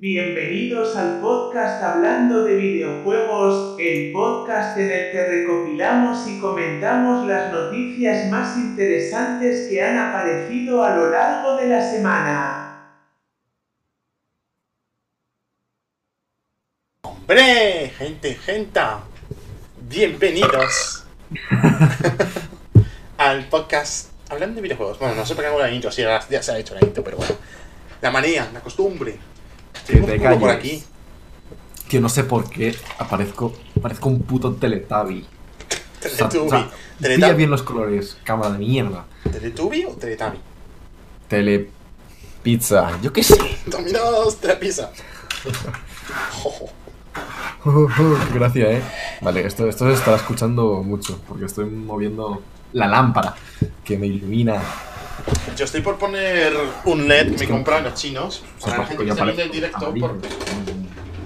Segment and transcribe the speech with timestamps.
[0.00, 7.52] Bienvenidos al podcast Hablando de videojuegos, el podcast en el que recopilamos y comentamos las
[7.52, 12.96] noticias más interesantes que han aparecido a lo largo de la semana.
[17.02, 17.92] ¡Hombre!
[17.98, 18.80] Gente, gente.
[19.82, 21.04] Bienvenidos
[23.18, 24.98] al podcast Hablando de videojuegos.
[24.98, 26.80] Bueno, no sé por qué hago la intro, sí, ya ya se ha hecho la
[26.80, 27.34] intro, pero bueno.
[28.00, 29.18] La manía, la costumbre.
[29.86, 30.56] Que te culo por calles.
[30.56, 30.84] aquí.
[31.88, 35.26] Que no sé por qué aparezco, parezco un puto Teletubby.
[36.00, 36.38] Teletubby.
[36.38, 39.06] o sea, pilla bien los colores, cámara de mierda.
[39.30, 40.38] ¿Teletubby o Teletubby?
[41.28, 41.70] Tele...
[42.42, 43.36] Pizza, yo qué sé.
[43.66, 44.90] Dominados, Telepizza.
[47.62, 48.82] Qué gracia, eh.
[49.20, 53.34] Vale, esto, esto se estará escuchando mucho, porque estoy moviendo la lámpara
[53.84, 54.62] que me ilumina.
[55.56, 56.52] Yo estoy por poner
[56.84, 58.42] un LED que me compran los chinos.
[58.60, 60.18] Para la gente que esté viendo el directo, por-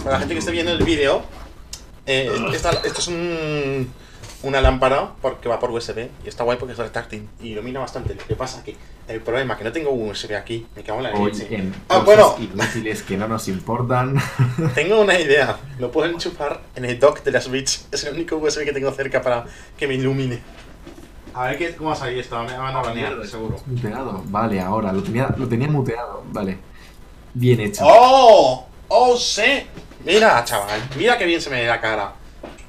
[0.02, 1.22] para la gente que esté viendo el vídeo,
[2.06, 3.90] eh, esta- esto es un,
[4.42, 7.80] una lámpara por- que va por USB y está guay porque es retráctil y ilumina
[7.80, 8.14] bastante.
[8.14, 8.76] Lo que pasa que
[9.08, 11.46] el problema es que no tengo USB aquí, me cago en la leche.
[11.54, 12.36] en Ah, bueno.
[12.38, 14.16] inútiles que no nos importan.
[14.74, 17.80] Tengo una idea, lo puedo enchufar en el dock de la Switch.
[17.90, 19.44] Es el único USB que tengo cerca para
[19.78, 20.40] que me ilumine.
[21.34, 23.56] A ver qué, cómo va a salir esto, me van a banear, seguro.
[23.67, 26.58] Muteado, vale, ahora, lo tenía, lo tenía muteado, vale.
[27.34, 27.83] Bien hecho.
[27.84, 28.67] ¡Oh!
[28.89, 29.67] ¡Oh, sí!
[30.05, 32.12] Mira, chaval, mira qué bien se me ve la cara.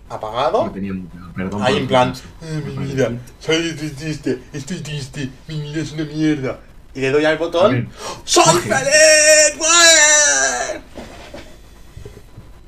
[0.10, 0.70] Lo ¿Apagado?
[0.72, 1.64] tenía muteado, perdón.
[1.64, 2.14] Ahí en plan.
[2.42, 6.60] "Eh, mi vida, soy triste, estoy triste, mi vida es una mierda.
[6.96, 7.90] Y le doy al botón.
[8.24, 9.58] ¡Soy feliz!
[9.58, 10.82] ¡Güey!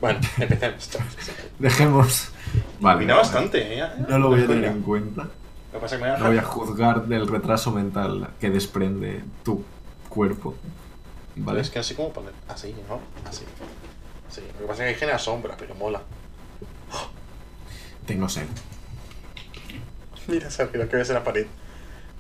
[0.02, 0.90] Bueno, empecemos.
[1.58, 2.30] Dejemos.
[2.80, 2.98] Vale.
[2.98, 3.84] Ilumina bastante, ¿eh?
[4.10, 5.28] No lo voy a tener en cuenta.
[5.74, 9.24] Lo que pasa es que me No voy a juzgar del retraso mental que desprende
[9.44, 9.64] tu
[10.10, 10.56] cuerpo.
[11.36, 12.34] Vale, es que no sé cómo poner.
[12.48, 13.00] Así, ¿no?
[13.30, 13.44] Así.
[14.30, 16.02] Sí, lo que pasa es que genera sombra, pero mola.
[18.06, 18.48] Tengo sed.
[20.28, 21.46] Mira, Sergio, lo que ves en la pared.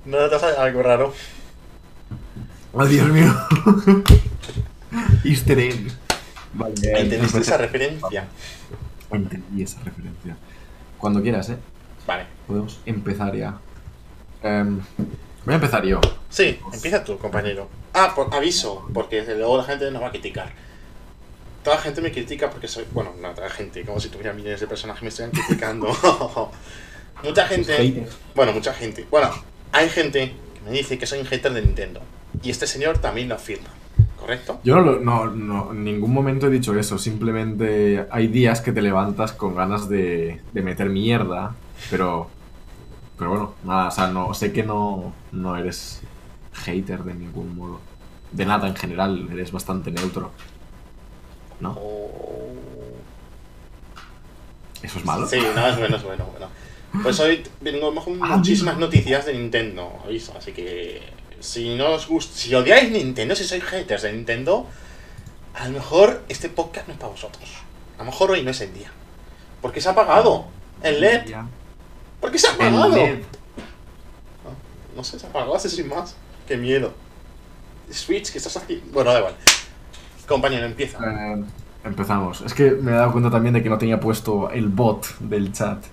[0.05, 1.13] ¿No notas algo raro?
[2.73, 3.33] ¡Oh, Dios mío!
[5.23, 5.91] Easter egg.
[6.53, 6.73] Vale.
[6.75, 8.27] ¿Entendiste empecé- esa referencia?
[9.11, 10.37] Entendí esa referencia.
[10.97, 11.57] Cuando quieras, ¿eh?
[12.05, 12.25] Vale.
[12.47, 13.57] Podemos empezar ya.
[14.43, 14.79] Em,
[15.45, 15.99] voy a empezar yo.
[16.29, 17.67] Sí, empieza tú, compañero.
[17.93, 20.51] Ah, por, aviso, porque luego la gente nos va a criticar.
[21.63, 22.85] Toda la gente me critica porque soy.
[22.93, 25.87] Bueno, no, toda la gente, como si tuviera millones de personas que me estuvieran criticando.
[27.23, 28.07] mucha gente.
[28.35, 29.05] Bueno, mucha gente.
[29.11, 29.29] Bueno,
[29.71, 32.01] hay gente que me dice que soy un hater de Nintendo.
[32.43, 33.67] Y este señor también lo afirma.
[34.19, 34.59] ¿Correcto?
[34.63, 36.97] Yo no, lo- no, no, en ningún momento he dicho eso.
[36.97, 41.55] Simplemente hay días que te levantas con ganas de, de meter mierda.
[41.89, 42.29] Pero.
[43.17, 46.01] Pero bueno, nada, o sea, no, sé que no, no eres
[46.53, 47.79] hater de ningún modo.
[48.31, 50.31] De nada en general, eres bastante neutro.
[51.59, 51.79] ¿No?
[54.83, 55.27] ¿Eso es malo?
[55.27, 56.47] Sí, no, es bueno, es bueno, bueno.
[57.03, 61.01] Pues hoy vengo con Ah, muchísimas noticias de Nintendo, aviso, así que
[61.39, 64.65] si no os gusta, si odiáis Nintendo, si sois haters de Nintendo,
[65.53, 67.49] a lo mejor este podcast no es para vosotros.
[67.97, 68.91] A lo mejor hoy no es el día.
[69.61, 70.45] Porque se ha apagado
[70.83, 71.25] el LED.
[71.25, 71.47] Ya.
[72.19, 72.95] ¿Por se ha apagado?
[74.95, 76.15] No sé, se ha apagado así sin más.
[76.47, 76.93] Qué miedo.
[77.89, 78.85] Switch, ¿qué estás haciendo?
[78.91, 79.35] Bueno, da igual.
[80.27, 80.99] Compañero, empieza.
[80.99, 81.43] Eh,
[81.83, 82.41] empezamos.
[82.41, 85.53] Es que me he dado cuenta también de que no tenía puesto el bot del
[85.53, 85.83] chat.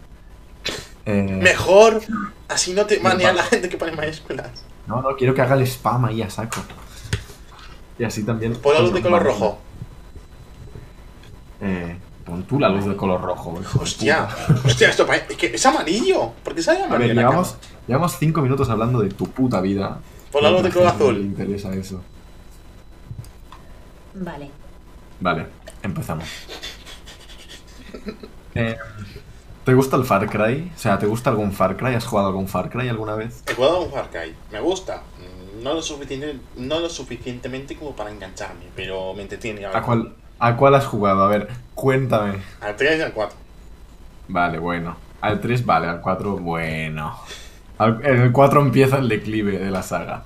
[1.06, 2.00] Eh, Mejor,
[2.48, 4.64] así no te manea la gente que pone mayúsculas.
[4.86, 6.62] No, no, quiero que haga el spam ahí a saco.
[7.98, 8.56] Y así también.
[8.56, 9.58] Pon la luz de color rojo.
[11.60, 13.58] Eh, pon tú la luz de color rojo.
[13.60, 14.28] hijo de Hostia,
[14.64, 16.32] hostia, esto pa- es, que es amarillo.
[16.42, 17.08] ¿Por qué sale A amarillo?
[17.08, 17.56] ver, la llevamos,
[17.86, 19.98] llevamos cinco minutos hablando de tu puta vida.
[20.32, 21.14] Pon la luz de color A azul.
[21.14, 22.02] Le interesa eso.
[24.14, 24.50] Vale.
[25.20, 25.46] Vale,
[25.82, 26.24] empezamos.
[28.54, 28.76] Eh,
[29.64, 30.70] ¿Te gusta el Far Cry?
[30.74, 31.94] O sea, ¿te gusta algún Far Cry?
[31.94, 33.42] ¿Has jugado algún Far Cry alguna vez?
[33.46, 34.34] He jugado a un Far Cry.
[34.52, 35.02] Me gusta.
[35.62, 39.64] No lo, suficiente, no lo suficientemente como para engancharme, pero me entretiene.
[39.64, 40.12] ¿A cuál,
[40.46, 41.24] ¿A cuál has jugado?
[41.24, 42.34] A ver, cuéntame.
[42.60, 43.36] Al 3 y al 4.
[44.28, 44.96] Vale, bueno.
[45.22, 47.18] Al 3 vale, al 4 bueno.
[47.78, 50.24] Al- en el 4 empieza el declive de la saga.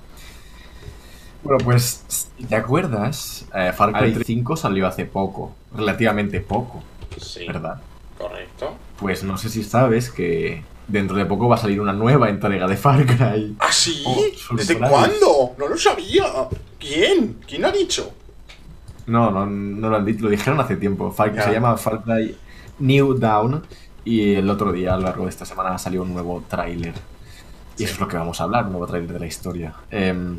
[1.41, 6.83] Bueno, pues, si te acuerdas, Eh, Far Cry 5 salió hace poco, relativamente poco,
[7.17, 7.81] Sí, ¿verdad?
[8.17, 8.75] correcto.
[8.99, 12.67] Pues no sé si sabes que dentro de poco va a salir una nueva entrega
[12.67, 13.55] de Far Cry.
[13.59, 14.03] ¿Ah, sí?
[14.05, 15.55] Oh, ¿Desde cuándo?
[15.57, 16.25] No lo sabía.
[16.77, 17.37] ¿Quién?
[17.47, 18.11] ¿Quién ha dicho?
[19.09, 21.13] No, no, no lo han dicho, lo dijeron hace tiempo.
[21.17, 22.35] Se llama Far Cry
[22.79, 23.63] New Dawn
[24.05, 26.93] y el otro día, a lo largo de esta semana, salió un nuevo tráiler.
[27.77, 29.73] Y eso es lo que vamos a hablar, un nuevo tráiler de la historia.
[29.89, 30.37] Em,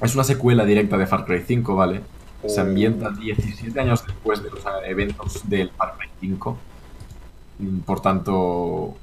[0.00, 2.02] es una secuela directa de Far Cry 5, ¿vale?
[2.46, 2.64] Se Uh.
[2.64, 6.56] ambienta 17 años después de los eventos del Far Cry 5.
[7.58, 8.96] Mm, Por tanto,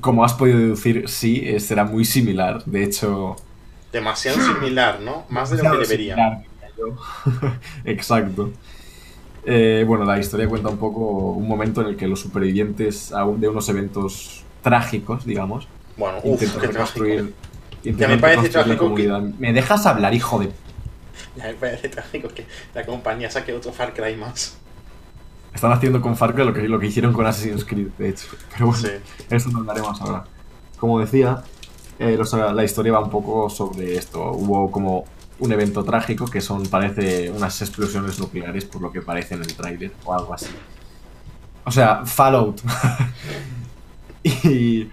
[0.00, 2.62] como has podido deducir, sí, eh, será muy similar.
[2.64, 3.36] De hecho,
[3.92, 5.24] Demasiado similar, ¿no?
[5.28, 6.14] Más de lo que debería.
[6.14, 6.44] similar.
[7.84, 8.50] Exacto.
[9.44, 11.00] Eh, bueno, la historia cuenta un poco
[11.32, 16.60] un momento en el que los supervivientes aún de unos eventos trágicos, digamos, Bueno, intentan
[16.60, 17.36] qué reconstruir, trágico.
[17.84, 19.08] intentan parece trágico que-.
[19.38, 20.50] ¿Me dejas hablar, hijo de
[21.36, 24.56] Ya me parece trágico que la compañía saque otro Far Cry más.
[25.52, 28.26] Están haciendo con Far Cry lo que, lo que hicieron con Assassin's Creed, de hecho.
[28.52, 28.90] Pero bueno, Sí.
[29.28, 30.24] eso no hablaremos ahora.
[30.78, 31.42] Como decía,
[31.98, 34.30] eh, los- la historia va un poco sobre esto.
[34.32, 35.04] Hubo como
[35.42, 39.52] un evento trágico que son, parece, unas explosiones nucleares, por lo que parece en el
[39.54, 40.46] tráiler, o algo así.
[41.64, 42.60] O sea, Fallout.
[44.22, 44.88] y,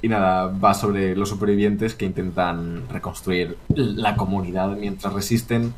[0.00, 5.74] y nada, va sobre los supervivientes que intentan reconstruir la comunidad mientras resisten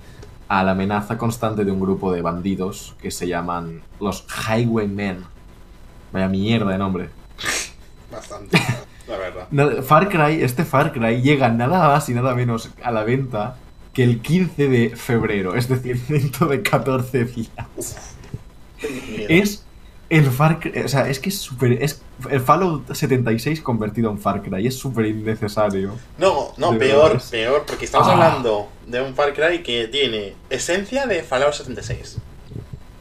[0.47, 5.25] a la amenaza constante de un grupo de bandidos que se llaman los Highwaymen.
[6.13, 7.11] Vaya mierda de nombre.
[8.13, 8.61] Bastante,
[9.09, 9.83] la verdad.
[9.83, 13.57] Far Cry, este Far Cry llega nada más y nada menos a la venta
[13.95, 17.49] que el 15 de febrero, es decir, dentro de 14 días.
[19.29, 19.65] Es
[20.11, 24.19] el Far Cry, o sea, es que es súper, es el Fallout 76 convertido en
[24.19, 25.93] Far Cry, es súper innecesario.
[26.19, 27.31] No, no, peor, verdad.
[27.31, 28.13] peor, porque estamos Ah.
[28.13, 32.19] hablando de un Far Cry que tiene esencia de Fallout 76.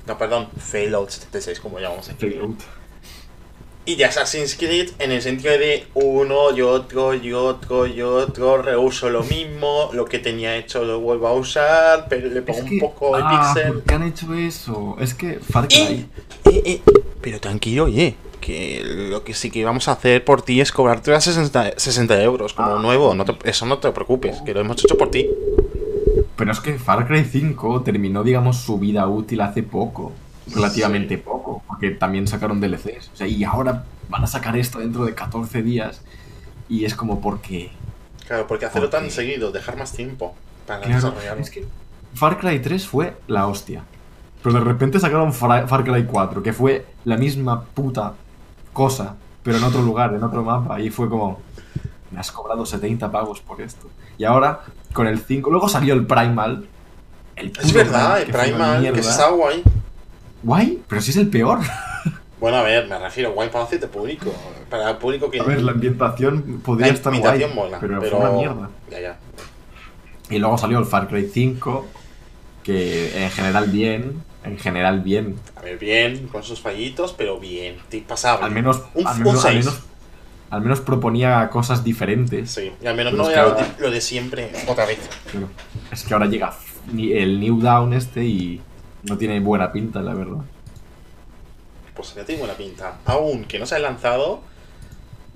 [0.08, 2.30] No, perdón, Fallout 76, como llamamos aquí.
[2.32, 2.60] Fallout.
[3.86, 8.62] Y de Assassin's Creed en el sentido de uno y otro y otro y otro,
[8.62, 12.72] reuso lo mismo, lo que tenía hecho lo vuelvo a usar, pero le pongo Es
[12.72, 13.74] un poco de ah, pixel.
[13.74, 14.96] ¿por qué han hecho eso?
[15.02, 15.76] Es que Far Cry...
[15.76, 16.06] Eh,
[16.46, 16.82] eh, eh,
[17.20, 21.12] pero tranquilo, oye, que lo que sí que vamos a hacer por ti es cobrarte
[21.12, 22.82] las 60, 60 euros como Ah.
[22.82, 25.30] nuevo, no te- eso no te preocupes, que lo hemos hecho por ti.
[26.38, 30.14] Pero es que Far Cry 5 terminó, digamos, su vida útil hace poco.
[30.54, 31.43] Relativamente poco.
[31.84, 33.10] Porque también sacaron DLCs.
[33.14, 36.02] O sea, y ahora van a sacar esto dentro de 14 días.
[36.70, 37.72] Y es como porque...
[38.26, 40.34] Claro, porque hacerlo tan seguido, dejar más tiempo
[40.66, 41.44] para Claro, desarrollarlo.
[41.44, 41.66] es que
[42.14, 43.84] Far Cry 3 fue la hostia.
[44.42, 48.14] Pero de repente sacaron Far, Far Cry 4, que fue la misma puta
[48.72, 50.80] cosa, pero en otro lugar, en otro mapa.
[50.80, 51.42] Y fue como,
[52.12, 53.90] me has cobrado 70 pagos por esto.
[54.18, 54.62] Y ahora,
[54.94, 56.66] con el 5, luego salió el Primal.
[57.36, 59.04] El Es verdad, el que Primal, que mierda.
[59.04, 59.30] se está
[60.44, 60.82] guay.
[60.88, 61.60] Pero si es el peor.
[62.40, 64.30] Bueno, a ver, me refiero guay para cierto público.
[64.70, 65.40] Para el público que.
[65.40, 68.18] A ver, la ambientación podría la estar guay, mola, pero, pero.
[68.18, 68.70] fue una mierda.
[68.92, 69.20] Ya, ya.
[70.30, 71.88] Y luego salió el Far Cry 5,
[72.64, 75.38] que en general bien, en general bien.
[75.56, 77.78] A ver, bien, con sus fallitos, pero bien.
[78.06, 78.46] Pasable.
[78.46, 79.66] Al menos, Un- al, un menos, al, seis.
[79.66, 79.82] menos,
[80.50, 82.52] al menos proponía cosas diferentes.
[82.52, 85.00] Sí, y al menos Pero no era lo de, ahora- lo de siempre otra vez.
[85.32, 85.48] Pero
[85.94, 86.54] es que ahora llega
[86.94, 88.62] el New Down este y
[89.04, 90.44] no tiene buena pinta, la verdad.
[91.96, 92.98] Pues ya tiene buena pinta.
[93.06, 94.42] Aún que no se ha lanzado,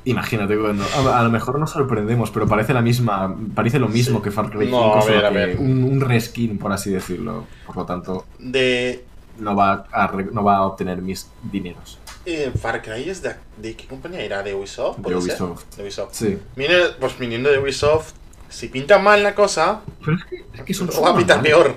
[0.06, 4.20] Imagínate, bueno, a, a lo mejor nos sorprendemos, pero parece la misma, parece lo mismo
[4.20, 4.24] Sí.
[4.24, 5.58] que Far Cry 5, No, a solo ver, a que ver.
[5.60, 7.44] Un, un reskin, por así decirlo.
[7.66, 9.04] Por lo tanto, de
[9.40, 12.00] no va a, no va a obtener mis dineros.
[12.26, 15.32] eh, Far Cry es de, de qué compañía era, de Ubisoft, De ¿Puede ser?
[15.42, 15.76] Ubisoft.
[15.76, 16.14] De Ubisoft.
[16.14, 16.38] Sí.
[16.56, 18.14] Viene- pues viniendo de Ubisoft,
[18.48, 21.76] si pinta mal la cosa, Pero es que, es que son va a pintar peor.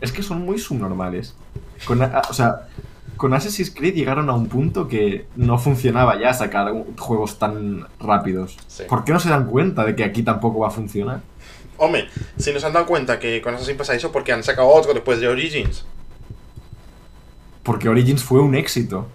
[0.00, 1.34] Es que son muy subnormales.
[1.86, 2.68] Con, a- o sea,
[3.16, 8.56] con Assassin's Creed llegaron a un punto que no funcionaba ya sacar juegos tan rápidos.
[8.66, 8.84] Sí.
[8.88, 11.20] ¿Por qué no se dan cuenta de que aquí tampoco va a funcionar?
[11.76, 14.92] Hombre, si nos han dado cuenta que con Assassin pasa eso, porque han sacado otro
[14.94, 15.84] después de Origins.
[17.62, 19.06] Porque Origins fue un éxito.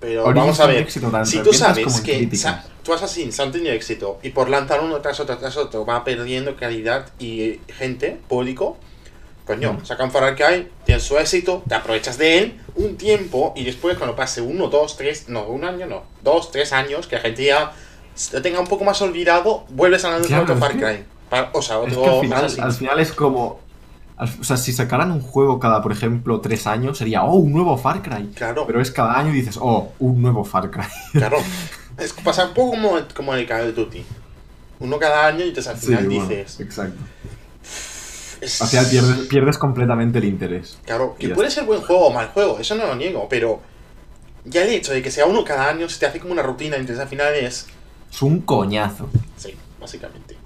[0.00, 3.72] Pero Origins vamos a ver, éxito si tú sabes que sa- tu Assassin's han tenido
[3.72, 8.76] éxito y por lanzar uno tras otro tras otro va perdiendo calidad y gente, público,
[9.48, 9.84] coño, Mm.
[9.84, 14.14] sacan Far Cry, tienes su éxito, te aprovechas de él un tiempo y después cuando
[14.14, 17.72] pase uno, dos, tres, no, un año no, dos, tres años, que la gente ya
[18.32, 21.04] lo tenga un poco más olvidado, vuelves a lanzar otro Far que- Cry.
[21.52, 22.64] O sea, Es otro que al final, Assassin's.
[22.66, 23.60] al final es como...
[24.16, 27.52] al- o sea, si sacaran un juego cada, por ejemplo, tres años, sería, oh, un
[27.52, 28.30] nuevo Far Cry.
[28.34, 30.84] Claro, Pero es cada año y dices, oh, un nuevo Far Cry.
[31.12, 31.38] claro.
[31.98, 34.04] Es que pasa un poco como, como en el Call of Duty.
[34.80, 36.60] Uno cada año y entonces al Sí, final bueno, dices...
[36.60, 37.00] exacto.
[38.40, 40.78] Es- Al final pierdes, pierdes completamente el interés.
[40.84, 43.60] Claro, que puede ser buen juego o mal juego, eso no lo niego, pero
[44.44, 46.76] ya el hecho de que sea uno cada año se te hace como una rutina,
[46.76, 47.66] entonces al final es...
[48.10, 49.08] Es un coñazo.
[49.36, 50.36] Sí, básicamente.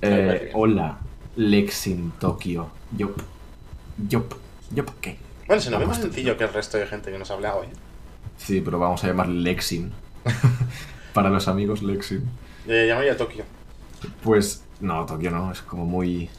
[0.00, 0.98] Eh, hola,
[1.36, 2.70] Lexin Tokio.
[2.96, 3.22] Yup.
[4.08, 4.34] Yup.
[4.70, 5.18] Yup, ¿qué?
[5.46, 7.62] Bueno, se nos ve más sencillo que el resto de gente que nos ha hablado,
[7.64, 7.68] ¿eh?
[8.38, 9.92] Sí, pero vamos a llamarle Lexin.
[11.12, 12.24] Para los amigos Lexin.
[12.66, 13.44] Le llamaría Tokio.
[14.22, 16.30] Pues, no, Tokio no, es como muy...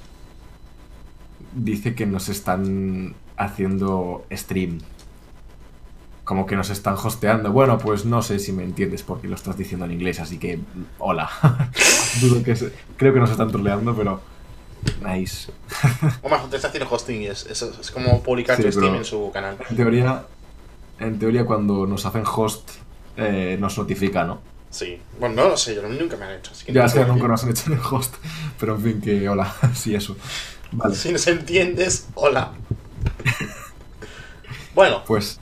[1.55, 4.79] dice que nos están haciendo stream.
[6.23, 7.51] Como que nos están hosteando.
[7.51, 10.59] Bueno, pues no sé si me entiendes porque lo estás diciendo en inglés, así que
[10.99, 11.29] hola.
[12.21, 14.21] Dudo que se- creo que nos están troleando, pero
[15.05, 15.51] nice.
[16.21, 18.95] O más, te está haciendo hosting y es, es, es como publicar Sí, tu Steam
[18.95, 19.57] en su canal.
[19.69, 20.25] En teoría,
[20.99, 22.69] en teoría cuando nos hacen host
[23.17, 24.39] eh, nos notifica, ¿no?
[24.69, 24.99] Sí.
[25.19, 26.51] Bueno, no lo sé, yo nunca me han hecho.
[26.53, 28.15] Así que Ya no es que nunca nos han hecho en host,
[28.59, 30.15] pero en fin que hola, sí eso.
[30.73, 32.51] Vale, Si nos entiendes, hola.
[34.75, 35.39] bueno, pues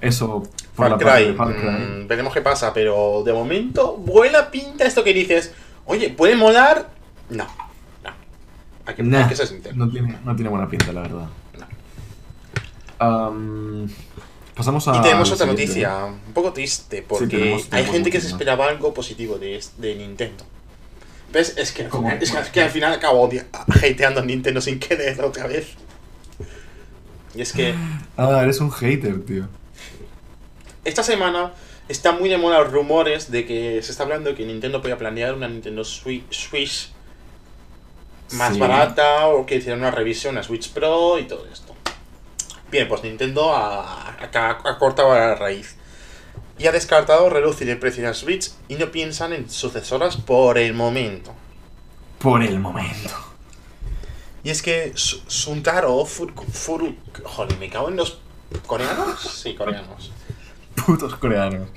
[0.00, 0.42] eso
[0.76, 1.70] por Far la parte Cry, de Far Cry.
[2.04, 5.52] mm, veremos qué pasa, pero de momento, buena pinta esto que dices.
[5.86, 6.90] Oye, ¿puede molar?
[7.30, 7.44] No,
[8.02, 8.10] no.
[8.86, 9.74] Hay que, hay Nah, que ser sincero.
[9.76, 11.28] no, tiene, no tiene buena pinta, la verdad.
[11.58, 11.66] No.
[12.98, 13.88] Am,
[14.54, 14.96] pasamos a.
[14.98, 15.62] Y tenemos otra siguiente.
[15.66, 20.44] noticia, un poco triste, porque tenemos- hay gente que se esperaba algo positivo de Nintendo.
[21.34, 21.54] ¿Ves?
[21.58, 23.28] Es que, al final- es que, es que al final acabo
[23.68, 25.66] hateando a Nintendo sin querer otra vez.
[27.34, 27.74] Y es que
[28.16, 29.48] Ah, eres un hater, tío.
[30.84, 31.52] esta semana
[31.88, 34.96] está muy de moda los rumores de que se está hablando de que Nintendo podía
[34.96, 36.90] planear una Nintendo Swi- Switch
[38.32, 38.60] más Sí.
[38.60, 41.74] barata o que hicieran una revisión a Switch Pro y todo esto.
[42.70, 45.74] Bien, pues Nintendo ha, ha- ha cortado a la raíz
[46.58, 50.58] y ha descartado reducir el precio de la Switch y no piensan en sucesoras por
[50.58, 51.32] el momento.
[52.18, 53.10] Por el momento.
[54.44, 58.18] Y es que Su- Suntaro Furu, Furu- Joder, me cago en los
[58.66, 59.20] coreanos.
[59.42, 60.12] Sí, coreanos.
[60.86, 61.68] Putos coreanos.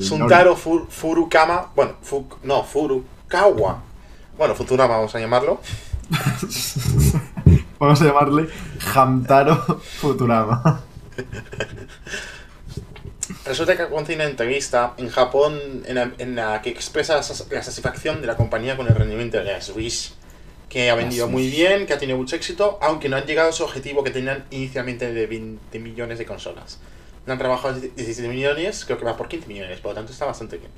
[0.00, 3.82] Suntaro Fu- Furukama, bueno, Fu- no, Furukawa.
[4.36, 5.60] Bueno, Futurama vamos a llamarlo.
[7.78, 8.48] Vamos a llamarle
[8.94, 10.80] Hamtaro Futurama.
[13.50, 18.20] Resulta que concede una entrevista en Japón en la, en la que expresa la satisfacción
[18.20, 20.12] de la compañía con el rendimiento de la Switch,
[20.68, 23.52] que ha vendido muy bien, que ha tenido mucho éxito, aunque no han llegado a
[23.52, 26.78] su objetivo que tenían inicialmente de 20 millones de consolas.
[27.26, 30.26] No han trabajado 17 millones, creo que va por 15 millones, por lo tanto está
[30.26, 30.70] bastante bien.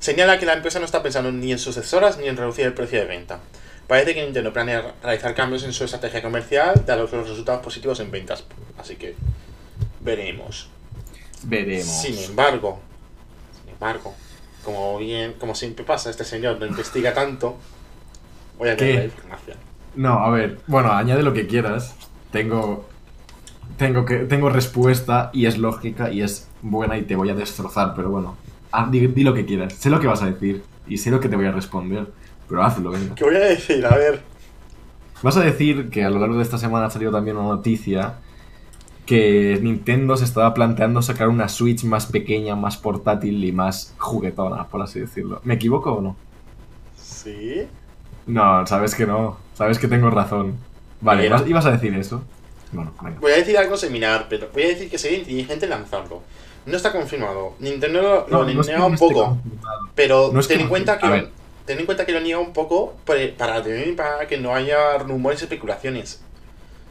[0.00, 2.98] Señala que la empresa no está pensando ni en sucesoras ni en reducir el precio
[2.98, 3.40] de venta.
[3.86, 8.10] Parece que Nintendo planea realizar cambios en su estrategia comercial, dado los resultados positivos en
[8.10, 8.44] ventas.
[8.76, 9.14] Así que
[10.00, 10.68] veremos.
[11.44, 11.86] Veremos.
[11.86, 12.80] Sin embargo,
[13.60, 14.14] sin embargo,
[14.64, 17.56] como bien, como siempre pasa, este señor no investiga tanto.
[18.58, 19.56] Voy a leer la información.
[19.94, 21.94] No, a ver, bueno, añade lo que quieras.
[22.30, 22.88] Tengo.
[23.76, 24.18] Tengo que.
[24.18, 28.36] Tengo respuesta y es lógica y es buena y te voy a destrozar, pero bueno.
[28.70, 29.74] Ah, di, di lo que quieras.
[29.74, 32.06] Sé lo que vas a decir y sé lo que te voy a responder.
[32.48, 33.14] Pero hazlo, venga.
[33.14, 33.84] ¿Qué voy a decir?
[33.86, 34.22] A ver.
[35.22, 38.14] Vas a decir que a lo largo de esta semana ha salido también una noticia
[39.08, 44.66] que Nintendo se estaba planteando sacar una Switch más pequeña, más portátil y más juguetona,
[44.68, 45.40] por así decirlo.
[45.44, 46.16] ¿Me equivoco o no?
[46.94, 47.66] Sí.
[48.26, 49.38] No, sabes que no.
[49.54, 50.56] Sabes que tengo razón.
[51.00, 51.24] Vale.
[51.46, 52.22] ¿ibas, a decir eso?
[52.70, 53.18] Bueno, venga.
[53.18, 56.20] Voy a decir algo similar, pero voy a decir que sería inteligente lanzarlo.
[56.66, 57.54] No está confirmado.
[57.60, 59.38] Nintendo lo, lo No, niega un poco.
[59.94, 61.28] Pero No es que ten en cuenta que
[61.64, 65.40] ten en cuenta que lo niega un poco para, tener- para que no haya rumores
[65.40, 66.22] y especulaciones.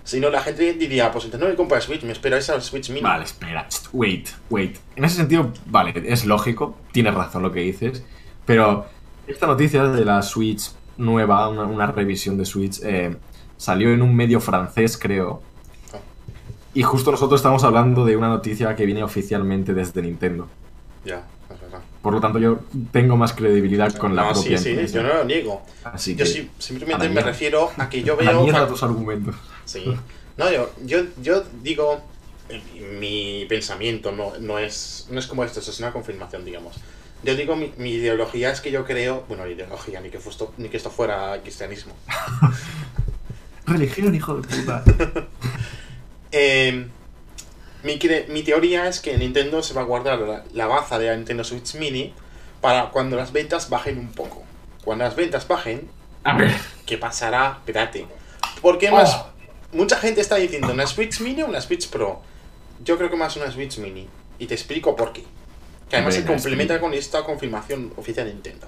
[0.08, 2.88] Si no, la gente diría, pues entonces no me compra Switch, me espero esa Switch
[2.90, 3.02] Mini.
[3.02, 3.68] Vale, espera.
[3.92, 4.78] Wait, wait.
[4.96, 6.78] En ese sentido, vale, es lógico.
[6.94, 8.04] Tienes razón lo que dices.
[8.46, 8.86] Pero
[9.28, 13.18] esta noticia de la Switch nueva, una, una revisión de Switch, eh,
[13.58, 15.42] salió en un medio francés, creo.
[15.94, 15.98] Ah.
[16.74, 20.48] Y justo nosotros estamos hablando de una noticia que viene oficialmente desde Nintendo.
[21.04, 21.24] Ya,
[21.54, 21.80] es verdad.
[22.02, 22.60] Por lo tanto, yo
[22.94, 24.94] tengo más credibilidad con la no, propia sí, sí, empresa.
[24.96, 25.62] yo no lo niego.
[25.84, 27.30] Así Yo que, sí- a simplemente me mierda.
[27.30, 28.48] refiero a que yo a veo...
[28.48, 29.36] fa- tus argumentos.
[29.68, 29.86] Sí.
[30.38, 32.02] No, yo, yo, yo digo,
[32.50, 32.62] eh,
[33.00, 36.76] mi pensamiento no, no, es, no es como esto, es una confirmación, digamos.
[37.24, 40.70] Yo digo, mi, mi ideología es que yo creo, bueno, ideología, ni que, fusto- ni
[40.70, 41.94] que esto fuera cristianismo.
[43.66, 44.84] Religión, hijo de puta.
[46.34, 46.86] Eh,
[47.84, 51.16] mi, mi teoría es que Nintendo se va a guardar la, la baza de la
[51.16, 52.14] Nintendo Switch Mini
[52.60, 54.44] para cuando las ventas bajen un poco.
[54.84, 55.90] Cuando las ventas bajen,
[56.26, 56.54] A ver.
[56.86, 57.56] ¿qué pasará?
[57.60, 58.06] Espérate.
[58.62, 59.30] Porque más, Oh.
[59.78, 62.22] Mucha gente está diciendo una Switch Mini o una Switch Pro.
[62.84, 64.08] Yo creo que más una Switch Mini.
[64.40, 65.24] Y te explico por qué.
[65.88, 68.68] Que además Venga, se complementa con esta confirmación oficial de Nintendo.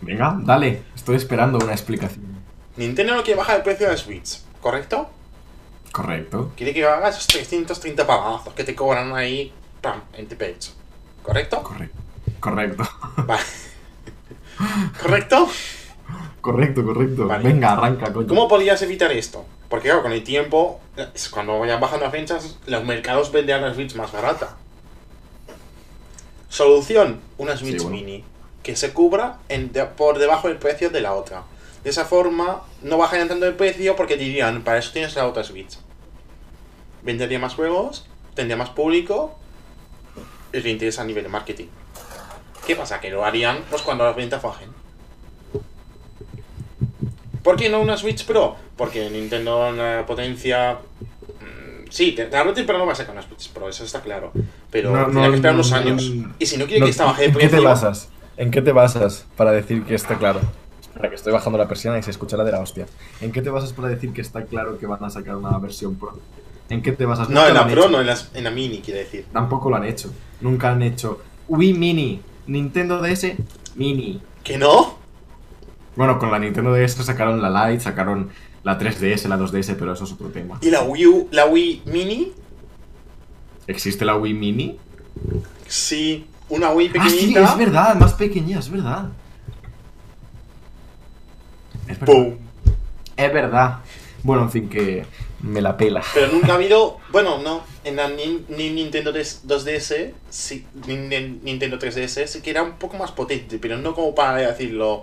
[0.00, 0.82] Venga, dale.
[0.94, 2.42] Estoy esperando una explicación.
[2.76, 5.08] Nintendo no quiere bajar el precio de la Switch, ¿correcto?
[5.92, 6.52] Correcto.
[6.56, 10.72] Quiere que hagas esos 330 pavazos que te cobran ahí, pam, en tu pecho.
[11.22, 11.62] ¿Correcto?
[11.62, 11.98] Correcto.
[12.40, 12.88] Correcto.
[13.26, 13.42] Vale.
[15.00, 15.48] ¿Correcto?
[16.40, 17.26] Correcto, correcto.
[17.26, 17.44] Vale.
[17.48, 18.26] Venga, arranca, coño.
[18.28, 19.44] ¿Cómo podrías evitar esto?
[19.68, 20.80] Porque claro, con el tiempo,
[21.30, 24.56] cuando vayan bajando las ventas, los mercados venderán la Switch más barata.
[26.48, 27.96] Solución, una Switch Sí, bueno.
[27.96, 28.24] Mini
[28.62, 31.42] que se cubra en de- por debajo del precio de la otra.
[31.82, 35.42] De esa forma, no bajarían tanto de precio porque dirían, para eso tienes la otra
[35.42, 35.78] Switch.
[37.02, 39.36] Vendería más juegos, tendría más público
[40.52, 41.66] y le interesa a nivel de marketing.
[42.64, 43.00] ¿Qué pasa?
[43.00, 44.68] Que lo harían pues cuando las ventas bajen.
[47.42, 48.56] ¿Por qué no una Switch Pro?
[48.76, 50.78] Porque Nintendo en la potencia...
[51.40, 54.32] mm, Sí, tarde o temprano va a sacar una Switch Pro, eso está claro.
[54.70, 56.02] Pero No, no, que esperar unos no, años.
[56.38, 57.64] Y si no quiere que esta baje de ¿En qué te precio...
[57.68, 58.08] basas?
[58.36, 60.40] ¿En qué te basas para decir que está claro?
[60.80, 62.86] Espera, que estoy bajando la persiana y se escuchará de la hostia.
[63.20, 65.96] ¿En qué te basas para decir que está claro que van a sacar una versión
[65.96, 66.18] Pro?
[66.70, 67.28] ¿En qué te basas?
[67.28, 67.90] No, en la Pro, hecho.
[67.90, 69.26] no, en, las- en la Mini, quiere decir.
[69.32, 70.10] Tampoco lo han hecho.
[70.40, 73.32] Nunca han hecho Wii Mini, Nintendo DS
[73.74, 74.22] Mini.
[74.42, 74.98] ¿Que no?
[75.96, 78.30] Bueno, con la Nintendo DS sacaron la Lite, sacaron
[78.64, 80.58] la 3DS, la 2DS, pero eso es otro tema.
[80.62, 82.32] ¿Y la Wii U, la Wii Mini?
[83.66, 84.78] ¿Existe la Wii Mini?
[85.68, 87.44] Sí, una Wii Ah, sí, pequeñita.
[87.44, 89.08] es verdad, más pequeña, es verdad.
[91.88, 92.06] Es verdad.
[92.06, 92.34] ¡Pum!
[93.16, 93.78] Es verdad.
[94.22, 95.04] Bueno, en fin, que
[95.42, 96.02] me la pela.
[96.14, 96.98] Pero nunca ha habido.
[97.12, 97.60] Bueno, no.
[97.84, 102.96] En la Ni- Nintendo 3 2DS, sí, Nin- Nintendo 3DS, sí que era un poco
[102.96, 105.02] más potente, pero no como para decirlo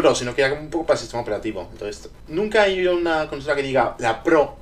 [0.00, 1.68] Pro, sino que era como un poco para el sistema operativo.
[1.72, 4.56] Entonces, nunca ha habido una consola que diga la Pro.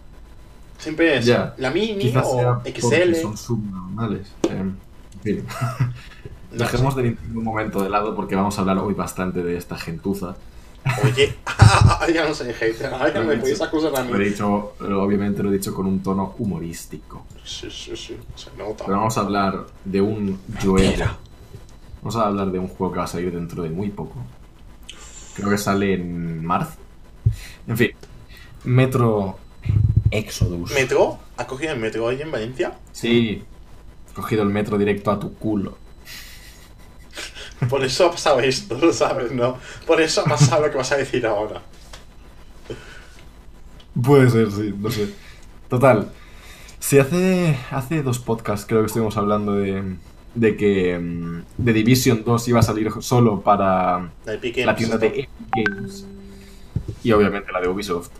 [0.78, 3.14] Siempre es la Mini Quizás o XL.
[3.22, 4.28] son subnormales.
[5.24, 5.42] Eh.
[6.50, 9.58] No Dejemos de Nintendo un momento de lado porque vamos a hablar hoy bastante de
[9.58, 10.34] esta gentuza.
[10.82, 11.06] sé.
[11.06, 11.36] Oye,
[12.14, 14.24] ya no soy hater, ya me podéis acusar a Lo he mí.
[14.30, 17.26] dicho, obviamente lo he dicho con un tono humorístico.
[17.44, 18.86] Sí, sí, sí, se nota.
[18.86, 21.04] Pero vamos a hablar de un juego.
[22.00, 24.14] Vamos a hablar de un juego que va a salir dentro de muy poco.
[25.38, 26.72] Creo que sale en marzo.
[27.68, 27.90] En fin.
[28.64, 29.38] Metro
[30.10, 30.72] Exodus.
[30.72, 31.20] ¿Metro?
[31.36, 32.72] ¿Ha cogido el metro hoy en Valencia?
[32.90, 33.44] Sí.
[34.10, 35.78] He cogido el metro directo a tu culo.
[37.70, 39.58] Por eso ha pasado esto, lo sabes, ¿no?
[39.86, 41.62] Por eso ha pasado lo que vas a decir ahora.
[44.02, 45.14] Puede ser, sí, no sé.
[45.68, 46.10] Total.
[46.80, 49.96] Si hace, hace dos podcasts creo que estuvimos hablando de,
[50.38, 55.06] de que mm, The Division 2 iba a salir solo para La tienda de.
[55.06, 56.06] Epic Games
[57.02, 58.10] y obviamente la de Ubisoft.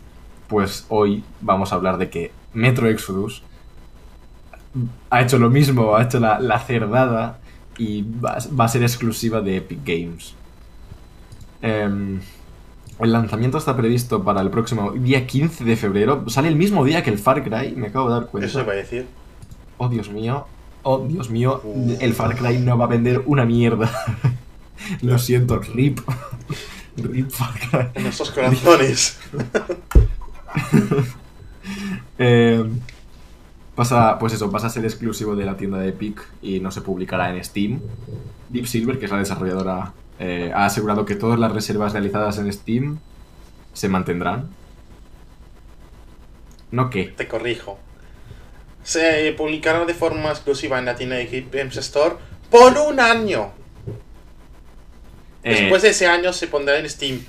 [0.47, 3.43] Pues hoy vamos a hablar de que Metro Exodus
[5.09, 7.39] ha hecho lo mismo, ha hecho la, la cerdada
[7.77, 10.35] y va, va a ser exclusiva de Epic Games.
[11.61, 12.19] Em,
[12.99, 16.29] el lanzamiento está previsto para el próximo día 15 de febrero.
[16.29, 18.47] Sale el mismo día que el Far Cry, me acabo de dar cuenta.
[18.47, 19.07] Eso iba a decir.
[19.77, 20.45] Oh, Dios mío.
[20.83, 21.61] Oh, Dios mío.
[21.99, 23.91] El Far Cry no va a vender una mierda.
[25.01, 25.99] Lo siento, RIP.
[26.97, 27.87] RIP Far Cry.
[27.95, 29.19] En nuestros corazones.
[32.17, 32.65] Eh,
[33.75, 36.81] pasa, pues eso, pasa a ser exclusivo de la tienda de Epic y no se
[36.81, 37.79] publicará en Steam.
[38.49, 42.51] Deep Silver, que es la desarrolladora, eh, ha asegurado que todas las reservas realizadas en
[42.51, 42.99] Steam
[43.73, 44.49] se mantendrán.
[46.71, 47.05] ¿No qué?
[47.15, 47.79] Te corrijo.
[48.89, 52.15] Se publicará de forma exclusiva en la tienda de Epic Games Store
[52.49, 53.51] por un año.
[55.43, 57.21] Eh, Después de ese año se pondrá en Steam.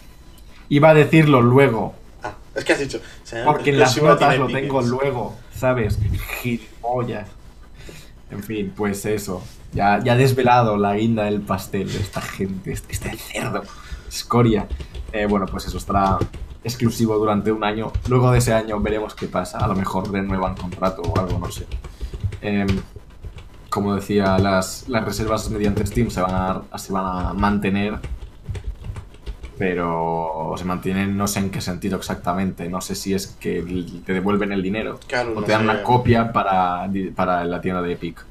[0.71, 3.03] Iba a decirlo luego, Ah, es que has dicho.
[3.45, 4.89] porque en las notas lo tengo Games.
[4.91, 5.99] luego, ¿sabes?
[6.41, 7.29] Gilipollas.
[8.31, 9.45] En fin, pues eso.
[9.75, 13.65] Ya, ya ha desvelado la guinda del pastel de esta gente, este, este cerdo,
[14.09, 14.67] escoria.
[15.13, 16.17] Eh, bueno, pues eso estará
[16.65, 17.93] exclusivo durante un año.
[18.09, 19.59] Luego de ese año veremos qué pasa.
[19.59, 21.67] A lo mejor renuevan contrato o algo, no sé.
[22.43, 22.67] Em,
[23.69, 27.99] como decía, las, las reservas mediante Steam se van, a, se van a mantener.
[29.59, 32.69] Pero se mantienen, no sé en qué sentido exactamente.
[32.71, 33.63] No sé si es que
[34.07, 35.65] te devuelven el dinero Claro, o te dan sé.
[35.71, 38.25] una copia para, para la tienda de Epic.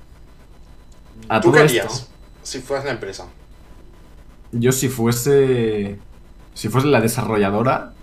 [1.28, 2.10] A ¿Tú qué esto- harías
[2.42, 3.28] si fueras la empresa?
[4.52, 6.00] Yo si fuese.
[6.56, 7.94] Si fuese la desarrolladora.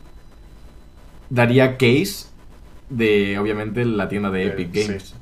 [1.31, 2.27] Daría case
[2.89, 4.87] de obviamente la tienda de Eh, Epic sí.
[4.87, 5.15] Games.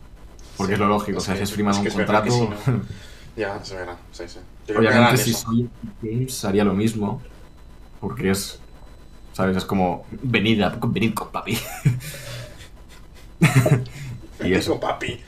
[0.57, 2.31] Porque Sí, es lo lógico, o sea, que- si has firmado es un es contrato.
[2.31, 2.41] sí,
[2.71, 2.81] ¿no?
[3.37, 3.97] Ya, es verdad.
[4.13, 4.39] Sí, sí.
[4.69, 5.41] Yo obviamente si eso.
[5.41, 7.21] soy Epic Games haría lo mismo.
[8.01, 8.61] Porque es.
[9.33, 9.57] ¿Sabes?
[9.57, 10.05] Es como.
[10.23, 11.59] Venid, a- venid con papi.
[14.45, 14.73] y eso.
[14.73, 15.21] Con papi.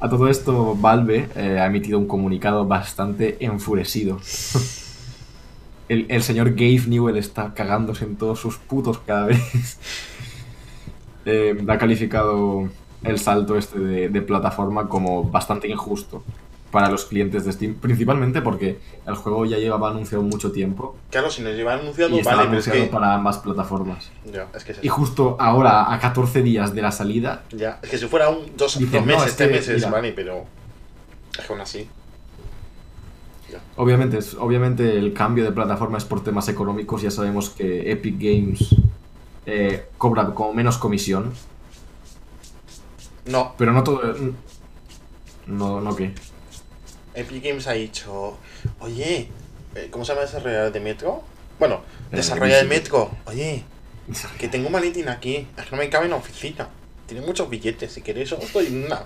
[0.00, 4.20] A todo esto, Valve eh, ha emitido un comunicado bastante enfurecido.
[5.88, 9.78] El, el señor Gabe Newell está cagándose en todos sus putos cadáveres.
[11.26, 12.68] Eh, ha calificado
[13.02, 16.22] el salto este de, de plataforma como bastante injusto
[16.70, 21.30] para los clientes de Steam, principalmente porque el juego ya llevaba anunciado mucho tiempo Claro,
[21.30, 22.86] si nos llevan anunciado, y vale, pero es anunciado que.
[22.92, 24.10] para ambas plataformas.
[24.30, 27.88] Ya, es que es Y justo ahora, a 14 días de la salida, Ya, es
[27.88, 29.90] que si fuera un dos, Dicen, dos no, meses, es tres meses, mira.
[29.90, 30.44] vale, pero.
[31.38, 31.88] Es que aún así.
[33.76, 37.02] Obviamente, obviamente el cambio de plataforma es por temas económicos.
[37.02, 38.74] Ya sabemos que Epic Games
[39.46, 41.32] eh, cobra como menos comisión.
[43.26, 44.02] No, Pero no todo.
[45.46, 46.12] No, no qué.
[47.14, 48.36] Epic Games ha dicho,
[48.80, 49.28] oye,
[49.74, 51.22] eh, ¿cómo se llama el desarrollador de Metro?
[51.58, 52.68] Bueno, Eh, desarrollador de.
[52.68, 53.62] Metro, oye,
[54.38, 56.68] que tengo un maletín aquí, es que no me cabe en la oficina.
[57.06, 59.02] Tiene muchos billetes, si queréis os doy una.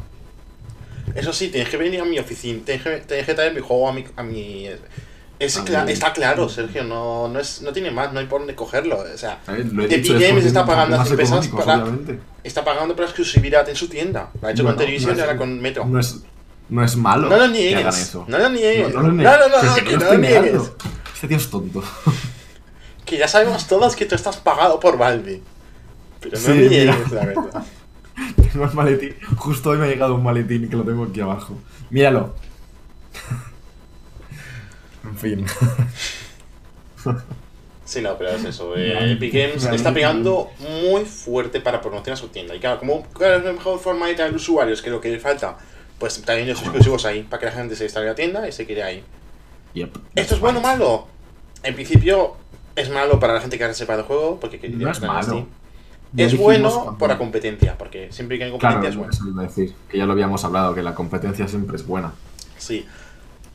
[1.18, 3.88] Eso sí, tienes que venir a mi oficina, tienes que, tienes que traer mi juego
[3.88, 4.04] a mi...
[4.16, 4.68] A mi
[5.40, 8.26] es A cla- mi- está claro, Sergio, no, no, es, no tiene más, no hay
[8.26, 8.98] por dónde cogerlo.
[8.98, 12.18] O sea, lo Epic Games está pagando a más empresas económicos, para- obviamente.
[12.42, 14.30] está pagando por exclusividad en su tienda.
[14.42, 15.84] Lo ha hecho Bueno, con televisión no y ahora con Metro.
[15.84, 16.16] No es,
[16.68, 17.98] no es malo No lo que hagan niegues.
[17.98, 18.24] eso.
[18.26, 18.92] No lo niegues.
[18.92, 19.92] No, No, no, no, lo no, niegues.
[19.98, 20.62] no lo lo niegues.
[21.14, 21.84] Este tío es tonto.
[23.04, 25.40] Que ya sabemos todos que tú estás pagado por Valve.
[26.20, 27.62] Pero no Sí, niegues, la verdad.
[28.52, 29.14] Tengo el maletín.
[29.36, 31.54] Justo hoy me ha llegado un maletín que lo tengo aquí abajo.
[31.90, 32.34] Míralo.
[35.04, 35.46] en fin.
[37.88, 38.76] Sí, no, pero es eso.
[38.76, 42.54] Eh, Epic Games está pegando muy fuerte para promocionar su tienda.
[42.54, 44.82] Y claro, como ¿cuál es la mejor forma de traer usuarios?
[44.82, 45.56] Que es lo que le falta.
[45.98, 48.66] Pues también los exclusivos ahí, para que la gente se instale la tienda y se
[48.66, 49.02] quede ahí.
[49.72, 49.96] Yep.
[50.16, 51.06] ¿Esto es bueno o malo?
[51.62, 52.36] En principio
[52.76, 55.22] es malo para la gente que ha reservado el juego, porque No es malo.
[55.22, 55.46] Steam.
[56.16, 59.42] Es dijimos bueno cuando- por la competencia, porque siempre que hay Claro, competencia es bueno.
[59.42, 59.74] decir.
[59.88, 62.12] Que ya lo habíamos hablado, que la competencia siempre es buena.
[62.56, 62.86] Sí.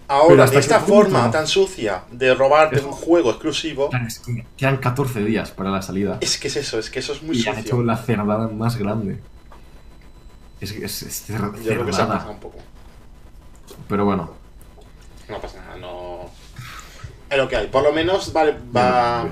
[0.07, 4.45] Ahora, de esta punto- forma tan sucia de robarte un juego exclusivo, Claro, es que
[4.57, 6.17] quedan 14 días para la salida.
[6.21, 7.83] es que es eso, es que eso es muy y han hecho sucio.
[7.83, 9.19] la cerdada más grande.
[10.61, 12.57] Es que es, es cer- Yo creo que se ha pasado un poco.
[13.89, 14.29] Pero bueno,
[15.29, 16.29] No pasa nada, no.
[17.29, 17.67] Es lo que hay.
[17.67, 19.25] Por lo menos vale, va.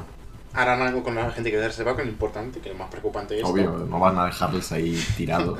[0.53, 3.37] Harán algo con la gente que reserva, que es lo importante, que lo más preocupante
[3.39, 3.43] es.
[3.45, 5.59] obvio, no van a dejarles ahí tirados.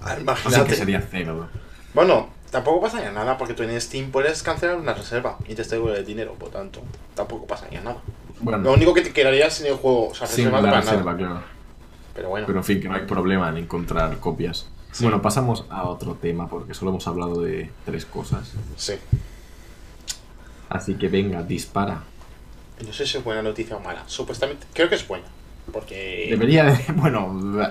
[0.02, 0.70] O sea Imagínate.
[0.70, 1.48] que sería cero.
[1.92, 5.98] Bueno, tampoco pasaría nada, porque tú en Steam puedes cancelar una reserva y te devuelve
[5.98, 6.80] el dinero, por tanto,
[7.14, 7.98] tampoco pasaría nada.
[8.40, 10.80] Bueno, Lo único que te quedaría sin el juego, o sea, sin reservado la para
[10.82, 11.16] reserva, nada.
[11.18, 11.40] claro.
[12.14, 14.68] Pero bueno, Pero en fin, que no hay problema en encontrar copias.
[14.92, 15.04] Sí.
[15.04, 18.52] Bueno, pasamos a otro tema, porque solo hemos hablado de tres cosas.
[18.76, 18.94] sí.
[20.68, 22.02] Así que venga, dispara.
[22.84, 24.02] No sé si es buena noticia o mala.
[24.06, 25.26] Supuestamente, creo que es buena.
[25.72, 26.26] Porque.
[26.30, 26.84] Debería de...
[26.94, 27.32] Bueno...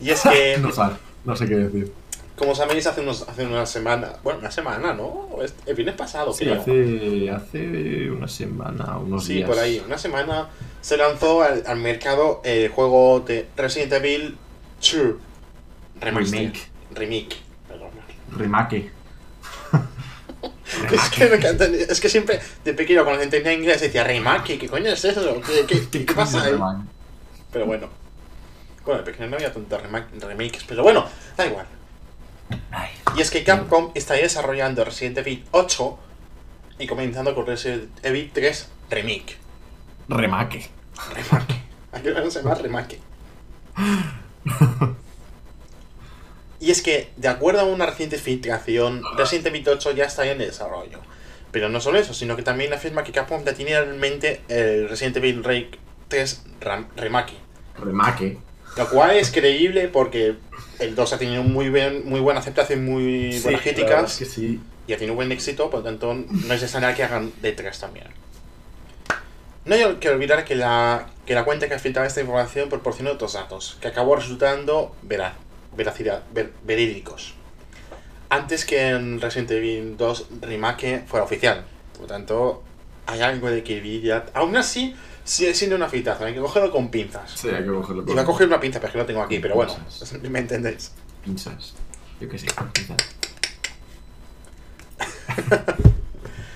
[0.00, 0.82] Y es que, no, sé,
[1.24, 1.92] no sé qué decir.
[2.36, 4.12] como sabéis, hace, unos, hace una semana.
[4.22, 5.30] Bueno, una semana, ¿no?
[5.66, 6.60] El viernes pasado, Sí, creo.
[6.60, 9.48] hace, hace una semana, unos Sí, días.
[9.48, 9.82] por ahí.
[9.86, 10.48] Una semana
[10.82, 14.36] se lanzó al, al mercado el juego de Resident Evil
[14.80, 14.96] 2
[16.00, 16.38] Remaster.
[16.40, 16.60] Remake.
[16.94, 17.36] Remake.
[17.68, 17.88] Perdón.
[18.36, 18.90] Remake.
[20.90, 24.68] Es que, me encanta- es que siempre de pequeño cuando entendía inglés decía remake, ¿qué
[24.68, 25.40] coño es eso?
[25.42, 26.54] ¿Qué, qué, qué, coño pasa ahí?
[27.52, 27.88] Pero bueno.
[28.84, 31.66] Bueno, de pequeño no había tantos remake- remakes, pero bueno, da igual.
[33.16, 35.98] Y es que Capcom está desarrollando Resident Evil 8
[36.78, 39.36] y comenzando con Resident Evil 3 Remake.
[40.08, 40.70] Remake.
[41.14, 41.60] Remake.
[41.92, 43.00] Aquí no se llama remake.
[46.64, 50.38] Y es que, de acuerdo a una reciente filtración, Resident Evil 8 ya está en
[50.38, 50.98] desarrollo.
[51.52, 54.88] Pero no solo eso, sino que también afirma que Capcom ya tiene en mente el
[54.88, 55.68] Resident Evil Re
[56.08, 57.34] 3 Ram- Remake.
[57.78, 58.38] Remake.
[58.78, 60.36] Lo cual es creíble porque
[60.78, 64.24] el 2 ha tenido muy, bien, muy buena aceptación, muy Sí, buenas críticas es que
[64.24, 64.60] sí.
[64.86, 67.78] y ha tenido buen éxito, por lo tanto no es extrañar que hagan de 3
[67.78, 68.06] también.
[69.66, 73.32] No hay que olvidar que la, que la cuenta que filtraba esta información proporcionó otros
[73.34, 75.34] datos, que acabó resultando vera-
[75.76, 77.34] veracidad, ver- verídicos.
[78.28, 81.64] Antes que en Resident Evil 2 Remake fuera oficial.
[81.92, 82.62] Por lo tanto,
[83.06, 83.62] hay algo de
[84.02, 84.26] ya...
[84.34, 87.30] Aún así, sigue siendo una filtración, hay que cogerlo con pinzas.
[87.34, 89.22] Sí, hay que cogerlo con Iba a coger una pinza, pero es que no tengo
[89.22, 90.12] aquí, pero bueno, Pinzas.
[90.22, 90.90] me entendéis.
[91.24, 91.74] pinzas.
[92.20, 92.96] Yo qué sé, pinzas.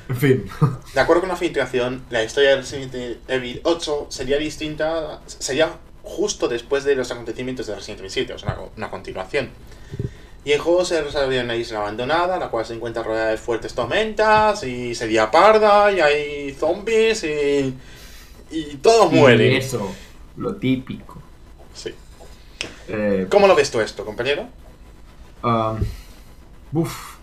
[0.09, 0.50] en fin.
[0.94, 2.94] De acuerdo con la filtración, la historia de Resident
[3.28, 5.70] Evil 8 sería distinta, sería
[6.09, 9.51] justo después de los acontecimientos de Resident Evil 7, o sea, una, una continuación.
[10.44, 13.37] Y el juego se desarrolla en una isla abandonada, la cual se encuentra rodeada de
[13.37, 17.75] fuertes tormentas, y sería parda, y hay zombies, y,
[18.51, 19.53] y todos mueren.
[19.53, 19.94] Eso,
[20.37, 21.21] lo típico.
[21.75, 21.92] Sí.
[22.88, 24.47] Eh, ¿Cómo lo ves tú esto, compañero?
[25.42, 25.79] um,
[26.73, 27.16] uf.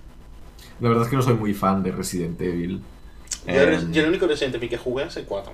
[0.79, 2.81] La verdad es que no soy muy fan de Resident Evil.
[3.47, 5.51] Yo, Eh, yo el único Resident Evil que jugué es el 4.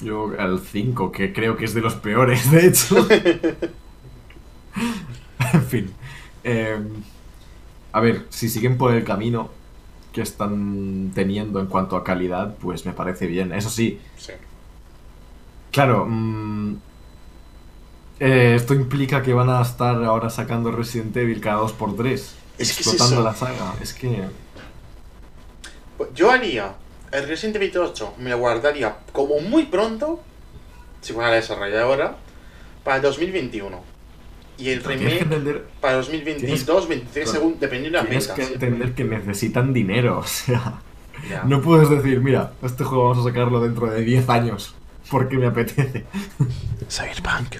[0.00, 3.06] Yo al 5, que creo que es de los peores, de hecho.
[5.52, 5.90] en fin.
[6.44, 6.78] Eh,
[7.92, 9.50] a ver, si siguen por el camino
[10.12, 13.52] que están teniendo en cuanto a calidad, pues me parece bien.
[13.52, 14.32] Eso sí, Sí.
[15.72, 16.06] claro.
[16.08, 16.76] mm,
[18.20, 22.14] eh, esto implica que van a estar ahora sacando Resident Evil cada 2x3.
[22.14, 23.74] Es que es explotando la saga.
[23.80, 24.24] Es que.
[26.14, 26.74] Yo haría
[27.12, 30.20] el Resident Evil 8, me lo guardaría como muy pronto,
[31.00, 32.16] si fuera la desarrolladora,
[32.84, 33.82] para el 2021.
[34.58, 39.04] Y el remake entender, para 2022, 2023, según, dependiendo de las tienes que entender que
[39.04, 40.18] necesitan dinero.
[41.18, 44.74] O sea, no puedes decir, mira, este juego vamos a sacarlo dentro de 10 años.
[45.10, 46.04] Porque me apetece.
[46.88, 47.56] Cyberpunk.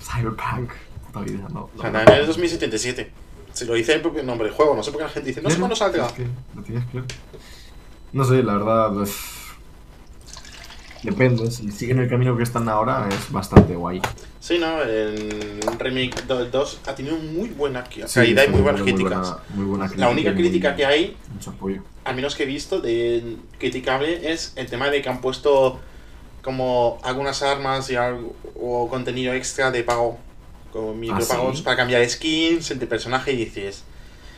[0.00, 0.72] Cyberpunk.
[1.06, 1.70] Puta vida, no.
[1.74, 1.86] No.
[1.86, 3.12] en el 2077.
[3.52, 5.42] Se lo dice el propio nombre del juego, no sé por qué la gente dice,
[5.42, 6.06] no sé cuándo saldrá.
[6.06, 6.26] es que
[6.56, 7.06] lo tienes claro.
[8.12, 8.92] No sé, la verdad.
[8.92, 9.16] pues,
[11.02, 14.00] Depende, si siguen el camino que están ahora es bastante guay.
[14.38, 18.82] Sí, no, el remake del 2 ha tenido muy buena Sí, calidad y muy buenas
[18.82, 19.18] críticas.
[19.18, 21.16] buena- muy buena La única crítica muy- que hay
[22.04, 25.80] al menos que he visto de criticable es el tema de que han puesto
[26.40, 30.18] como algunas armas y algo, o contenido extra de pago
[30.72, 31.64] como micropagos sí?
[31.64, 33.82] para cambiar skins entre personaje y dices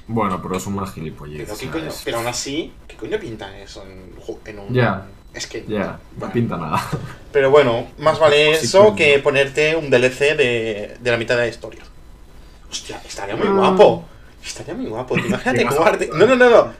[0.06, 1.48] Bueno, pero es un más gilipollez.
[2.04, 5.06] pero, aún así ¿qué coño pinta eso en, un Ya.
[5.32, 6.34] es que Ya, no Bueno.
[6.34, 6.82] pinta nada.
[7.32, 8.96] pero bueno más vale eso sí.
[8.96, 11.82] que ponerte un DLC de, de la mitad de la historia
[12.70, 13.52] hostia estaría muy Ah.
[13.52, 14.04] guapo
[14.44, 16.72] estaría muy guapo ¿Te imagínate ¿Qué vas a jugarte no no no no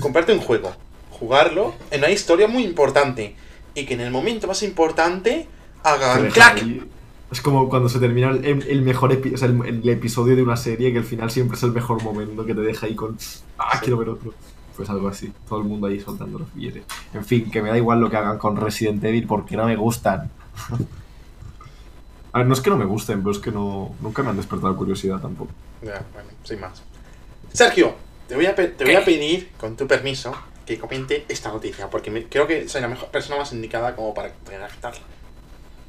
[0.00, 0.74] comprarte un juego
[1.10, 3.34] jugarlo en una historia muy importante
[3.74, 5.46] y que en el momento más importante
[5.82, 6.82] Te hagan ahí-
[7.30, 10.42] Es como cuando se termina el, el mejor epi- o sea, el, el episodio de
[10.42, 13.18] una serie que al final siempre es el mejor momento que te deja ahí con.
[13.58, 13.80] ¡Ah, Sí.
[13.82, 14.32] quiero ver otro!
[14.76, 15.32] Pues algo así.
[15.48, 16.84] Todo el mundo ahí soltando los billetes.
[17.12, 19.76] En fin, que me da igual lo que hagan con Resident Evil porque no me
[19.76, 20.30] gustan.
[22.32, 24.36] A ver, no es que no me gusten, pero es que no, nunca me han
[24.36, 25.50] despertado curiosidad tampoco.
[25.82, 26.82] Ya, bueno, sin más.
[27.52, 27.94] Sergio,
[28.28, 30.32] te voy a, pe- te voy a pedir, con tu permiso,
[30.66, 34.12] que comente esta noticia, porque me- creo que soy la mejor persona más indicada como
[34.14, 35.00] para redactarla.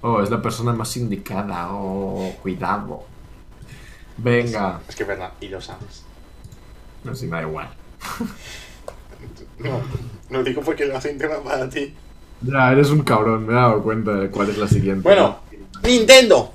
[0.01, 1.67] Oh, es la persona más indicada.
[1.71, 3.03] Oh, cuidado.
[4.17, 4.81] Venga.
[4.87, 6.03] Es que es verdad, y lo sabes.
[7.03, 7.69] No sé, me da igual.
[9.59, 9.81] No,
[10.29, 11.93] lo digo porque lo hace íntegra para ti.
[12.41, 15.01] Ya, eres un cabrón, me he dado cuenta de cuál es la siguiente.
[15.03, 15.39] Bueno,
[15.83, 16.53] Nintendo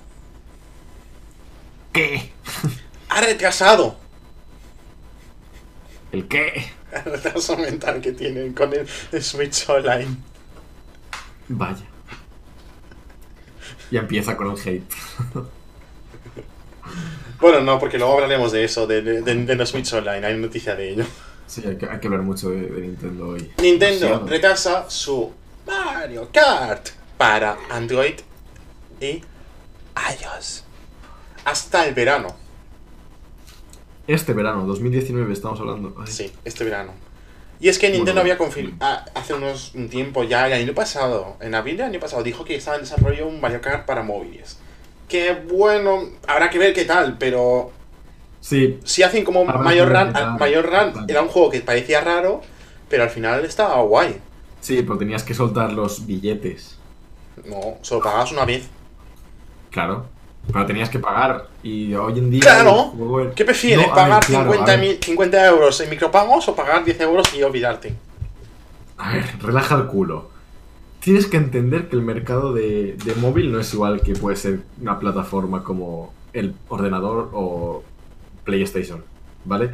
[1.92, 2.33] ¿Qué?
[3.11, 3.96] ha retrasado
[6.12, 6.72] ¿El qué?
[6.92, 10.16] el retraso mental que tienen con el Switch Online.
[11.48, 11.85] Vaya.
[13.94, 14.83] Ya empieza con el hate.
[17.40, 21.04] Bueno, no, porque luego hablaremos de eso, de, de, Switch Online, hay noticia de ello.
[21.46, 23.52] Sí, hay que, hay que hablar mucho de, de Nintendo hoy.
[23.61, 24.26] Nintendo Demasiado.
[24.26, 25.30] retrasa su
[25.66, 28.14] Mario Kart para Android
[29.00, 29.22] y
[29.96, 30.64] iOS
[31.44, 32.35] hasta el verano.
[34.07, 35.94] Este verano, 2019, estamos hablando.
[35.98, 36.11] Ay.
[36.11, 36.92] Sí, este verano.
[37.64, 41.38] Y es que Nintendo Bueno, había confirmado hace unos un tiempo ya, el año pasado,
[41.40, 44.59] en abril del año pasado, dijo que estaba en desarrollo un Mario Kart para móviles.
[45.09, 47.72] Que bueno, habrá que ver qué tal, pero
[48.40, 50.12] Sí, si hacen como Mayor Run.
[50.38, 52.42] Mayor Run era un juego que parecía raro,
[52.90, 54.20] pero al final estaba guay.
[54.61, 56.77] sí, pero tenías que soltar los billetes.
[57.46, 58.68] No, solo pagabas una vez.
[59.70, 60.05] Claro.
[60.52, 61.48] Pero tenías que pagar.
[61.62, 62.40] Y hoy en día.
[62.40, 62.92] Claro.
[63.35, 63.87] ¿Qué prefieres?
[63.88, 64.87] No, ver, ¿Pagar claro, 50, a ver.
[64.88, 67.94] mil- 50 euros en micropagos o pagar 10 euros y olvidarte?
[68.98, 70.30] A ver, relaja el culo.
[71.00, 74.61] Tienes que entender que el mercado de, de móvil no es igual que puede ser
[74.80, 77.83] una plataforma como el ordenador o
[78.44, 79.04] PlayStation,
[79.44, 79.70] ¿vale?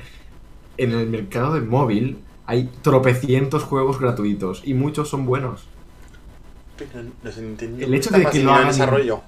[0.76, 5.66] En el mercado de móvil hay tropecientos juegos gratuitos y muchos son buenos.
[6.76, 7.02] Pero
[7.40, 9.20] Nintendo El hecho de que lo hagan- desarrollo.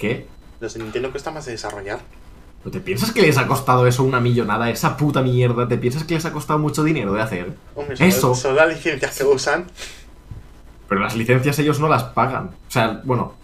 [0.00, 0.26] ¿Qué?
[0.60, 2.00] Los de Nintendo cuesta más de desarrollar.
[2.64, 5.68] ¿No te piensas que les ha costado eso una millonada, esa puta mierda?
[5.68, 7.52] ¿Te piensas que les ha costado mucho dinero de hacer?
[7.74, 8.34] Hombre, Eso.
[8.34, 9.66] son las licencias que usan.
[10.88, 12.46] Pero las licencias ellos no las pagan.
[12.46, 13.34] O sea, bueno.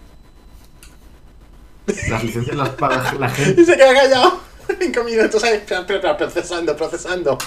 [2.08, 3.60] Las licencias las paga la gente.
[3.60, 4.40] Y se queda callado.
[4.80, 5.62] Cinco minutos ahí,
[6.18, 7.38] procesando, procesando.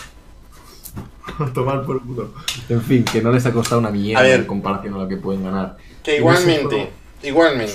[1.54, 2.34] Tomar por culo.
[2.69, 4.41] En fin, que no les ha costado una mierda ver.
[4.41, 5.78] en comparación a lo que pueden ganar.
[6.04, 6.89] Que igualmente,
[7.24, 7.74] igualmente,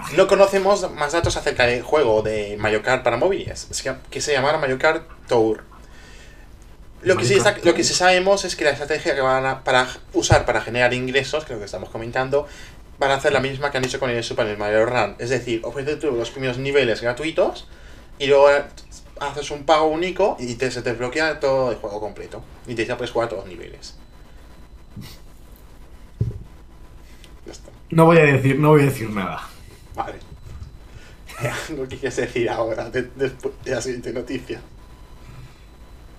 [0.16, 4.32] no conocemos más datos acerca del juego de Mario Kart para móviles, es que, se
[4.32, 5.64] llamara Mario Kart Tour.
[7.02, 7.86] Lo que, sí está- Kart lo que Tour.
[7.88, 11.52] sí sabemos es que la estrategia que van a para usar para generar ingresos, que
[11.52, 12.46] es lo que estamos comentando,
[12.98, 15.16] van a hacer la misma que han hecho con el Super Mario Run.
[15.18, 17.66] Es decir, ofrecer tú los primeros niveles gratuitos
[18.18, 18.48] y luego
[19.20, 22.42] haces un pago único y te, se te bloquea todo el juego completo.
[22.66, 23.96] Y te dice, puedes jugar todos los niveles.
[27.46, 27.70] Ya está.
[27.90, 29.48] No voy a decir, no voy a decir nada.
[30.04, 30.18] Vale.
[31.88, 34.60] ¿Qué quieres decir ahora, de- después de la siguiente noticia?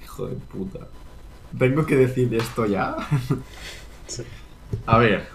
[0.03, 0.79] Hijo de puta.
[1.57, 2.95] ¿Tengo que decir esto ya?
[4.07, 4.23] Sí.
[4.85, 5.25] A ver.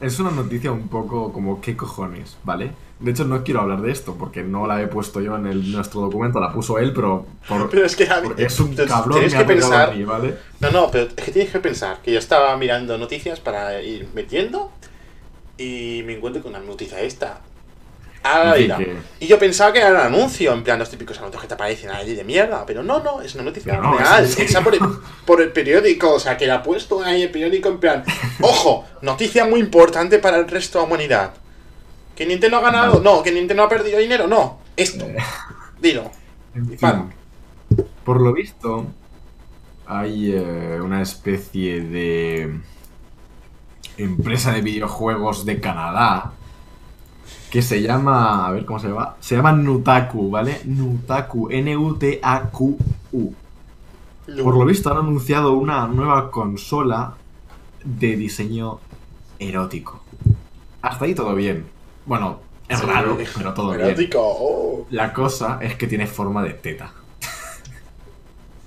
[0.00, 2.72] es una noticia un poco como qué cojones, ¿vale?
[3.00, 5.72] De hecho, no quiero hablar de esto porque no la he puesto yo en el,
[5.72, 9.44] nuestro documento, la puso él, pero, por- Pero es que es un cabrón tienes que
[9.44, 10.36] pensar- mí, ¿vale?
[10.60, 14.08] No, no, pero es que tienes que pensar que yo estaba mirando noticias para ir
[14.14, 14.70] metiendo
[15.58, 17.40] y me encuentro con una noticia esta.
[18.22, 18.78] A la En fin, vida.
[18.78, 21.54] que- Y yo pensaba que era un anuncio, en plan los típicos anuncios que te
[21.54, 24.74] aparecen ahí de mierda, pero no, no, es una noticia no, real, es hecha por
[24.74, 24.80] el,
[25.24, 28.04] por el periódico, o sea, que la ha puesto ahí el periódico en plan,
[28.40, 31.34] ojo, noticia muy importante para el resto de la humanidad.
[32.16, 33.00] ¿Que Nintendo ha ganado?
[33.00, 33.22] No.
[33.22, 34.26] ¿Que Nintendo ha perdido dinero?
[34.26, 34.58] No.
[34.76, 35.04] Esto.
[35.04, 35.16] Eh.
[35.80, 36.10] Dilo.
[36.52, 37.12] Fin,
[38.04, 38.86] por lo visto,
[39.86, 42.58] hay eh, una especie de
[43.98, 46.32] empresa de videojuegos de Canadá
[47.50, 50.60] que se llama, a ver cómo se llama, se llama Nutaku, ¿vale?
[50.64, 53.34] Nutaku, N-U-T-A-Q-U.
[54.42, 57.14] Por lo visto han anunciado una nueva consola
[57.84, 58.80] de diseño
[59.38, 60.02] erótico.
[60.82, 61.64] Hasta ahí todo bien.
[62.04, 62.86] Bueno, es Sí.
[62.86, 63.86] raro, pero todo bien.
[63.86, 64.86] Erótico, oh.
[64.90, 66.92] La cosa es que tiene forma de teta.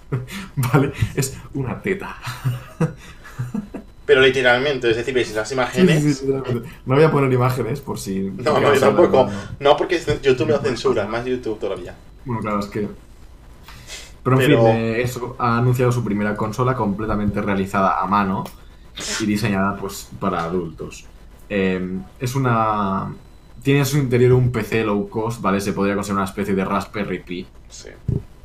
[0.55, 2.15] vale, es una teta.
[4.11, 6.03] Pero literalmente, es decir, veis las imágenes.
[6.03, 6.69] sí, sí, literalmente.
[6.85, 8.19] no voy a poner imágenes por si.
[8.19, 9.29] No, no, yo tampoco.
[9.61, 11.95] No, porque YouTube lo censura, más YouTube todavía.
[12.25, 12.89] Bueno, claro, es que.
[14.21, 18.43] Pero en Pero- fin, eh, eso, ha anunciado su primera consola completamente realizada a mano
[19.21, 21.05] y diseñada pues para adultos.
[21.47, 23.13] Eh, es una.
[23.63, 25.61] Tiene en su interior un PC low cost, ¿vale?
[25.61, 27.87] Se podría considerar una especie de Raspberry Pi Sí.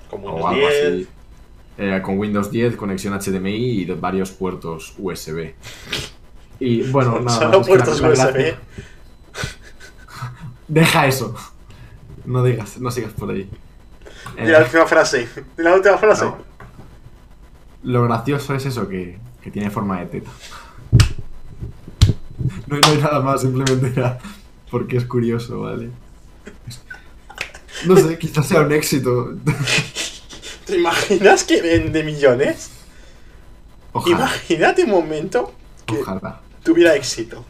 [0.09, 0.85] Como o unos algo 10.
[0.87, 1.09] así.
[1.79, 5.53] Eh, con Windows 10, conexión HDMI y de varios puertos USB.
[6.59, 7.39] Y bueno, nada.
[7.39, 8.15] Solo que la- puertos USB.
[8.15, 8.59] gracia-
[10.69, 11.35] Deja eso.
[12.25, 13.49] No digas, no sigas por ahí.
[14.39, 15.29] Y la Eh, última frase.
[15.59, 16.25] Y la última frase.
[16.25, 16.39] no.
[17.85, 20.31] Lo gracioso es eso, que, que tiene forma de teta.
[22.67, 24.19] No, no hay nada más, simplemente era
[24.71, 25.91] porque es curioso, ¿vale?
[27.87, 29.35] No sé, quizás sea un éxito.
[30.67, 32.71] ¿Te imaginas que vende millones?
[33.93, 35.53] Ojalá, Imagínate un momento
[35.87, 36.41] que ojalá.
[36.63, 37.45] tuviera éxito.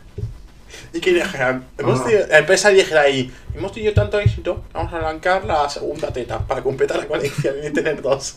[0.93, 2.05] Y que dijeran, hemos Ah.
[2.05, 6.39] tenido- la empresa dijera ahí, hemos tenido tanto éxito, vamos a arrancar la segunda teta
[6.47, 8.37] para completar la colección y tener dos.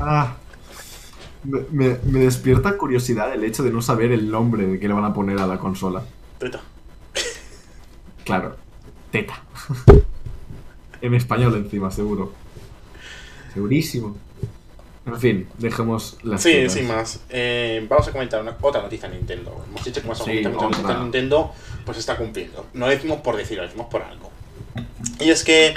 [0.00, 0.36] Ah,
[1.42, 4.94] me, me- me despierta curiosidad el hecho de no saber el nombre de que le
[4.94, 6.02] van a poner a la consola.
[6.38, 6.60] Teta.
[8.24, 8.56] Claro,
[9.10, 9.42] teta.
[11.06, 12.32] en español encima, seguro.
[13.52, 14.16] Segurísimo.
[15.06, 17.20] En fin, dejemos las Sí, sin más.
[17.28, 19.62] Eh, vamos a comentar una, otra noticia de Nintendo.
[19.68, 20.68] Hemos dicho que a Sí, comentar otra.
[20.68, 21.52] noticias de Nintendo,
[21.84, 22.66] pues está cumpliendo.
[22.72, 24.30] No decimos por decirlo, lo decimos por algo.
[25.20, 25.74] Y es que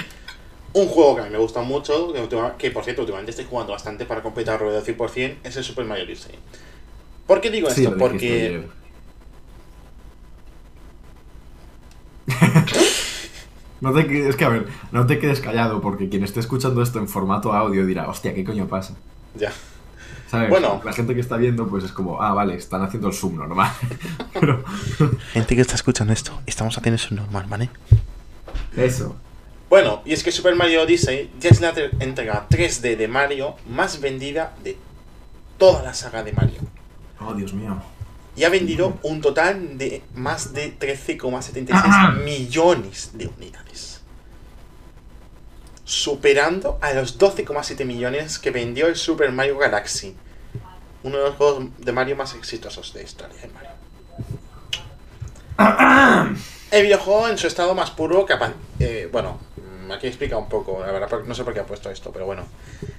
[0.72, 2.12] un juego que a mí me gusta mucho,
[2.56, 6.04] que, por cierto últimamente estoy jugando bastante para completarlo de 100%, es el Super Mario
[6.04, 6.34] Odyssey.
[7.26, 7.98] ¿Por qué digo Sí, esto?
[7.98, 8.62] Porque...
[13.80, 16.82] No te quedes, es que a ver, no te quedes callado porque quien esté escuchando
[16.82, 18.94] esto en formato audio dirá, hostia, ¿qué coño pasa?
[19.34, 19.52] Ya.
[20.28, 20.50] ¿Sabes?
[20.50, 20.80] Bueno.
[20.84, 23.70] La gente que está viendo pues es como, ah, vale, están haciendo el sub normal.
[24.34, 24.64] Pero
[25.32, 27.70] Gente que está escuchando esto, estamos haciendo eso normal, ¿vale?
[28.76, 29.16] eso.
[29.68, 34.00] Bueno, y es que Super Mario Odyssey ya es la entrega 3D de Mario más
[34.00, 34.78] vendida de
[35.58, 36.60] toda la saga de Mario.
[37.20, 37.76] Oh, Dios mío.
[38.38, 44.00] Y ha vendido un total de más de 13,76 millones de unidades.
[45.84, 50.14] Superando a los 12,7 millones que vendió el Super Mario Galaxy.
[51.02, 53.70] Uno de los juegos de Mario más exitosos de historia de Mario.
[56.70, 58.52] El videojuego en su estado más puro, capaz.
[58.78, 59.38] eh, bueno,
[59.92, 62.44] aquí explica un poco, la verdad, no sé por qué ha puesto esto, pero bueno.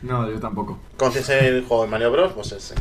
[0.01, 0.79] No, yo tampoco.
[0.97, 2.33] ¿Conoces el juego de Mario Bros?
[2.33, 2.75] Pues ese.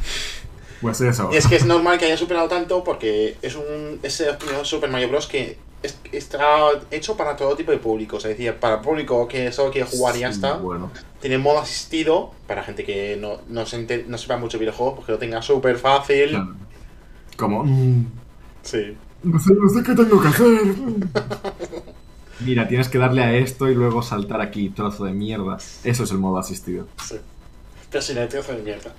[0.81, 1.31] Pues eso.
[1.33, 4.91] Es que es normal que haya superado tanto porque es un es el primer Super
[4.91, 5.26] Mario Bros.
[5.26, 8.16] que es- está hecho para todo tipo de público.
[8.18, 10.55] Es decir, para el público que solo quiere jugar y ya está.
[10.55, 10.91] Bueno.
[11.20, 15.07] Tiene modo asistido para gente que no, no, se ente- no sepa mucho videojuegos, pues
[15.07, 16.31] que lo tenga súper fácil.
[16.31, 16.55] claro.
[17.37, 18.07] Como, mm,
[18.62, 18.97] Sí.
[19.22, 20.47] no sé, no sé qué tengo que hacer.
[22.41, 25.59] Mira, tienes que darle a esto y luego saltar aquí, trozo de mierda.
[25.85, 26.87] Eso es el modo asistido.
[27.05, 27.16] sí.
[27.91, 28.93] Pero si le trozo de mierda.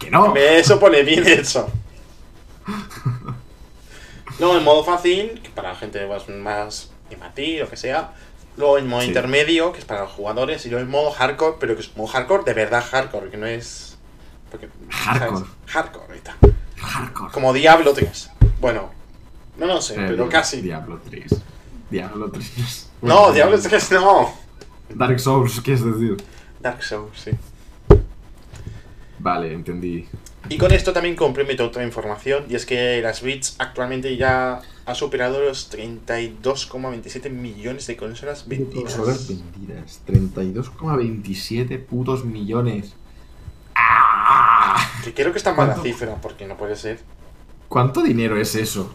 [0.00, 0.34] ¡Que no!
[0.34, 1.68] Eso pone bien hecho.
[4.38, 8.12] Luego en modo fácil, que para la gente pues, más infantil o que sea.
[8.56, 9.08] Luego en modo Sí.
[9.08, 10.64] intermedio, que es para los jugadores.
[10.66, 13.46] Y luego en modo hardcore, pero que es modo hardcore de verdad hardcore, que no
[13.46, 13.98] es.
[14.50, 15.30] Porque, Hardcore.
[15.36, 15.50] ¿sabes?
[15.66, 16.36] Hardcore, ahorita.
[16.80, 17.32] Hardcore.
[17.32, 18.30] Como Diablo 3.
[18.60, 18.90] Bueno,
[19.58, 20.60] no lo sé, Eh, pero casi.
[20.60, 21.32] Diablo 3.
[21.90, 22.90] Diablo 3.
[23.02, 24.34] No, Diablo 3 no.
[24.90, 26.16] Dark Souls, ¿quieres decir?
[26.60, 27.30] Dark Souls, sí.
[29.22, 30.06] Vale, entendí.
[30.48, 34.94] Y con esto también complemento otra información, y es que la Switch actualmente ya ha
[34.94, 38.94] superado los 32,27 millones de consolas vendidas.
[38.94, 40.00] Consolas vendidas.
[40.06, 42.94] 32,27 putos millones.
[43.74, 44.86] ¡Ah!
[45.04, 45.88] Que creo que está mal la ¿Cuánto?
[45.88, 47.00] cifra, porque no puede ser.
[47.68, 48.94] ¿Cuánto dinero es eso?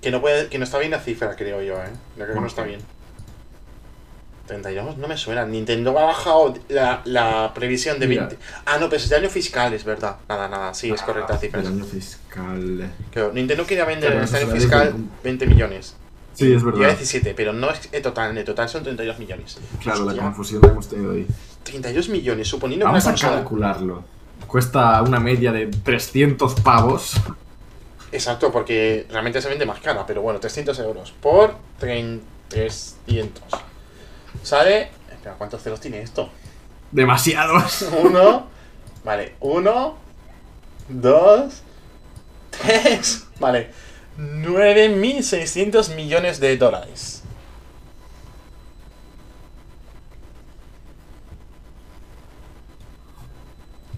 [0.00, 1.90] Que no, puede, que no está bien la cifra, creo yo, ¿eh?
[2.16, 2.80] Yo creo que no ¿Por está bien.
[4.48, 5.44] 32 no me suena.
[5.44, 8.26] Nintendo ha bajado la, la previsión de Mira.
[8.26, 8.44] 20.
[8.66, 10.16] Ah, no, pero es de año fiscal, es verdad.
[10.28, 11.60] Nada, nada, sí, es correcta la cifra.
[11.60, 12.90] Año fiscal.
[13.12, 15.94] Creo, Nintendo quería vender Pero en este año fiscal desde el- 20 millones.
[16.34, 16.88] Sí, es Y verdad.
[16.88, 19.58] 17, pero no es en total, en el total son 32 millones.
[19.82, 21.26] Claro, la Hostia, confusión la hemos tenido ahí.
[21.64, 23.34] 32 millones, suponiendo que Vamos una a consola.
[23.36, 24.04] calcularlo.
[24.46, 27.14] Cuesta una media de 300 pavos.
[28.12, 33.42] Exacto, porque realmente se vende más cara, pero bueno, 300 euros por 30 300.
[34.42, 34.90] Sale.
[35.10, 36.30] Espera, ¿cuántos ceros tiene esto?
[36.90, 37.82] Demasiados.
[38.02, 38.46] Uno.
[39.04, 39.96] Vale, uno.
[40.88, 41.62] Dos.
[42.50, 43.26] Tres.
[43.38, 43.70] Vale.
[44.18, 47.22] 9.600 millones de dólares.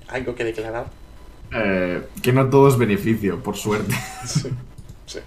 [0.09, 0.87] ¿Algo que declarar?
[1.53, 3.95] Eh, que no todo es beneficio, por suerte.
[4.27, 4.51] Sí.
[5.07, 5.21] sí.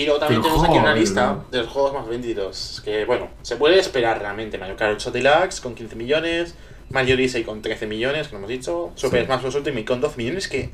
[0.00, 2.80] Y luego también tenemos aquí una lista de los juegos más vendidos.
[2.82, 4.56] Que bueno, se puede esperar realmente.
[4.56, 6.54] Mario Kart 8 Deluxe con 15 millones.
[6.88, 8.92] Mario Odyssey con 13 millones, que lo hemos dicho.
[8.94, 9.26] Super Sí.
[9.26, 9.54] Smash Bros.
[9.56, 10.48] Ultimate con 12 millones.
[10.48, 10.70] Que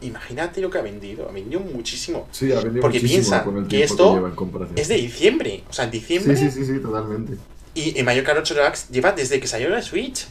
[0.00, 1.28] imagínate lo que ha vendido.
[1.28, 2.26] Ha vendido muchísimo.
[2.32, 4.32] Sí, ha vendido Porque muchísimo piensa con el que esto.
[4.74, 5.62] Es de diciembre.
[5.70, 6.36] O sea, en diciembre.
[6.36, 7.34] Sí, sí, sí, sí, totalmente.
[7.74, 10.26] Y en Mario Kart 8 Deluxe lleva desde que salió la Switch.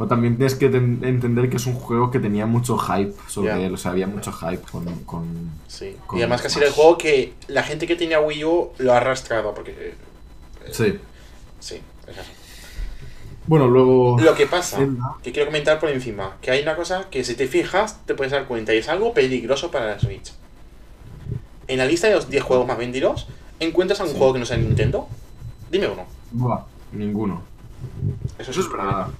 [0.00, 3.66] O también tienes que ten- entender que es un juego que tenía mucho hype sobre
[3.66, 3.74] él.
[3.74, 4.84] O sea, había mucho hype con.
[5.04, 5.96] con- Sí.
[6.06, 6.58] Con y además que ha Smash.
[6.60, 9.52] sido el juego que la gente que tenía Wii U lo ha arrastrado.
[9.54, 9.72] Porque.
[9.72, 9.94] eh,
[10.70, 10.98] Sí.
[11.60, 12.30] Sí, es así.
[13.46, 14.18] Bueno, luego.
[14.20, 14.78] Lo que pasa,
[15.22, 18.30] que quiero comentar por encima, que hay una cosa que si te fijas te puedes
[18.32, 20.32] dar cuenta y es algo peligroso para la Switch.
[21.66, 23.26] En la lista de los 10 juegos más vendidos,
[23.58, 24.18] ¿encuentras algún Sí.
[24.18, 25.08] juego que no sea Nintendo?
[25.70, 26.04] Dime uno.
[26.30, 26.60] Buah,
[26.92, 27.42] ninguno.
[28.38, 28.86] Eso, Eso es un verdad.
[28.86, 29.12] problema.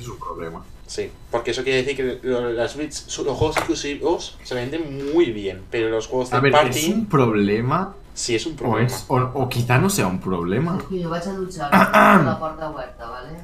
[0.00, 0.64] Es un problema.
[0.86, 5.12] Sí, porque eso quiere decir que lo- la Switch, su- los juegos exclusivos se venden
[5.12, 7.94] muy bien, pero los juegos de A ver, party ¿es un problema?
[8.14, 8.86] sí es un O, problema.
[8.88, 10.78] es, o, o quizá no sea un problema.
[10.90, 13.38] Jo vaig a amb la porta oberta, vale?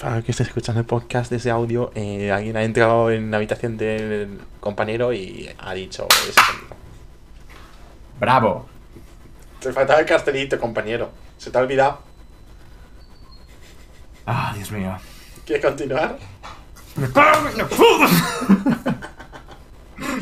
[0.00, 3.38] Para el que esté escuchando el podcast desde audio, eh, alguien ha entrado en la
[3.38, 6.74] habitación del compañero y ha dicho ese sonido.
[8.20, 8.66] ¡Bravo!
[9.60, 11.10] Te faltaba el cartelito, compañero.
[11.38, 12.00] ¿Se te ha olvidado?
[14.26, 14.96] Ah, Dios mío.
[15.44, 16.18] ¿Quieres continuar?
[16.96, 17.66] ¡Me cago en!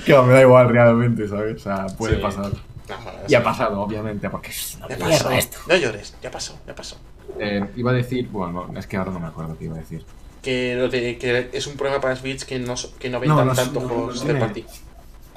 [0.04, 1.56] Claro, me da igual realmente, ¿sabes?
[1.56, 2.22] O sea, puede Sí.
[2.22, 2.50] pasar.
[2.88, 5.30] No, bueno, Y ha pasado, obviamente, porque es una Ya pasó.
[5.30, 5.58] esto.
[5.68, 6.96] No llores, ya pasó, ya pasó.
[7.38, 9.78] Eh, iba a decir, bueno, no, es que ahora no me acuerdo qué iba a
[9.78, 10.04] decir.
[10.42, 13.54] Que, lo de- que es un problema para Switch que no, que no vendan No,
[13.54, 14.64] no, no, juegos no de party.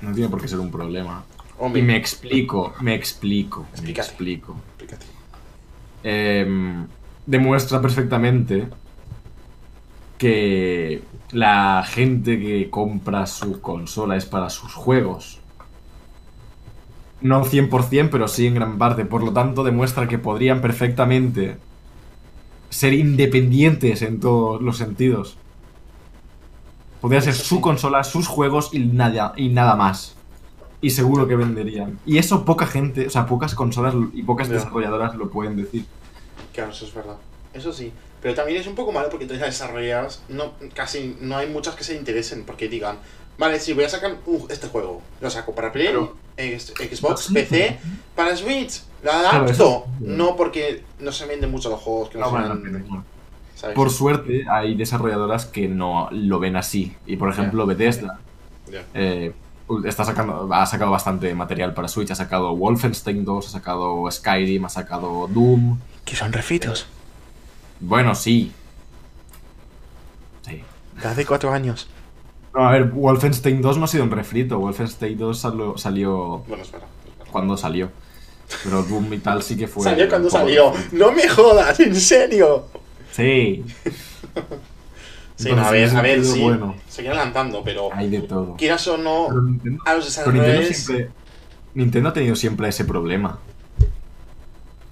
[0.01, 1.23] No tiene por qué ser un problema.
[1.59, 4.07] Hombre, Y me explico, me explico, me Explícate.
[4.09, 4.57] explico.
[4.79, 5.05] explícate.
[7.25, 8.67] Em, demuestra perfectamente
[10.17, 15.39] que la gente que compra su consola es para sus juegos.
[17.21, 19.05] No 100%, pero sí en gran parte.
[19.05, 21.57] Por lo tanto, demuestra que podrían perfectamente
[22.69, 25.37] ser independientes en todos los sentidos.
[27.01, 30.15] Podría ser su consola, sus juegos y nada, y nada más.
[30.81, 31.99] Y seguro que venderían.
[32.05, 35.85] Y eso poca gente, o sea, pocas consolas y pocas desarrolladoras lo pueden decir.
[36.55, 37.17] Claro, eso es verdad.
[37.53, 37.91] Eso sí.
[38.21, 41.75] Pero también es un poco malo porque entonces las desarrolladoras no, casi no hay muchas
[41.75, 42.97] que se interesen porque digan,
[43.37, 45.01] vale, sí, voy a sacar uh, este juego.
[45.21, 45.93] Lo saco para Play,
[46.37, 47.77] Xbox, PC,
[48.15, 48.81] para Switch.
[49.03, 49.85] Lo adapto.
[49.99, 53.05] No porque no se venden mucho los juegos que no, No son-.
[53.55, 53.75] ¿sabes?
[53.75, 56.95] Por suerte, hay desarrolladoras que no lo ven así.
[57.05, 58.19] Y por ejemplo, Bethesda
[58.93, 59.33] eh,
[59.85, 62.11] está sacando, ha sacado bastante material para Switch.
[62.11, 65.77] Ha sacado Wolfenstein 2, ha sacado Skyrim, ha sacado Doom.
[66.05, 66.85] Que son refitos.
[67.79, 68.51] Bueno, sí.
[70.47, 70.61] Sí.
[71.01, 71.87] De hace cuatro años.
[72.53, 74.59] No, a ver, Wolfenstein 2 no ha sido un refrito.
[74.59, 76.85] Wolfenstein 2 salió, salió Bueno, espera.
[77.07, 77.31] espera.
[77.31, 77.89] cuando salió.
[78.63, 79.83] Pero Doom y tal sí que fue.
[79.83, 80.71] Salió cuando salió.
[80.91, 82.67] No me jodas, en serio.
[83.11, 83.63] Sí.
[85.37, 86.41] Sí, Entonces, no, a ver, a ver, sí.
[86.41, 86.75] bueno.
[86.87, 88.55] Seguirán lanzando, pero Hay de todo.
[88.55, 91.09] quieras o no, Pero Nintendo- a los Pero Nintendo siempre.
[91.73, 93.37] Nintendo ha tenido siempre ese problema.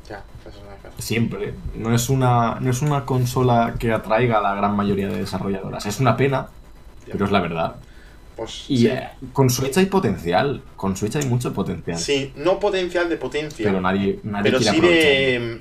[0.09, 0.91] Ya, eso es verdad.
[1.04, 1.54] Siempre.
[1.76, 2.60] No es una.
[2.60, 5.86] No es una consola que atraiga a la gran mayoría de desarrolladoras.
[5.86, 6.47] Es una pena,
[7.12, 7.76] pero es la verdad.
[8.36, 8.88] Pues Y sí.
[8.88, 10.62] eh, con Switch hay potencial.
[10.76, 11.97] Con Switch hay mucho potencial.
[11.97, 15.60] Sí, no potencial de potencia, Pero nadie, nadie pero quiere sí de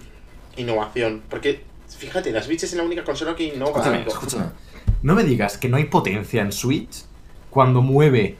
[0.56, 1.22] innovación.
[1.28, 1.64] Porque
[1.98, 3.70] Fíjate, la Switch es la única consola que innova.
[3.70, 4.10] Escúchame, algo.
[4.10, 4.44] escúchame.
[5.02, 7.04] No me digas que no hay potencia en Switch
[7.50, 8.36] cuando mueve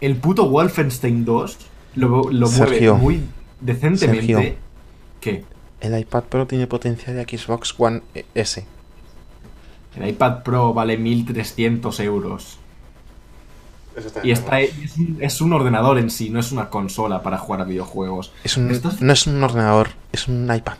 [0.00, 1.58] el puto Wolfenstein 2,
[1.96, 2.96] lo, lo mueve Sergio.
[2.96, 3.20] muy
[3.60, 4.26] decentemente.
[4.34, 4.54] Sergio.
[5.20, 5.44] ¿Qué?
[5.84, 8.00] El iPad Pro tiene potencia de Xbox One
[8.34, 8.64] S.
[9.96, 12.58] El iPad Pro vale 1300 euros.
[13.94, 17.22] Eso está Y está, es, un, es un ordenador en sí, no es una consola
[17.22, 18.32] para jugar a videojuegos.
[18.42, 20.78] Es un, No es un ordenador, es un iPad.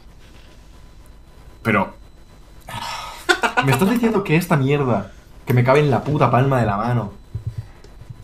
[1.63, 1.93] Pero.
[3.67, 5.13] Me estás diciendo que esta mierda,
[5.45, 7.13] que me cabe en la puta palma de la mano,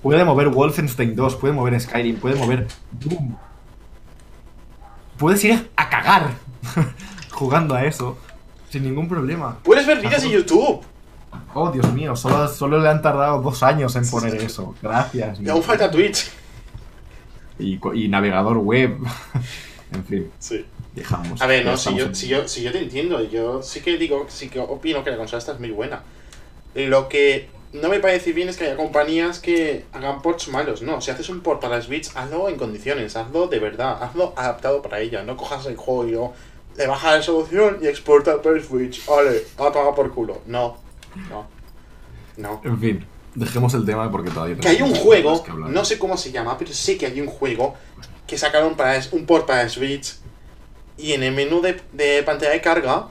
[0.03, 3.37] puede mover Wolfenstein 2, puede mover Skyrim, puede mover Doom.
[5.19, 6.31] Puedes ir a cagar
[7.31, 8.19] jugando a eso
[8.71, 9.59] sin ningún problema.
[9.63, 10.81] Puedes ver vídeos de YouTube.
[11.55, 14.75] Oh, Dios mío, solo, solo le han tardado dos años en poner eso.
[14.81, 15.41] Gracias.
[15.41, 16.31] Y aún falta Twitch.
[17.59, 18.97] Y, navegador web.
[19.93, 20.65] en fin, Sí.
[20.95, 21.41] dejamos.
[21.43, 23.97] A ver, no, si yo, en- si, yo, si yo te entiendo, yo sí que
[23.99, 26.03] digo, sí que opino que la consola esta es muy buena.
[26.75, 30.83] Lo que no me parece bien es que haya compañías que hagan ports malos.
[30.83, 34.83] No, si haces un port para Switch, hazlo en condiciones, hazlo de verdad, hazlo adaptado
[34.83, 35.23] para ella.
[35.23, 36.35] No cojas el juego y luego
[36.77, 39.05] le bajas la resolución y exporta para Switch.
[39.07, 40.41] Vale, a tomar por culo.
[40.47, 40.79] No,
[41.29, 41.47] no,
[42.37, 42.61] no.
[42.65, 46.17] En fin, dejemos el tema porque todavía Que hay un juego, que no sé cómo
[46.17, 47.75] se llama, pero sé que hay un juego
[48.27, 50.17] que sacaron para un port para Switch
[50.97, 53.09] y en el menú de, de pantalla de carga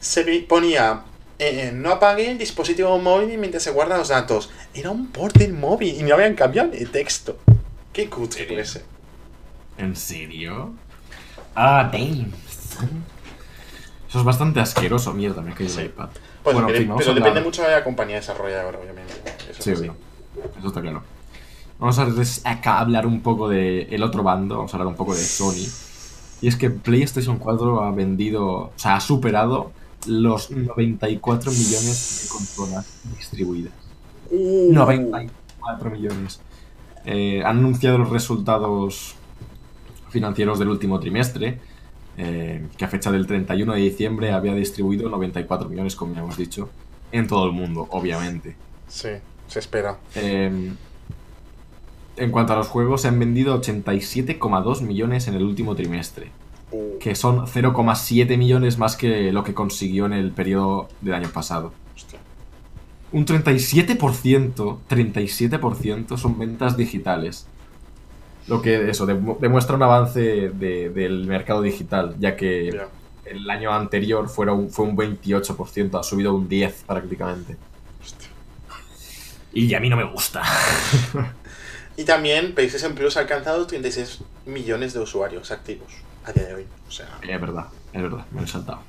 [0.00, 1.04] se ponía
[1.38, 4.50] eh, no apague el dispositivo móvil mientras se guardan los datos.
[4.74, 7.38] Era un port del móvil y no habían cambiado el texto.
[7.92, 8.84] Qué cutre ser.
[9.76, 10.72] ¿En serio?
[11.54, 12.32] Ah, damn.
[14.08, 15.80] Eso es bastante asqueroso, mierda, me caído Sí.
[15.80, 16.08] el iPad.
[16.42, 19.12] Pues, Bueno, en pero hablar- depende mucho de la compañía desarrolladora, obviamente.
[19.50, 19.94] Eso Sí, es obvio.
[20.58, 21.02] Eso está claro.
[21.78, 25.20] Vamos a acá hablar un poco del otro bando, vamos a hablar un poco de
[25.22, 25.68] Sony.
[26.40, 29.72] Y es que PlayStation 4 ha vendido, o sea, ha superado
[30.06, 33.72] los 94 millones de consolas distribuidas.
[34.30, 36.40] Uh, 94 millones.
[37.04, 39.14] Eh, han anunciado los resultados
[40.10, 41.60] financieros del último trimestre,
[42.18, 46.36] eh, que a fecha del 31 de diciembre había distribuido 94 millones, como ya hemos
[46.36, 46.68] dicho,
[47.12, 48.56] en todo el mundo, obviamente.
[48.88, 49.10] Sí,
[49.46, 49.98] se espera.
[50.14, 50.72] Eh,
[52.16, 56.30] en cuanto a los juegos, se han vendido 87,2 millones en el último trimestre,
[56.70, 61.30] Uh, que son 0,7 millones más que lo que consiguió en el periodo del año
[61.30, 61.72] pasado.
[61.96, 62.18] hostia.
[63.10, 67.46] Un 37%, 37% son ventas digitales.
[68.48, 70.20] Lo que eso demu- demuestra un avance
[70.50, 72.80] de- del mercado digital, ya que
[73.26, 77.56] el año anterior fuera un- fue un 28%, ha subido un 10 prácticamente.
[78.02, 78.28] Hostia.
[79.52, 80.42] Y a mí no me gusta.
[81.96, 85.88] Y también PlayStation Plus ha alcanzado 36 millones de usuarios activos
[86.24, 86.66] a día de hoy.
[86.86, 88.82] O sea, Es verdad, es verdad, me lo he saltado.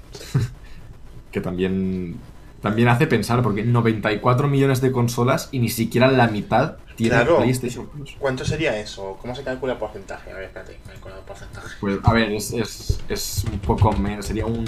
[1.32, 2.18] que también,
[2.62, 7.38] también hace pensar, porque 94 millones de consolas y ni siquiera la mitad tienen Claro.
[7.38, 8.16] PlayStation Plus.
[8.20, 9.18] ¿cuánto sería eso?
[9.22, 10.32] ¿Cómo se calcula el porcentaje?
[10.32, 11.68] A ver, espérate, calcula el porcentaje.
[11.80, 14.66] Pues, a ver, es, es, es un poco menos, sería un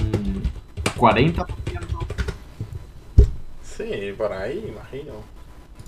[0.97, 1.45] 40%.
[3.63, 5.13] Sí, por ahí, imagino.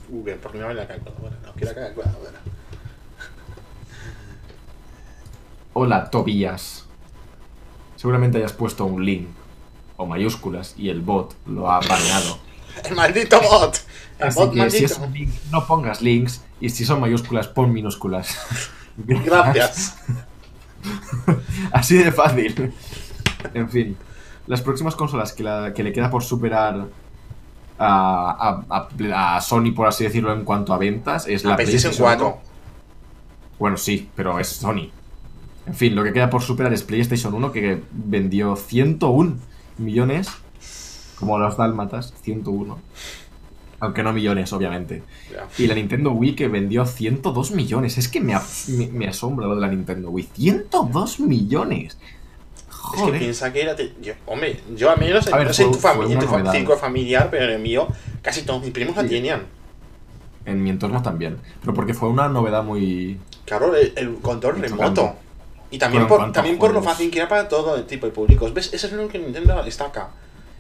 [0.10, 1.38] Google, porque no me la calculadora.
[1.46, 2.40] No quiero la calculadora.
[5.74, 6.86] Hola, Tobías.
[7.96, 9.30] Seguramente hayas puesto un link
[9.96, 12.38] o mayúsculas y el bot lo ha baneado.
[12.90, 13.78] ¡El maldito bot!
[14.20, 17.72] El Así bot que si es link, no pongas links y si son mayúsculas, pon
[17.74, 18.38] minúsculas.
[18.98, 19.98] Gracias.
[21.72, 22.74] Así de fácil.
[23.54, 23.98] En fin,
[24.48, 26.88] las próximas consolas que, la- que le queda por superar
[27.80, 31.56] a, a- a- a Sony, por así decirlo, en cuanto a ventas, es la La
[31.58, 32.38] PlayStation 4.
[33.60, 34.90] Bueno, sí, pero es Sony.
[35.66, 39.38] En fin, lo que queda por superar es PlayStation 1, que vendió 101
[39.78, 40.30] millones,
[41.24, 42.80] como los dálmatas, 101.
[43.80, 45.04] Aunque no millones, obviamente.
[45.58, 47.98] Y la Nintendo Wii que vendió 102 millones.
[47.98, 48.34] Es que me,
[48.70, 50.30] me, me asombra lo de la Nintendo Wii.
[50.34, 51.98] 102 millones.
[52.58, 53.20] Es que Joder.
[53.20, 53.76] piensa que era.
[53.76, 56.28] te- Yo, hombre, yo al menos A ver, no sé en fue- tu, una tu
[56.28, 56.52] fa- novedad.
[56.54, 57.88] círculo familiar, pero en el mío,
[58.22, 59.10] casi todos mis primos la Sí.
[59.10, 59.44] tenían.
[60.46, 61.38] En mi entorno también.
[61.62, 63.20] Pero porque fue una novedad muy...
[63.46, 65.16] Claro, el, el control remoto.
[65.72, 68.12] Y también, por, a también por lo fácil que era para todo el tipo de
[68.14, 68.54] públicos.
[68.54, 68.74] ¿Ves?
[68.74, 70.10] Eso es lo que Nintendo destaca.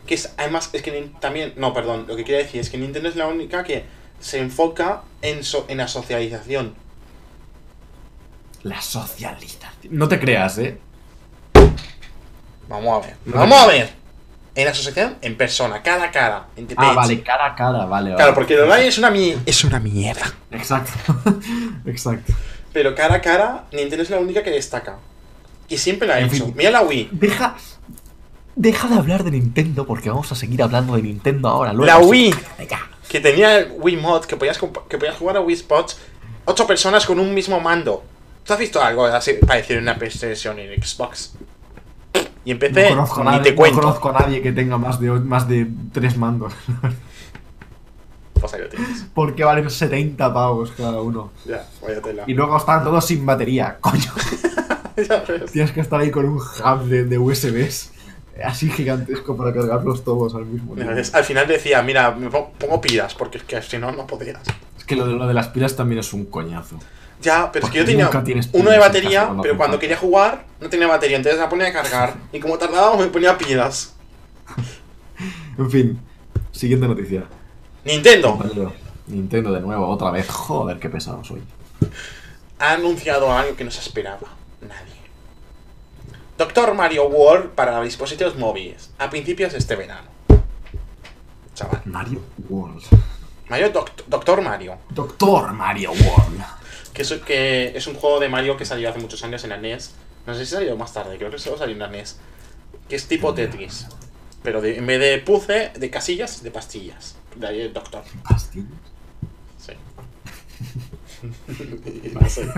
[0.08, 1.54] Que es, además, es que también.
[1.56, 3.86] No, perdón, lo que quiero decir es que Nintendo es la única que
[4.20, 6.76] se enfoca en, so- en la socialización.
[8.64, 9.70] La socialización.
[9.97, 10.78] No te creas, ¿eh?
[12.70, 13.16] Vamos a ver.
[13.26, 13.89] No Vamos a ver.
[14.56, 16.45] En la asociación, en persona, cara a cara.
[16.56, 16.95] En Ah, page.
[16.95, 18.10] vale, cara a cara, vale.
[18.12, 18.34] Claro, vale.
[18.34, 20.32] porque el online es una, mi- es una mierda.
[20.51, 20.91] Exacto.
[21.86, 22.34] Exacto.
[22.72, 24.97] Pero cara a cara, Nintendo es la única que destaca.
[25.70, 26.45] Y siempre la ha En hecho.
[26.45, 26.54] fin.
[26.56, 27.10] Mira la Wii.
[27.12, 27.56] Deja...
[28.56, 31.74] Deja de hablar de Nintendo porque vamos a seguir hablando de Nintendo ahora.
[31.74, 31.86] Luego.
[31.86, 32.34] La Wii,
[33.10, 35.97] que tenía Wii Mod, que podías, que podías jugar a Wii Spots,
[36.45, 38.04] ocho personas con un mismo mando.
[38.45, 41.34] ¿Tú has visto algo así parecido en una PlayStation y en Xbox?
[42.45, 43.80] Y en PC, no conozco, ni nadie, te no cuento.
[43.82, 46.54] conozco a nadie que tenga más de, más de tres mandos.
[48.39, 49.06] Pues ahí lo tienes.
[49.14, 51.32] porque valen 70 pavos cada uno.
[51.45, 52.24] Ya, vaya tela.
[52.28, 53.78] Y luego están todos sin batería.
[53.80, 54.12] Coño.
[54.97, 55.51] Ya ves.
[55.51, 57.93] Tienes que estar ahí con un hub de, de USBs
[58.44, 60.94] así gigantesco para cargarlos todos al mismo tiempo.
[61.14, 64.42] Al final decía, mira, me pon- pongo pilas, porque es que si no, no podrías.
[64.78, 66.80] Es que lo de, lo de las pilas también es un coñazo.
[67.22, 68.10] Ya, pero es que yo tenía
[68.52, 72.16] uno de batería, pero cuando quería jugar no tenía batería, entonces la ponía a cargar.
[72.34, 73.94] Y como tardaba, me ponía pilas.
[75.58, 76.00] En fin,
[76.52, 77.24] siguiente noticia.
[77.86, 78.74] Nintendo
[79.08, 80.28] Nintendo de nuevo, otra vez.
[80.30, 81.42] Joder, qué pesado soy.
[82.60, 84.20] ha anunciado algo que no se esperaba
[84.62, 84.93] nadie.
[86.38, 90.10] Doctor Mario World para dispositivos móviles, a principios de este verano.
[91.54, 91.82] Chaval.
[91.86, 92.84] Mario World.
[93.50, 96.42] Mario Doct- Doctor Mario, Doctor Mario World.
[96.94, 99.58] que es, que es un juego de Mario que salió hace muchos años en la
[99.58, 99.92] NES.
[100.26, 102.18] No sé si salió más tarde, creo que solo salió en la NES.
[102.90, 103.88] Que es tipo Tetris.
[104.42, 107.16] Pero de- en vez de puzzle, de casillas, de pastillas.
[107.36, 108.04] De ahí el Doctor.
[108.28, 108.68] Pastillas.
[109.60, 109.74] Sí.
[112.14, 112.50] No sé.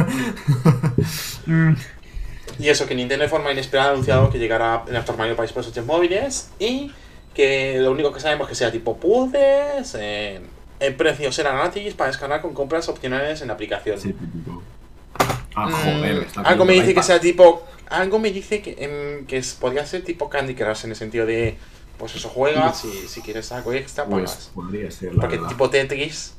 [2.60, 5.46] Y eso, que Nintendo de forma inesperada ha anunciado que llegará el Doctor Mario para
[5.48, 6.92] dispositivos móviles y
[7.34, 10.40] que lo único que sabemos es que sea tipo puzzles, eh,
[10.80, 14.00] el precio será gratis para descargar con compras opcionales en la aplicación.
[14.00, 14.62] Sí, típico.
[15.56, 17.66] Ah, Mm, joder, está algo me dice que sea tipo.
[17.90, 21.26] Algo me dice que, em, que es- podría ser tipo Candy Crush en el sentido
[21.26, 21.58] de.
[21.98, 24.52] Pues eso, juegas y si quieres algo extra, Pues pagas.
[24.54, 25.50] podría ser, la Porque verdad.
[25.50, 26.34] tipo Tetris.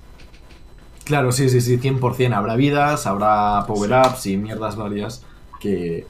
[1.04, 2.34] Claro, sí, sí, sí, 100%.
[2.36, 5.22] Habrá vidas, habrá power-ups y mierdas varias
[5.66, 6.06] que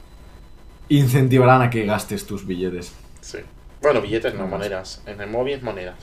[0.89, 2.93] incentivarán a que gastes tus billetes.
[3.21, 3.39] Sí.
[3.81, 5.01] Bueno, billetes no, monedas.
[5.05, 5.95] En el móvil, monedas.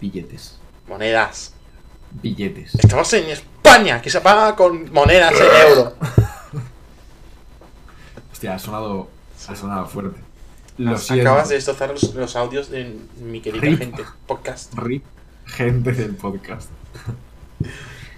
[0.00, 0.58] Billetes.
[0.88, 1.54] Monedas.
[2.22, 2.74] Billetes.
[2.74, 5.94] Estamos en España, que se paga con monedas en euro.
[8.32, 9.08] Hostia, ha sonado,
[9.48, 10.20] ha sonado fuerte.
[10.78, 13.78] Lo Acabas de destrozar los, los audios de mi querida Rip.
[13.78, 14.04] gente.
[14.26, 14.72] Podcast.
[14.74, 15.04] Rip,
[15.46, 16.70] gente del podcast.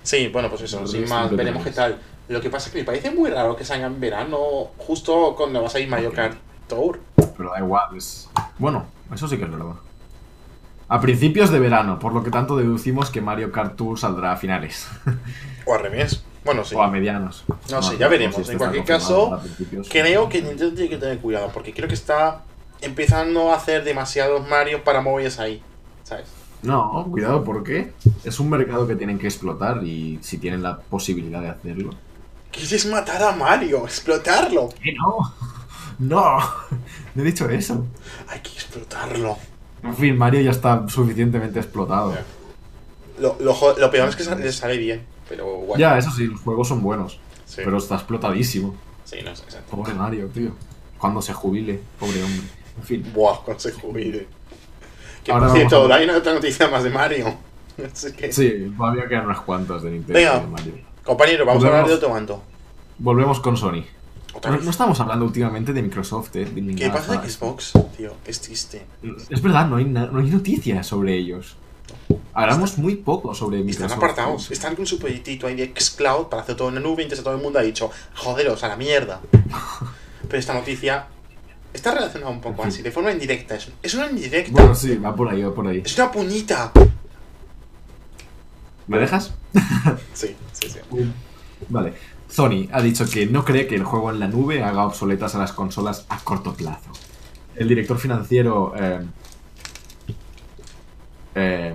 [0.03, 1.99] Sí, bueno, pues eso, sin más, veremos qué tal.
[2.31, 5.61] Lo que pasa es que me parece muy raro que salga en verano, justo cuando
[5.65, 7.01] vas a ir Mario Kart Tour.
[7.37, 8.31] Pero da igual, es...
[8.57, 9.75] Bueno, eso sí que es verdad.
[10.87, 14.37] A principios de verano, por lo que tanto deducimos que Mario Kart Tour saldrá a
[14.37, 14.89] finales.
[15.67, 16.23] O al revés.
[16.45, 16.77] Bueno, sí.
[16.77, 17.45] O a medianos.
[17.69, 18.47] No sé, ya veremos.
[18.47, 19.41] si En cualquier caso.
[19.91, 22.43] Creo que Nintendo tiene que tener cuidado, porque creo que está
[22.81, 25.63] empezando a hacer demasiados Mario para móviles ahí.
[26.05, 26.27] ¿Sabes?
[26.63, 31.41] No, cuidado, porque es un mercado que tienen que explotar y si tienen la posibilidad
[31.41, 31.91] de hacerlo.
[32.53, 33.85] ¿Quieres matar a Mario?
[33.85, 34.69] ¡Explotarlo!
[34.83, 35.35] ¿Qué no?
[35.99, 36.39] No,
[37.15, 37.87] no he dicho eso.
[38.29, 39.37] Hay que explotarlo.
[39.83, 42.15] En fin, Mario ya está suficientemente explotado.
[43.19, 45.81] Lo, lo lo peor es que sa- le sale bien, pero guay.
[45.81, 48.75] Ya, eso sí, los juegos son buenos, Sí, pero está explotadísimo.
[49.05, 49.77] sí, no sé, exacto.
[49.77, 50.53] Pobre Mario, tío.
[50.99, 52.47] Cuando se jubile, pobre hombre.
[52.79, 53.11] En fin.
[53.15, 54.27] Buah, cuando se jubile.
[55.25, 57.35] Que Ahora por cierto, a- hay una otra noticia más de Mario.
[57.93, 60.19] Así que- Sí, todavía quedan unas cuantas de Nintendo.
[60.19, 60.39] Venga.
[60.41, 60.75] de Mario.
[61.11, 61.83] Compañero, vamos a Volvemos.
[61.83, 62.43] hablar de otro mando.
[62.99, 63.83] Volvemos con Sony.
[64.33, 64.65] Otra No, vez.
[64.65, 66.45] no estamos hablando últimamente de Microsoft, eh.
[66.45, 67.29] de ¿Qué pasa de.
[67.29, 68.13] Xbox, tío?
[68.25, 68.87] Es triste.
[69.29, 71.57] Es verdad, no hay, no hay noticias sobre ellos.
[72.33, 73.97] Hablamos muy poco sobre Están Microsoft.
[73.97, 74.51] apartados.
[74.53, 77.03] Están con su proyectito ahí de Xcloud para hacer todo en la nube.
[77.03, 79.21] Entonces todo el mundo ha dicho, joderos, a la mierda.
[80.29, 81.07] Pero esta noticia
[81.75, 83.59] está relacionada un poco así, de forma indirecta.
[83.83, 84.53] Es una indirecta.
[84.53, 85.83] Bueno, sí, va por ahí, va por ahí.
[85.85, 86.71] Es una puñita.
[88.91, 89.33] ¿Me dejas?
[90.15, 90.81] Sí, sí, sí.
[91.69, 91.95] Vale.
[92.29, 95.39] Sony ha dicho que no cree que el juego en la nube haga obsoletas a
[95.39, 96.91] las consolas a corto plazo.
[97.55, 99.01] El director financiero eh,
[101.37, 101.75] eh,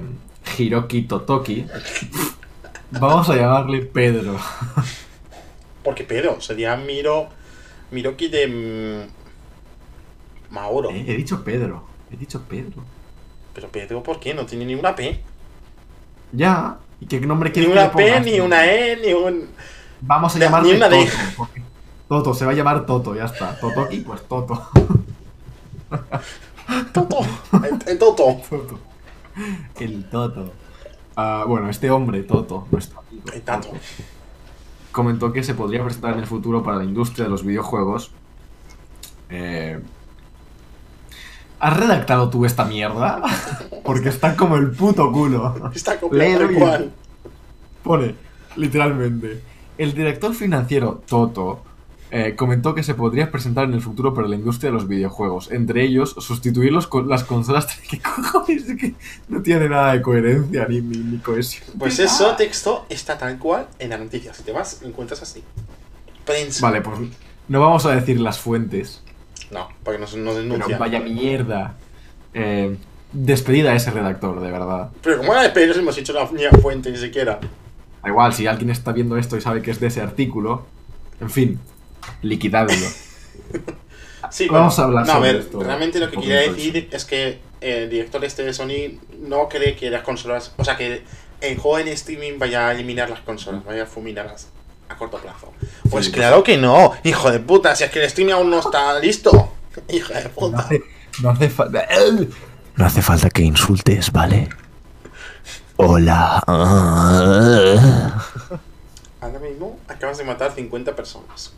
[0.57, 1.65] Hiroki Totoki,
[2.91, 4.37] vamos a llamarle Pedro.
[5.83, 7.29] Porque Pedro, sería Miro.
[7.91, 9.07] Miroki de.
[10.49, 10.89] mm, Mauro.
[10.89, 12.83] Eh, he dicho Pedro, he dicho Pedro.
[13.53, 14.33] Pero Pedro, ¿por qué?
[14.33, 15.21] No tiene ni una P.
[16.33, 19.47] Ya, ¿y qué nombre Ni quieres que una P, ni una E, ni un.
[20.01, 21.01] Vamos a Ni llamarle una Toto.
[21.01, 21.09] D.
[21.37, 21.61] porque-
[22.07, 23.59] Toto, se va a llamar Toto, ya está.
[23.59, 24.69] Totoki, pues Toto.
[26.93, 27.19] Toto.
[27.63, 28.41] El, el Toto.
[28.49, 28.79] Toto.
[29.79, 30.53] El Toto.
[31.15, 33.69] Ah, bueno, este hombre, Toto, nuestro amigo, El Tato.
[33.69, 33.79] Toto,
[34.91, 38.11] comentó que se podría presentar en el futuro para la industria de los videojuegos.
[39.29, 39.79] Eh,
[41.65, 43.23] ¿Has redactado tú esta mierda?
[43.83, 45.71] Porque está como el puto culo.
[45.73, 46.59] Está tal bien.
[46.59, 46.91] cual.
[47.81, 48.13] Pone,
[48.55, 49.41] literalmente,
[49.75, 51.63] el director financiero Toto
[52.11, 55.49] eh, comentó que se podría presentar en el futuro para la industria de los videojuegos.
[55.51, 57.65] Entre ellos, sustituirlos con las consolas.
[57.89, 58.69] ¿Qué cojones?
[58.69, 58.93] Es que
[59.27, 61.63] no tiene nada de coherencia ni, ni, ni cohesión.
[61.79, 64.35] Pues eso, texto, está tal cual en la noticia.
[64.35, 65.43] Si te vas, lo encuentras así.
[66.25, 66.63] Prensa.
[66.63, 66.99] Vale, pues
[67.47, 69.01] no vamos a decir las fuentes.
[69.51, 70.79] No, porque nos, nos Pero denuncian.
[70.79, 71.75] vaya mierda.
[72.33, 72.75] Eh,
[73.11, 74.89] despedida a ese redactor, de verdad.
[75.01, 77.39] Pero como la de hemos hecho la ni la fuente ni siquiera.
[78.03, 80.65] Da igual, si alguien está viendo esto y sabe que es de ese artículo,
[81.19, 81.59] en fin,
[82.21, 82.75] liquidadlo.
[84.31, 86.89] Sí, Vamos bueno, a hablar no, sobre a ver, esto realmente lo que quería decir
[86.91, 91.03] es que el director este de Sony no cree que las consolas, o sea, que
[91.41, 94.49] el juego en streaming vaya a eliminar las consolas, vaya a fuminarlas
[94.89, 95.51] a corto plazo.
[95.89, 98.59] Pues Sí, claro que no, hijo de puta, si es que el streaming aún no
[98.59, 99.51] está listo.
[99.89, 100.59] Hijo de No puta.
[100.59, 100.81] hace,
[101.21, 101.85] no hace falta.
[102.75, 104.49] No hace falta que insultes, ¿vale?
[105.77, 106.41] Hola.
[109.21, 111.53] Ahora mismo acabas de matar 50 personas.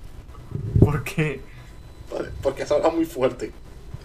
[0.79, 1.41] ¿Por qué?
[2.13, 3.51] Vale, porque has hablado muy fuerte.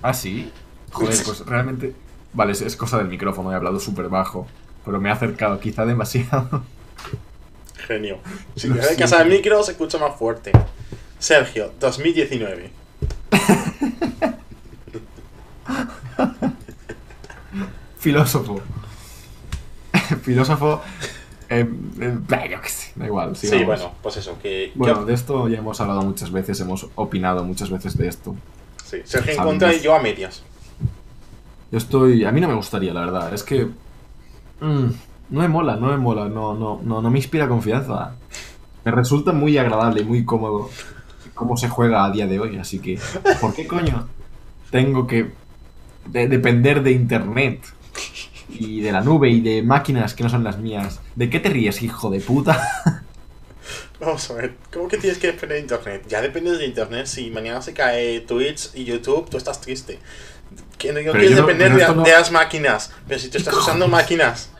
[0.03, 0.51] ¿Ah, sí?
[0.91, 1.95] Joder, pues realmente.
[2.33, 4.47] Vale, es, es cosa del micrófono, he hablado súper bajo.
[4.85, 6.63] Pero me he acercado quizá demasiado.
[7.93, 8.19] Genio.
[8.57, 9.17] Si te acercas siento.
[9.25, 10.53] al micro se escucha más fuerte.
[11.19, 12.71] Sergio, 2019.
[17.99, 18.61] Filósofo.
[20.23, 20.81] Filósofo.
[21.49, 21.69] Eh,
[22.01, 23.37] eh, da igual.
[23.37, 24.73] Sí, bueno, pues eso, que...
[24.75, 28.35] Bueno, que- de esto ya hemos hablado muchas veces, hemos opinado muchas veces de esto.
[28.85, 30.43] sí, Sergio en contra y yo a medias.
[31.71, 32.25] Yo estoy.
[32.25, 33.33] A mí no me gustaría, la verdad.
[33.33, 33.67] Es que.
[34.61, 34.87] mm,
[35.33, 38.15] no me mola, no me mola, no, no, no, no me inspira confianza.
[38.85, 40.71] Me resulta muy agradable y muy cómodo
[41.35, 42.99] cómo se juega a día de hoy, así que.
[43.41, 44.09] ¿Por qué coño
[44.71, 45.31] tengo que
[46.07, 47.61] de- depender de internet?
[48.49, 51.01] Y de la nube y de máquinas que no son las mías.
[51.17, 52.61] ¿De qué te ríes, hijo de puta?
[54.01, 56.05] Vamos a ver, ¿cómo que tienes que depender de internet?
[56.09, 60.01] Ya dependes de internet, si mañana se cae Twitch y YouTube, tú estás triste.
[60.77, 63.87] Que no, quieres no- depender de, no- de las máquinas, pero si tú estás usando
[63.89, 64.51] máquinas...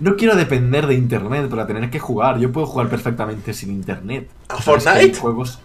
[0.00, 2.38] No quiero depender de internet para tener que jugar.
[2.38, 4.28] Yo puedo jugar perfectamente sin internet.
[4.48, 5.18] ¿A ¿Sabes que hay Fortnite?
[5.20, 5.60] Juegos...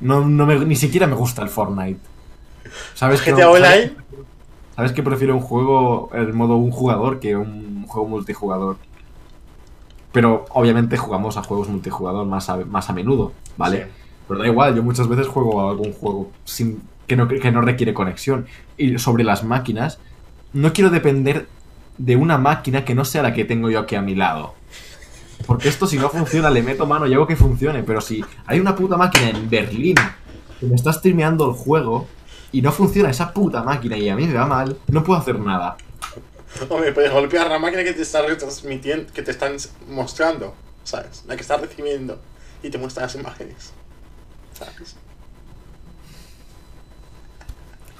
[0.00, 2.00] No, no me- ni siquiera me gusta el Fortnite.
[2.94, 3.66] ¿Sabes que, GTA no- Online?
[3.66, 3.92] ¿sabes,
[4.76, 8.76] sabes que prefiero un juego, el modo un jugador, que un juego multijugador?
[10.12, 13.84] Pero obviamente jugamos a juegos multijugador más a, más a menudo, ¿vale?
[13.84, 13.90] Sí.
[14.28, 17.60] Pero da igual, yo muchas veces juego a algún juego sin, que, no, que no
[17.60, 18.46] requiere conexión.
[18.76, 19.98] Y sobre las máquinas,
[20.52, 21.46] no quiero depender
[21.98, 24.54] de una máquina que no sea la que tengo yo aquí a mi lado.
[25.46, 27.82] Porque esto si no funciona le meto mano y hago que funcione.
[27.82, 29.96] Pero si hay una puta máquina en Berlín
[30.58, 32.06] que me está streameando el juego
[32.52, 35.38] y no funciona esa puta máquina y a mí me va mal, no puedo hacer
[35.38, 35.76] nada.
[36.68, 39.56] Hombre, puedes golpear la máquina que te está retransmitiendo, que te están
[39.88, 41.24] mostrando, ¿sabes?
[41.26, 42.20] La que está recibiendo
[42.62, 43.72] y te muestra las imágenes.
[44.52, 44.96] ¿Sabes?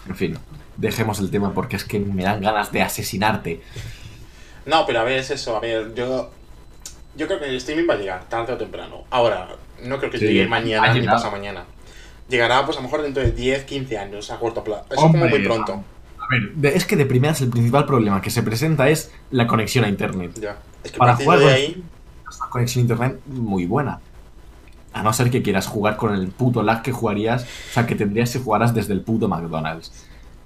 [0.06, 0.38] En fin,
[0.76, 3.62] dejemos el tema porque es que me dan ganas de asesinarte.
[4.66, 6.30] No, pero a ver, es eso, a ver, yo...
[7.16, 9.04] Yo creo que el streaming va a llegar, tarde o temprano.
[9.10, 9.48] Ahora,
[9.82, 11.64] no creo que Sí, llegue ha mañana ni pasado mañana.
[12.28, 14.86] Llegará, pues a lo mejor dentro de 10, 15 años, a corto plazo.
[14.90, 15.84] Eso es como muy pronto.
[16.18, 19.84] A ver, es que de primeras el principal problema que se presenta es la conexión
[19.84, 20.32] a internet.
[20.40, 20.56] Ya.
[20.82, 21.84] Es que Para jugar de ahí...
[22.40, 24.00] Una conexión a internet muy buena.
[24.92, 27.94] A no ser que quieras jugar con el puto lag que jugarías, o sea, que
[27.94, 29.92] tendrías si jugaras desde el puto McDonald's.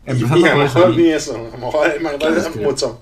[0.09, 3.01] Y Empezando a lo mejor y- ni eso, a lo mejor el McDonald's mucho.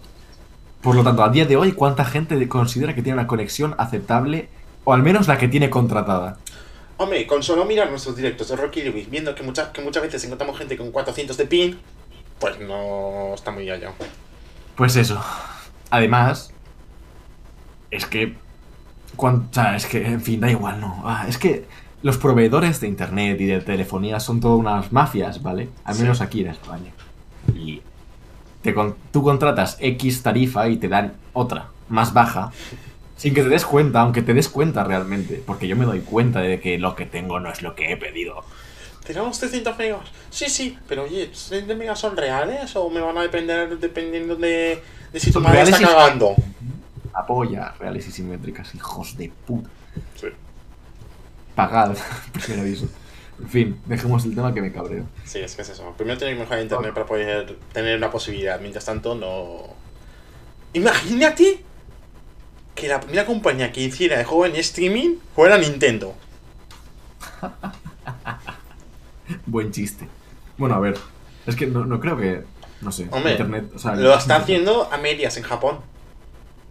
[0.82, 3.74] por lo tanto, a día de hoy, ¿cuánta gente de- considera que tiene una conexión
[3.78, 4.48] aceptable,
[4.84, 6.38] o al menos la que tiene contratada?
[6.98, 10.24] Hombre, con solo mirar nuestros directos de Rocky Lewis, viendo que, mucha- que muchas veces
[10.24, 11.78] encontramos gente con 400 de pin,
[12.40, 13.92] pues no está muy allá.
[14.76, 15.22] Pues eso.
[15.90, 16.50] Además,
[17.90, 18.34] es que.
[19.16, 21.02] o sea, es que, en fin, da igual, no.
[21.04, 21.66] Ah, es que
[22.06, 25.68] los proveedores de internet y de telefonía son todas unas mafias, ¿vale?
[25.84, 26.02] Al Sí.
[26.02, 26.92] menos aquí en España.
[27.54, 27.82] Y
[28.62, 32.52] te con- tú contratas X tarifa y te dan otra, más baja,
[33.16, 35.42] sin que te des cuenta, aunque te des cuenta realmente.
[35.44, 37.96] Porque yo me doy cuenta de que lo que tengo no es lo que he
[37.96, 38.44] pedido.
[39.04, 40.02] ¿Tenemos 300 megas?
[40.30, 44.80] Sí, sí, pero oye, ¿300 megas son reales o me van a depender dependiendo de,
[45.12, 46.34] de si tu madre está cagando?
[47.12, 49.68] Apoya reales y simétricas, hijos de puta.
[50.20, 50.26] Sí.
[51.56, 51.96] Pagad,
[52.32, 52.86] primer aviso.
[53.40, 55.04] En fin, dejemos el tema que me cabreo.
[55.24, 55.92] Sí, es que es eso.
[55.96, 58.60] Primero tener que mejorar internet para poder tener una posibilidad.
[58.60, 59.74] Mientras tanto, no.
[60.72, 61.64] Imagínate
[62.74, 66.14] que la primera compañía que hiciera el juego en streaming fuera Nintendo.
[69.46, 70.08] Buen chiste.
[70.56, 70.96] Bueno, a ver.
[71.46, 72.44] Es que no, no creo que.
[72.80, 73.08] No sé.
[73.10, 73.70] Hombre, internet.
[73.74, 75.80] O sea, Lo está haciendo a medias en Japón.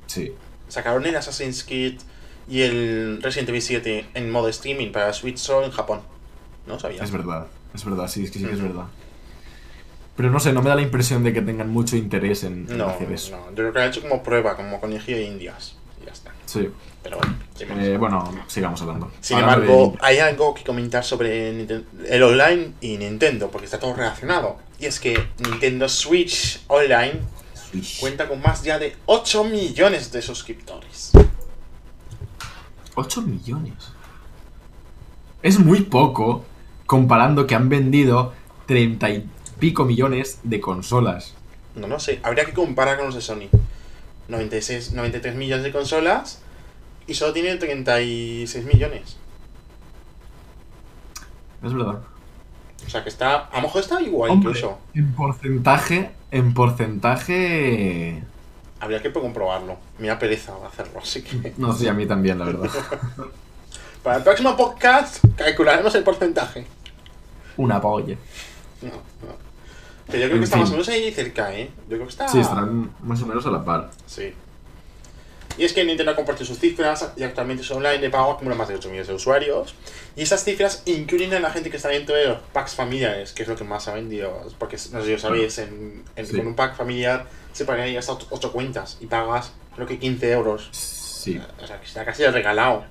[0.07, 0.33] Sí.
[0.67, 1.99] Sacaron el Assassin's Creed
[2.47, 6.01] y el Resident Evil 7 en modo streaming para Switch solo en Japón.
[6.67, 7.03] No sabía.
[7.03, 8.85] Es verdad, es verdad, sí, es que sí que es verdad.
[10.15, 12.77] Pero no sé, no me da la impresión de que tengan mucho interés en, en
[12.77, 13.31] No, hacer eso.
[13.35, 15.75] no, yo creo que lo ha hecho como prueba, como conejillo de indias.
[16.01, 16.31] Y ya está.
[16.45, 16.69] Sí.
[17.03, 17.35] Pero bueno.
[17.83, 19.11] Eh, bueno, sigamos hablando.
[19.21, 21.49] Sin embargo, hay algo que comentar sobre
[22.07, 24.57] el online y Nintendo, porque está todo relacionado.
[24.79, 27.19] Y es que Nintendo Switch Online
[27.53, 27.99] Switch.
[27.99, 31.11] cuenta con más ya de 8 millones de suscriptores.
[32.95, 33.91] 8 millones.
[35.41, 36.45] Es muy poco
[36.85, 38.33] comparando que han vendido
[38.65, 39.29] 30 y
[39.59, 41.35] pico millones de consolas.
[41.75, 43.49] No lo sé, habría que comparar con los de Sony.
[44.27, 46.41] 96, 93 millones de consolas
[47.05, 49.17] y solo tiene 36 millones.
[51.63, 51.99] Es verdad.
[52.85, 54.79] O sea que está, a lo mejor está igual Hombre, incluso.
[54.93, 58.23] En porcentaje, en porcentaje...
[58.85, 59.77] Habría que comprobarlo.
[59.97, 61.53] Me da pereza hacerlo, así que...
[61.57, 62.69] No sé, a mí también, la verdad.
[64.03, 66.67] Para el próximo podcast calcularemos el porcentaje.
[67.57, 68.15] Una polla.
[68.83, 69.35] No, no.
[70.05, 70.73] Pero yo creo En que está más o fin.
[70.73, 71.71] menos ahí cerca, ¿eh?
[71.89, 72.27] Yo creo que está...
[72.27, 73.89] Sí, estarán más o menos a la par.
[74.05, 74.31] Sí.
[75.57, 78.55] Y es que Nintendo ha compartido sus cifras y actualmente su online de pago acumula
[78.55, 79.73] más de 8 millones de usuarios.
[80.15, 83.43] Y esas cifras incluyen a la gente que está dentro de los packs familiares, que
[83.43, 84.41] es lo que más ha vendido.
[84.59, 86.35] Porque, no sé si lo sabéis, en, en- Sí.
[86.37, 90.67] con un pack familiar se ir hasta 8 cuentas y pagas, creo que 15 euros.
[90.71, 91.39] Sí.
[91.63, 92.83] O sea, que está casi regalado.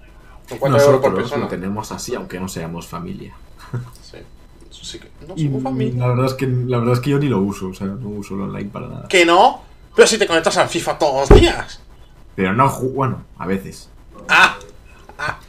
[0.49, 1.45] Son 4 euros por Nosotros persona.
[1.45, 3.35] lo tenemos así, aunque no seamos familia.
[4.03, 4.19] Sí.
[4.83, 5.09] Sí que.
[5.27, 6.01] No Y somos familia.
[6.01, 8.09] la verdad es que la verdad es que yo ni lo uso, o sea, no
[8.09, 9.09] uso el online para nada.
[9.09, 9.62] ¿Que no?
[9.97, 11.81] Pero si te conectas al FIFA todos los días.
[12.37, 13.89] Pero no juego, bueno, a veces.
[14.28, 14.57] Ah,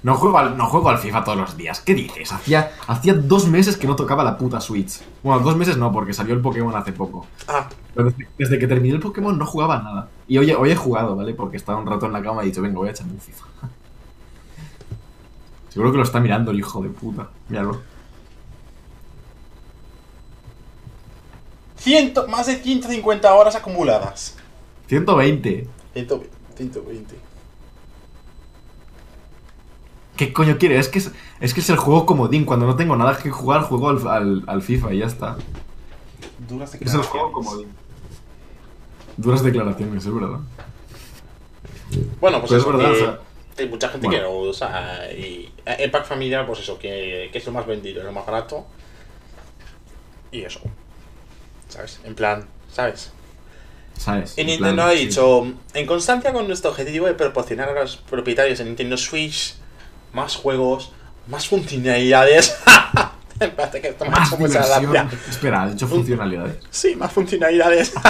[0.04, 1.82] No juego al, no juego al FIFA todos los días.
[1.82, 2.32] ¿Qué dices?
[2.32, 5.02] Hacía, hacía dos meses que no tocaba la puta Switch.
[5.24, 7.26] Bueno, dos meses no, porque salió el Pokémon hace poco.
[7.48, 7.68] ah.
[7.96, 10.10] Pero desde, desde que terminé el Pokémon no jugaba nada.
[10.28, 11.34] Y hoy, hoy he jugado, ¿vale?
[11.34, 13.20] Porque estaba un rato en la cama y he dicho, venga, voy a echarme un
[13.22, 13.46] FIFA.
[15.70, 17.30] Seguro que lo está mirando el hijo de puta.
[17.50, 17.82] Míralo.
[21.78, 24.36] Ciento, más de 150 horas acumuladas.
[24.88, 25.68] 120.
[25.94, 26.36] 120.
[26.56, 27.16] 120.
[30.18, 30.78] ¿Qué coño quiere?
[30.80, 32.46] Es que es, es que es el juego comodín.
[32.46, 35.36] Cuando no tengo nada que jugar, juego al, al, al FIFA y ya está.
[36.48, 37.68] Duras Es el juego comodín.
[39.18, 40.40] Duras declaraciones, es verdad.
[42.22, 43.20] Bueno, pues es verdad, que o sea-
[43.58, 44.22] hay mucha gente Bueno.
[44.22, 45.12] que lo usa.
[45.14, 48.26] Y el pack familiar, pues eso, que, que es lo más vendido, es lo más
[48.26, 48.66] barato.
[50.32, 50.60] Y eso.
[51.70, 52.00] ¿Sabes?
[52.04, 53.12] En plan, ¿sabes?
[53.98, 54.34] ¿Sabes?
[54.38, 55.06] Y En Nintendo plan, ha sí.
[55.08, 59.56] dicho, en constancia con nuestro objetivo de proporcionar a los propietarios de Nintendo Switch
[60.14, 60.92] más juegos,
[61.28, 62.58] más funcionalidades.
[63.58, 65.10] Parece que esto Más hecho gracia.
[65.30, 66.56] Espera, ha dicho funcionalidades.
[66.70, 67.94] Sí, más funcionalidades.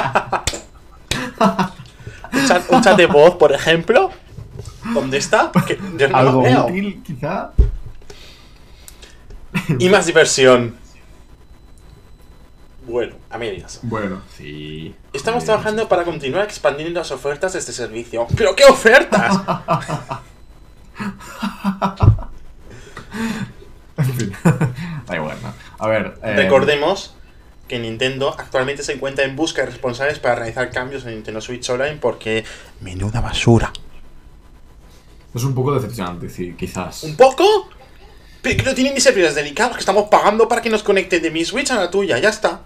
[2.31, 4.11] un, chat, un chat de voz, por ejemplo.
[4.93, 5.51] ¿Dónde está?
[5.65, 6.65] Que yo no Algo lo veo.
[6.67, 7.51] útil, quizá.
[9.79, 10.75] Y más diversión.
[12.85, 13.79] Bueno, a medias.
[13.83, 14.93] Bueno, sí.
[15.13, 18.27] Estamos trabajando para continuar expandiendo las ofertas de este servicio.
[18.37, 19.39] ¿Pero qué ofertas?
[23.97, 24.33] En fin.
[25.07, 25.53] da igual, ¿no?
[25.79, 26.17] A ver.
[26.21, 27.13] eh, Recordemos
[27.67, 31.67] que Nintendo actualmente se encuentra en busca de responsables para realizar cambios en Nintendo Switch
[31.69, 32.43] Online porque
[32.81, 33.71] menuda basura.
[35.33, 37.03] Es un poco decepcionante, sí, quizás.
[37.03, 37.69] ¿Un poco?
[38.41, 41.31] Pero que no tienen ni servidores delicados que estamos pagando para que nos conecten de
[41.31, 42.61] mi Switch a la tuya, ya está.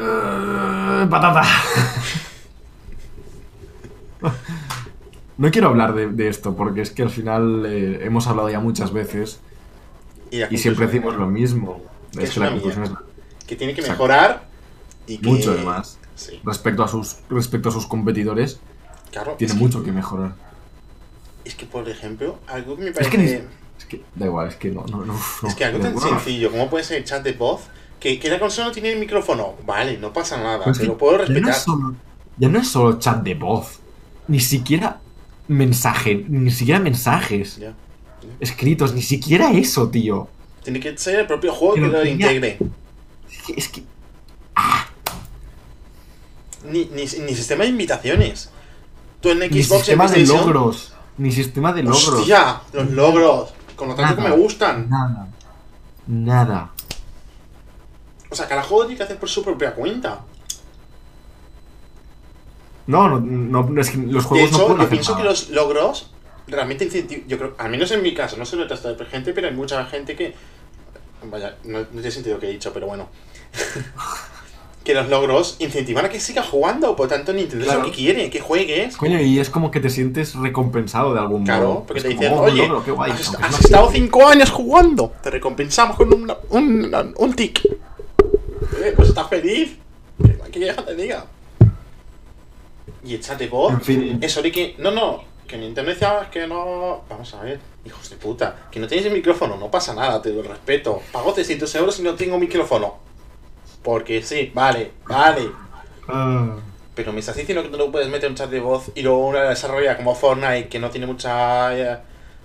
[0.00, 1.42] Eh, patata.
[5.36, 8.58] No quiero hablar de, de esto porque es que al final eh, hemos hablado ya
[8.60, 9.40] muchas veces
[10.30, 11.80] y siempre decimos lo mismo.
[12.16, 12.90] Que Es que la conclusión es
[13.46, 14.46] Que tiene que mejorar
[15.06, 15.28] y que...
[15.28, 15.56] mucho.
[16.16, 18.58] Sí, Respecto a sus respecto a sus competidores,
[19.12, 19.34] claro.
[19.38, 20.34] tiene que- mucho que mejorar.
[21.44, 23.16] Es que, por ejemplo, algo que me Es parece...
[23.16, 23.44] que,
[23.78, 25.14] es que da igual, es que no, no, no.
[25.46, 27.60] Es que algo tan sencillo como puede ser el chat de voz,
[28.00, 29.54] que, que la consola no tiene micrófono.
[29.66, 31.54] Vale, no pasa nada, pero es te lo puedo ya no, respetar.
[31.54, 31.94] solo,
[32.36, 33.80] ya no es solo chat de voz,
[34.28, 35.00] ni siquiera
[35.48, 37.72] mensaje, ni siquiera mensajes Ya.
[38.40, 40.28] escritos, ni siquiera eso, tío.
[40.62, 42.58] Tiene que ser el propio juego que lo integre.
[43.30, 43.82] Es que, es que
[46.70, 48.50] Ni, ni, ni sistema de invitaciones.
[49.20, 52.08] Tú en Xbox ni en sistema de logros, ni sistema de logros.
[52.08, 52.60] ¡Hostia!
[52.72, 53.50] Los logros.
[53.76, 54.88] Con lo tanto que me gustan.
[54.90, 55.28] Nada.
[56.06, 56.70] Nada.
[58.30, 60.20] O sea, cada juego tiene que hacer por su propia cuenta.
[62.86, 65.30] No, no, no, es que los De juegos no hecho, pueden yo pienso que nada.
[65.30, 66.10] los logros
[66.46, 67.28] realmente incentivan.
[67.28, 69.48] Yo creo, al menos en mi caso, no sé lo de resto de gente, pero
[69.48, 70.34] hay mucha gente que.
[71.30, 73.08] Vaya, no, no tiene sentido lo que he dicho, pero bueno.
[74.84, 76.96] que los logros incentivan a que siga jugando.
[76.96, 77.80] Por tanto, Nintendo es Claro.
[77.82, 78.96] lo que quiere, que juegues.
[78.96, 81.44] Coño, y es como que te sientes recompensado de algún modo.
[81.44, 83.92] Claro, porque Es te como, dicen, "Oh, oye, logro, guay", has, has es estado gilipollez.
[83.92, 87.60] 5 años jugando, te recompensamos con una- un, un tic.
[88.82, 89.76] Eh, pues estás feliz.
[90.52, 91.26] ¿Qué quieres que te diga?
[93.04, 94.18] Y el chat de voz, En fin.
[94.22, 98.16] eso de que, no, no, que Nintendo decía que no, vamos a ver, hijos de
[98.16, 101.00] puta, que no tienes el micrófono, no pasa nada, te lo respeto.
[101.12, 102.96] Pago 300 euros y no tengo micrófono.
[103.82, 105.48] Porque sí, vale, vale.
[106.08, 106.56] Ah.
[106.94, 109.42] Pero me estás diciendo que no puedes meter un chat de voz y luego una
[109.44, 111.76] desarrolla como Fortnite, que no tiene mucha...
[111.78, 111.98] eh,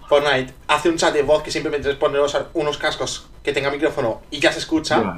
[0.07, 2.21] Fortnite hace un chat de voz que simplemente es poner
[2.53, 5.01] unos, cascos que tenga micrófono y ya se escucha.
[5.01, 5.17] Ya,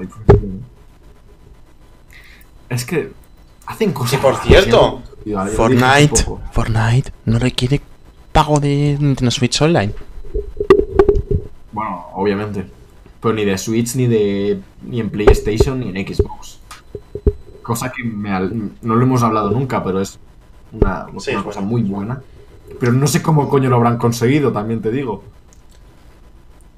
[2.70, 3.12] Es que
[3.66, 4.14] hacen cosas.
[4.14, 6.26] Y por cierto, lo Fortnite.
[6.52, 7.82] Fortnite no requiere
[8.32, 9.94] pago de Nintendo Switch Online.
[11.72, 12.66] Bueno, obviamente.
[13.22, 14.60] Pero ni de Switch, ni de.
[14.84, 16.60] ni en PlayStation, ni en Xbox.
[17.64, 18.30] Cosa que me
[18.82, 20.20] no lo hemos hablado nunca, pero es
[20.72, 21.62] una, Sí, una es cosa bueno.
[21.62, 22.22] muy buena.
[22.80, 25.24] Pero no sé cómo coño lo habrán conseguido, también te digo.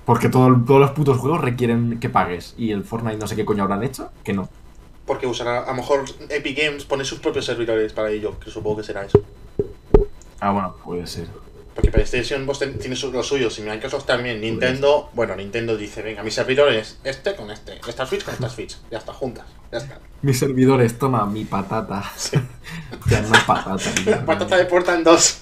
[0.06, 2.56] Porque todo- todos los putos juegos requieren que pagues.
[2.58, 4.48] Y el Fortnite no sé qué coño habrán hecho, que no.
[5.08, 8.78] Porque usará, a lo mejor Epic Games pone sus propios servidores para ello, que supongo
[8.78, 9.20] que será eso.
[10.39, 11.28] Ah, bueno, puede ser.
[11.74, 14.41] Porque PlayStation vos ten- tiene los suyos y Microsoft también.
[14.41, 18.49] Nintendo, bueno, Nintendo dice, venga, mi servidor es este con este, esta Switch con esta
[18.49, 18.78] Switch.
[18.91, 19.45] Ya está, juntas.
[19.72, 19.99] Ya está.
[20.24, 22.03] Mis servidores, toma mi patata.
[23.10, 23.78] ya no patata.
[24.08, 25.41] La patata de puerta en dos.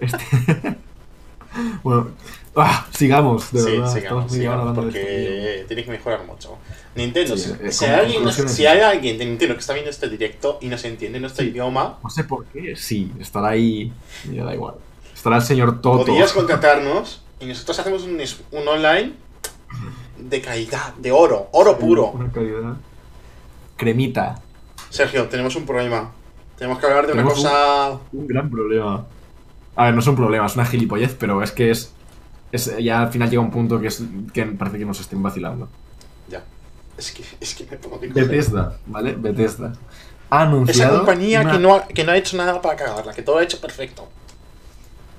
[0.00, 0.18] Este-
[1.82, 2.10] bueno,
[2.56, 3.92] ah, sigamos, de sí, verdad.
[3.94, 6.58] sigamos, sigamos, porque tiene que mejorar mucho.
[6.94, 8.52] Nintendo, Sí, si, hay alguien, conclusiones.
[8.52, 11.44] si hay alguien de Nintendo que está viendo este directo y no se entiende nuestro
[11.44, 11.98] idioma.
[12.02, 13.92] No sé por qué, sí, estará ahí.
[14.30, 14.74] Ya da igual.
[15.14, 16.04] Estará el señor Toto.
[16.04, 18.20] podrías contratarnos y nosotros hacemos un,
[18.52, 19.12] un online
[20.18, 22.06] de calidad, de oro, oro puro.
[22.10, 22.74] Una calidad.
[23.76, 24.40] Cremita.
[24.90, 26.12] Sergio, tenemos un problema.
[26.58, 27.98] Tenemos que hablar de una Tenemos un- cosa.
[28.12, 29.06] Un gran problema.
[29.74, 31.92] A ver, no es un problema, es una gilipollez, pero es que es.
[32.52, 35.68] Es ya al final llega un punto que es que parece que nos estén vacilando.
[36.28, 36.44] Ya.
[36.96, 39.14] Es que, es que me pongo de Bethesda, ¿vale?
[39.14, 39.72] Bethesda.
[40.30, 40.96] Ha Esa anunciado.
[40.98, 43.42] compañía una- que, no ha, que no ha hecho nada para cagarla, que todo ha
[43.42, 44.08] hecho perfecto.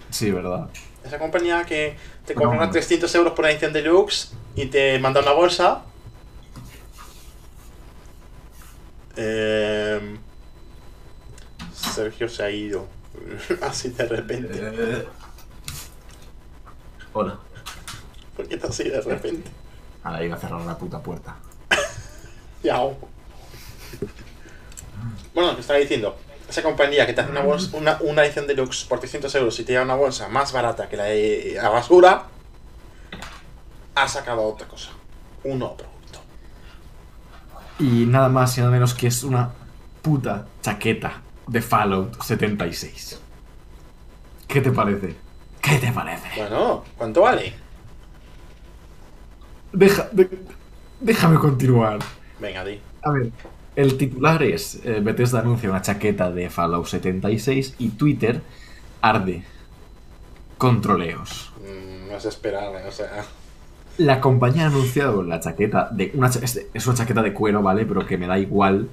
[0.10, 0.70] Sí, verdad.
[1.04, 2.68] Esa compañía que te cobra hombre.
[2.70, 5.82] 300 euros por una edición deluxe y te manda una bolsa.
[9.16, 10.18] Eh,
[11.74, 12.88] Sergio se ha ido.
[13.62, 14.54] Así de repente.
[14.62, 15.06] Eh,
[17.14, 17.38] Hola.
[18.36, 19.52] ¿Por qué así de repente?
[20.04, 21.36] Ahora iba a cerrar una puta puerta.
[22.64, 22.98] Yao.
[25.34, 26.18] Bueno, que estaba diciendo.
[26.50, 29.64] Esa compañía que te hace una, bolsa, una, una edición deluxe por 300 euros y
[29.64, 32.26] te da una bolsa más barata que la de la basura,
[33.96, 34.90] ha sacado otra cosa.
[35.44, 36.20] Un nuevo producto.
[37.80, 39.52] Y nada más y nada menos que es una
[40.02, 43.20] puta chaqueta de Fallout 76.
[44.48, 45.23] ¿Qué te parece?
[45.64, 46.28] ¿Qué te parece?
[46.38, 47.54] Bueno, ¿cuánto vale?
[49.72, 50.30] Deja, de-
[51.00, 52.00] déjame continuar.
[52.40, 52.80] Venga, di.
[53.02, 53.32] A ver,
[53.76, 58.42] el titular es eh, Bethesda anuncia una chaqueta de Fallout 76 y Twitter
[59.02, 59.44] arde.
[60.58, 61.52] Controleos.
[61.60, 63.26] Mm, no es esperable, o sea.
[63.98, 67.62] La compañía ha anunciado la chaqueta de una cha- es, es una chaqueta de cuero,
[67.62, 67.86] ¿vale?
[67.86, 68.90] Pero que me da igual.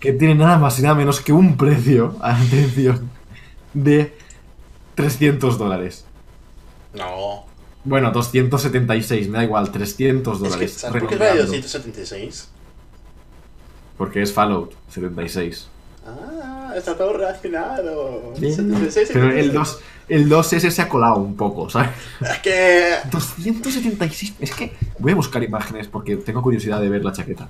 [0.00, 3.08] Que tiene nada más y nada menos que un precio, atención,
[3.72, 4.16] de
[4.94, 6.04] 300 dólares.
[6.94, 7.44] No.
[7.84, 10.72] Bueno, 276, me da igual, 300 Es que, dólares.
[10.72, 11.62] ¿sabes por qué vale redondeando.
[11.62, 12.48] 276?
[13.98, 15.68] Porque es Fallout 76.
[16.06, 18.32] Ah, está todo relacionado.
[18.38, 18.54] Bien.
[18.54, 19.52] 76, Pero el 76.
[19.52, 21.90] 2, el 2S se ha colado un poco, ¿sabes?
[22.20, 22.94] Es que.
[23.10, 24.34] 276.
[24.40, 27.48] Es que voy a buscar imágenes porque tengo curiosidad de ver la chaqueta.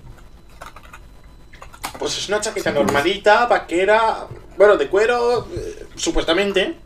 [1.99, 4.26] Pues es una chaqueta normalita, vaquera,
[4.59, 6.76] bueno, de cuero, eh, supuestamente.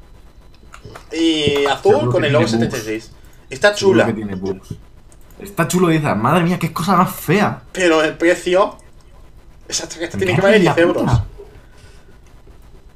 [1.12, 2.74] Y azul Seguro con el logo tiene bugs.
[2.74, 3.10] 76.
[3.50, 4.68] Está chula, que tiene bugs.
[5.40, 6.14] Está chulo, dice.
[6.14, 7.62] Madre mía, qué cosa más fea.
[7.72, 8.76] pero el precio.
[9.68, 11.02] Esa chaqueta tiene que valer en la 10 euros.
[11.02, 11.24] puta.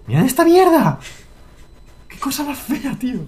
[0.07, 0.99] Mirad esta mierda.
[2.09, 3.21] Qué cosa más fea, tío.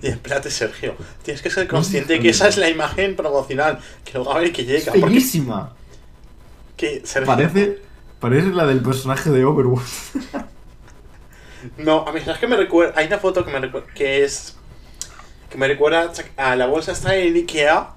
[0.00, 0.94] Y espérate, Sergio.
[1.22, 3.78] Tienes que ser consciente que esa es la imagen promocional.
[4.04, 4.92] Que luego a ver que llega.
[4.92, 5.74] Feísima.
[6.76, 7.82] que, Sergio, Parece,
[8.20, 9.84] parece la del personaje de Overwatch.
[11.78, 12.94] No, a mí, ¿sabes qué me recuerda?
[12.96, 13.88] Hay una foto que me recuerda.
[13.94, 14.56] Que es.
[15.50, 17.90] Que me recuerda a la bolsa esta de Ikea.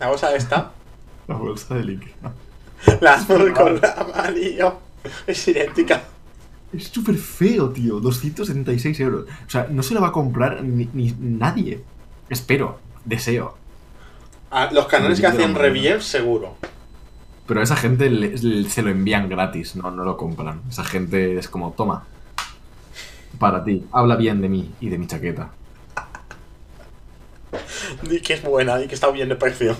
[0.00, 0.72] La bolsa esta.
[1.28, 2.04] La bolsa de Link.
[3.00, 4.80] La azul con la amarillo.
[5.26, 6.02] Es idéntica.
[6.72, 8.00] Es súper feo, tío.
[8.00, 9.26] 276 euros.
[9.46, 11.80] O sea, no se la va a comprar ni, ni nadie.
[12.28, 12.80] Espero.
[13.04, 13.56] Deseo.
[14.50, 16.56] Ah, los canales que hacen reviews, seguro.
[17.46, 20.62] Pero a esa gente le- le- se lo envían gratis, no, no lo compran.
[20.68, 22.04] Esa gente es como, toma,
[23.42, 25.50] para ti, habla bien de mí y de mi chaqueta.
[28.08, 29.76] Di que es buena y que está bien de precio.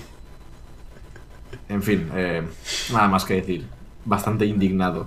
[1.69, 2.43] En fin, eh,
[2.91, 3.65] nada más que decir.
[4.05, 5.07] Bastante indignado.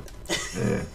[0.56, 0.86] Eh,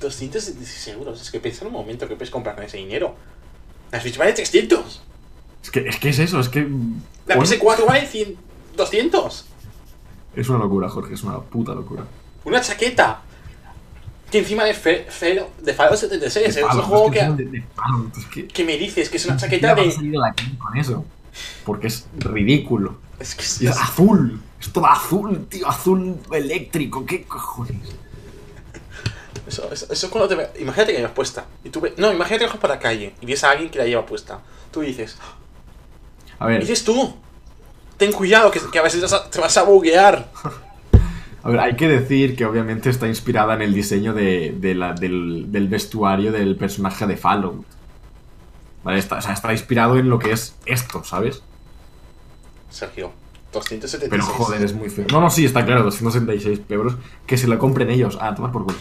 [0.00, 1.22] 276 euros.
[1.22, 3.14] Es que piensa en un momento que puedes comprar con ese dinero.
[3.92, 5.02] La Switch vale 300.
[5.62, 6.62] es, que, es que es eso, es que...
[7.28, 8.36] La bueno, PS4 vale 100,
[8.76, 9.44] 200.
[10.34, 12.02] es una locura, Jorge, es una puta locura.
[12.44, 13.22] Una chaqueta.
[14.30, 16.56] Que encima de, fe, Fe- de Fallout 76.
[16.56, 17.64] Es un juego que que, de-
[18.18, 19.90] es que- que me dices que es una chaqueta de.
[19.90, 21.04] salir a la calle con eso.
[21.64, 22.98] Porque es ridículo.
[23.18, 24.40] Es que es- es azul.
[24.60, 25.66] Es todo azul, tío.
[25.68, 27.04] Azul eléctrico.
[27.06, 27.76] ¿Qué cojones?
[29.46, 31.44] Eso, eso, eso es cuando te Imagínate que la llevas puesta.
[31.64, 33.78] Y tú ve- No, imagínate que vas por la calle y ves a alguien que
[33.78, 34.40] la lleva puesta.
[34.70, 35.16] Tú dices,
[36.38, 37.14] A ver, dices tú,
[37.96, 40.30] ten cuidado que, que a veces te vas a- te vas a buguear.
[41.42, 44.92] a ver, hay que decir que obviamente está inspirada en el diseño de, de la-
[44.94, 47.64] del, del vestuario del personaje de Fallout.
[48.84, 51.42] Vale, está, o sea, está inspirado en lo que es esto, ¿sabes?
[52.70, 53.12] Sergio,
[53.52, 54.08] 276.
[54.10, 55.06] Pero joder, es muy feo.
[55.10, 56.94] No, no, sí, está claro, 266 euros.
[57.26, 58.16] Que se la compren ellos.
[58.20, 58.78] Ah, tomar por culo.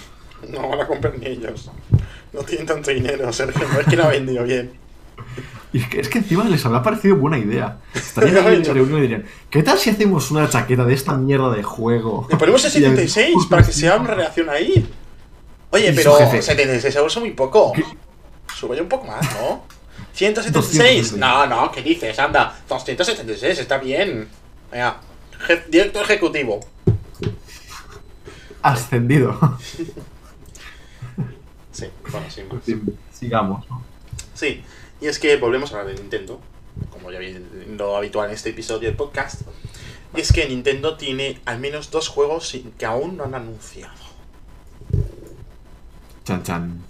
[0.52, 1.70] No van a comprar ni ellos.
[2.32, 3.68] No tienen tanto dinero, Sergio.
[3.74, 4.72] No es que la ha vendido bien.
[5.72, 7.78] Y es que, es que encima les habrá parecido buena idea.
[7.94, 11.52] Estarían en la reunión y dirían, ¿qué tal si hacemos una chaqueta de esta mierda
[11.52, 12.28] de juego?
[12.30, 14.90] Le ponemos el Y a- 76 para que sea una reacción ahí.
[15.72, 16.42] Oye, pero jefe.
[16.42, 17.74] 76 euros son muy poco.
[18.58, 19.64] Sube un poco más, ¿no?
[20.14, 21.12] 176.
[21.14, 21.14] 276.
[21.20, 22.18] No, no, ¿qué dices?
[22.18, 24.28] Anda, 276, está bien.
[24.72, 24.98] Venga,
[25.48, 26.60] je- director ejecutivo.
[28.64, 29.40] Ascendido.
[31.72, 32.96] Sí, bueno, más.
[33.14, 33.70] Sigamos.
[33.70, 33.82] ¿no?
[34.34, 34.64] Sí,
[35.02, 36.40] y es que volvemos a hablar de Nintendo,
[36.92, 37.20] como ya
[37.78, 39.42] lo habitual en este episodio del podcast.
[40.16, 43.94] Y es que Nintendo tiene al menos dos juegos que aún no han anunciado.
[46.26, 46.84] Chan chan.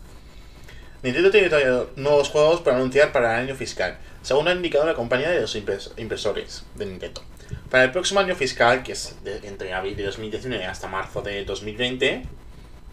[1.03, 4.95] Nintendo tiene todavía nuevos juegos para anunciar para el año fiscal, según ha indicado la
[4.95, 7.22] compañía de los impresores de Nintendo.
[7.70, 11.45] Para el próximo año fiscal, que es de- entre abril de 2019 hasta marzo de
[11.45, 12.24] 2020,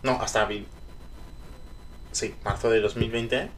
[0.03, 0.67] no, hasta abril,
[2.13, 3.49] sí, marzo de 2020,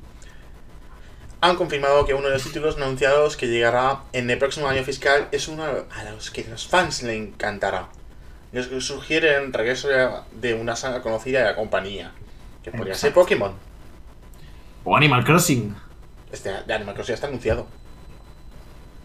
[1.40, 5.28] han confirmado que uno de los títulos anunciados que llegará en el próximo año fiscal
[5.30, 7.88] es uno a los que los fans le encantará.
[8.52, 9.88] Los que sugieren el regreso
[10.32, 12.12] de- una saga conocida de la compañía,
[12.62, 13.12] que podría ser.
[13.12, 13.52] Pokémon.
[14.84, 15.74] O Animal Crossing.
[16.32, 17.66] Este de Animal Crossing ya está anunciado.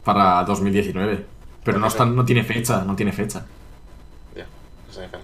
[0.03, 1.25] Para 2019.
[1.63, 3.45] Pero no, está, no tiene fecha, no tiene fecha.
[4.35, 4.45] Ya,
[4.87, 5.23] no sé, claro.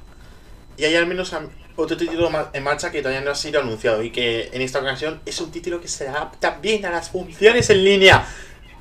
[0.77, 1.33] Y hay al menos
[1.79, 5.19] otro título en marcha que todavía no ha sido anunciado y que en esta ocasión
[5.25, 8.27] es un título que se adapta bien a las funciones en línea.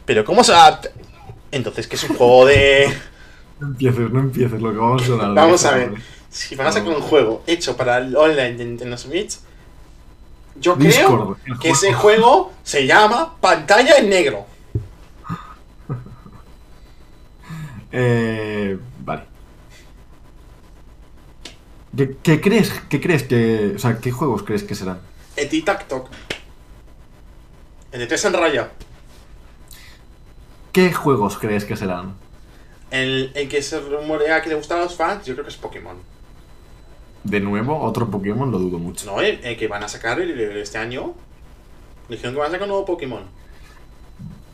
[0.04, 0.90] Pero ¿cómo se adapta?
[1.50, 2.92] Entonces, ¿qué es un juego de...?
[3.60, 5.34] No empieces, no empieces lo que vamos a hablar.
[5.34, 5.92] Vamos a ver.
[6.30, 9.38] Si van a sacar un juego hecho para el online de Nintendo Switch,
[10.60, 14.46] yo Discord, creo que ese juego se llama Pantalla en Negro.
[17.90, 19.22] Eh, vale.
[21.98, 22.72] ¿Qué, qué crees?
[22.88, 23.72] ¿Qué crees que.
[23.76, 25.00] O sea, ¿qué juegos crees que serán?
[25.36, 26.08] El Tic-Tac-Toc.
[27.92, 28.70] El de tres en raya.
[30.72, 32.14] ¿Qué juegos crees que serán?
[32.90, 35.56] El, el que se rumorea que le gusta a los fans, yo creo que es
[35.58, 35.96] Pokémon.
[37.24, 39.06] De nuevo, otro Pokémon, lo dudo mucho.
[39.06, 41.14] No, el, el que van a sacar el- el- este año.
[42.08, 43.24] Dijeron que van a sacar un nuevo Pokémon.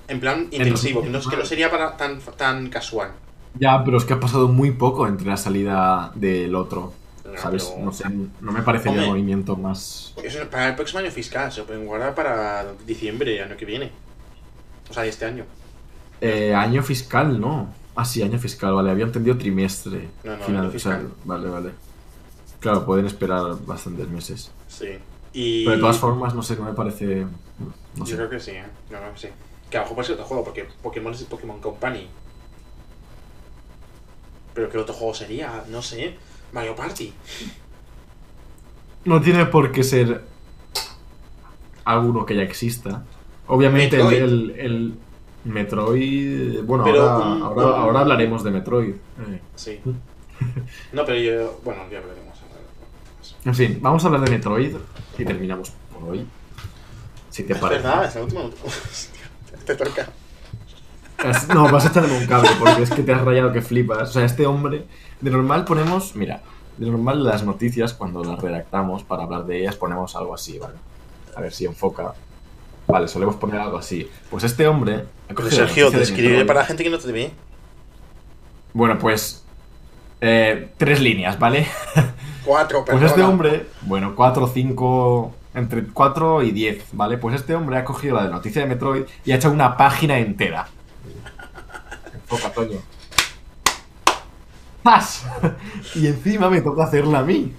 [0.09, 3.13] En plan intensivo, que no, que no sería para tan, tan casual.
[3.55, 6.93] Ya, pero es que ha pasado muy poco entre la salida del otro.
[7.25, 7.65] No, ¿Sabes?
[7.65, 9.05] pero- No sé, no me parecería Hombre.
[9.07, 10.13] el movimiento más.
[10.23, 13.65] Eso es para el próximo año fiscal, se lo pueden guardar para diciembre, año que
[13.65, 13.91] viene.
[14.91, 15.45] O sea, de este año.
[16.21, 17.73] Eh, año fiscal, no.
[17.97, 18.91] Ah, sí, año fiscal, vale.
[18.91, 20.09] Había entendido trimestre.
[20.25, 21.13] No, no, Final, año o sea, fiscal.
[21.25, 21.71] vale, vale.
[22.61, 24.51] Claro, pueden esperar bastantes meses.
[24.69, 24.99] Sí.
[25.33, 25.65] Y.
[25.65, 27.27] Pero de todas formas, no sé, no me parece.
[27.97, 28.65] No Yo creo que sí, ¿eh?
[28.91, 29.29] Yo creo que sí.
[29.71, 32.09] Que a lo mejor puede ser otro juego, porque Pokémon es el Pokémon Company.
[34.55, 35.65] Pero ¿qué otro juego sería?
[35.69, 36.17] No sé.
[36.55, 37.13] Mario Party.
[39.05, 40.23] No tiene por qué ser
[41.85, 43.03] alguno que ya exista.
[43.49, 44.23] Obviamente el, Metroid.
[44.23, 44.95] el, el
[45.45, 46.63] Metroid.
[46.63, 48.95] Bueno, Pero ahora, un- ahora, un- ahora hablaremos de Metroid.
[48.95, 49.81] Eh, Sí.
[50.93, 51.61] No, pero yo.
[51.65, 52.35] Bueno, ya veremos.
[53.45, 54.75] En fin, vamos a hablar de Metroid
[55.19, 56.27] y terminamos por hoy.
[57.31, 57.83] Si te Es parece.
[57.83, 58.45] verdad, es último.
[58.65, 59.21] Hostia,
[59.67, 60.09] te toca.
[61.31, 64.11] Es- No, vas a echarme un cable porque es que te has rayado que flipas.
[64.11, 64.85] O sea, este hombre,
[65.21, 66.43] de normal ponemos, mira,
[66.77, 70.75] de normal las noticias cuando las redactamos para hablar de ellas ponemos algo así, ¿vale?
[71.37, 72.15] A ver si enfoca.
[72.87, 74.09] Vale, solemos poner algo así.
[74.31, 75.05] Pues este hombre...
[75.29, 77.31] la Sergio, de para la gente que no te ve.
[78.73, 79.45] Bueno, pues...
[80.21, 81.67] Eh, tres líneas, ¿vale?
[82.45, 83.07] Cuatro, Pues perdona.
[83.07, 87.19] este hombre, bueno, 4, 5, entre 4 y 10, ¿vale?
[87.19, 90.19] Pues este hombre ha cogido la de noticia de Metroid y ha hecho una página
[90.19, 90.69] entera.
[92.35, 92.79] Enfoca, Toño.
[94.83, 95.25] ¡Pas!
[95.95, 97.53] Y encima me toca hacerla a mí.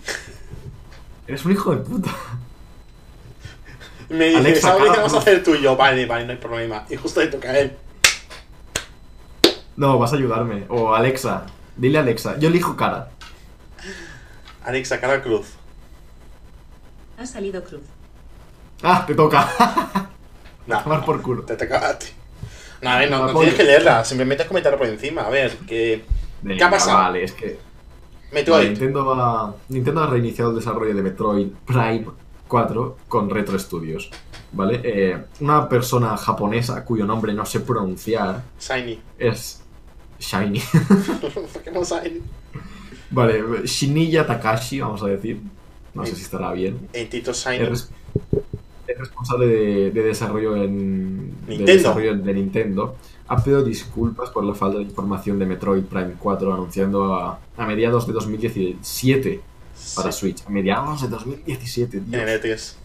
[1.27, 2.11] Eres un hijo de puta.
[4.09, 5.75] Me dice, Alexa, ¿sabes qué vamos a hacer tú y yo?
[5.75, 6.85] Vale, vale, no hay problema.
[6.89, 7.75] Y justo le toca a él.
[9.77, 10.65] No, vas a ayudarme.
[10.69, 11.45] O Alexa.
[11.75, 12.37] Dile a Alexa.
[12.37, 13.09] Yo elijo cara.
[14.63, 15.47] Alexa, cara cruz.
[17.17, 17.81] Ha salido cruz.
[18.83, 19.47] Ah, te toca.
[20.67, 21.43] No, Tomar por culo.
[21.43, 22.07] te toca a ti.
[22.85, 23.39] No, a ver, no, no Apoyo.
[23.39, 25.23] tienes que leerla, simplemente es comentarlo por encima.
[25.23, 26.03] A ver, que.
[26.47, 26.97] ¿Qué ha pasado?
[26.99, 27.57] Vale, es que...
[28.31, 28.67] Metroid.
[28.69, 32.05] Nintendo, ha, Nintendo ha reiniciado el desarrollo de Metroid Prime
[32.47, 34.11] 4 con Retro Studios.
[34.51, 34.81] ¿Vale?
[34.83, 39.01] Eh, una persona japonesa cuyo nombre no sé pronunciar Shiny.
[39.17, 39.63] es
[40.19, 40.59] Shiny.
[41.53, 42.21] ¿Por qué no Shiny?
[43.09, 45.41] vale, Shiniya Takashi, vamos a decir.
[45.95, 46.87] No sé si estará bien.
[46.93, 47.67] El Tito Es, Shiny.
[48.95, 51.73] Es responsable de, de desarrollo en de Nintendo.
[51.73, 52.95] desarrollo de Nintendo.
[53.27, 57.65] Ha pedido disculpas por la falta de información de Metroid Prime 4 anunciando a, a
[57.67, 59.41] mediados de 2017
[59.95, 60.43] para Sí, Switch.
[60.45, 62.21] A mediados de 2017, En Dios.
[62.21, 62.77] el E3.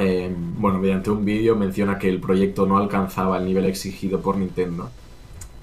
[0.00, 4.36] Eh, bueno, mediante un vídeo menciona que el proyecto no alcanzaba el nivel exigido por
[4.36, 4.94] Nintendo.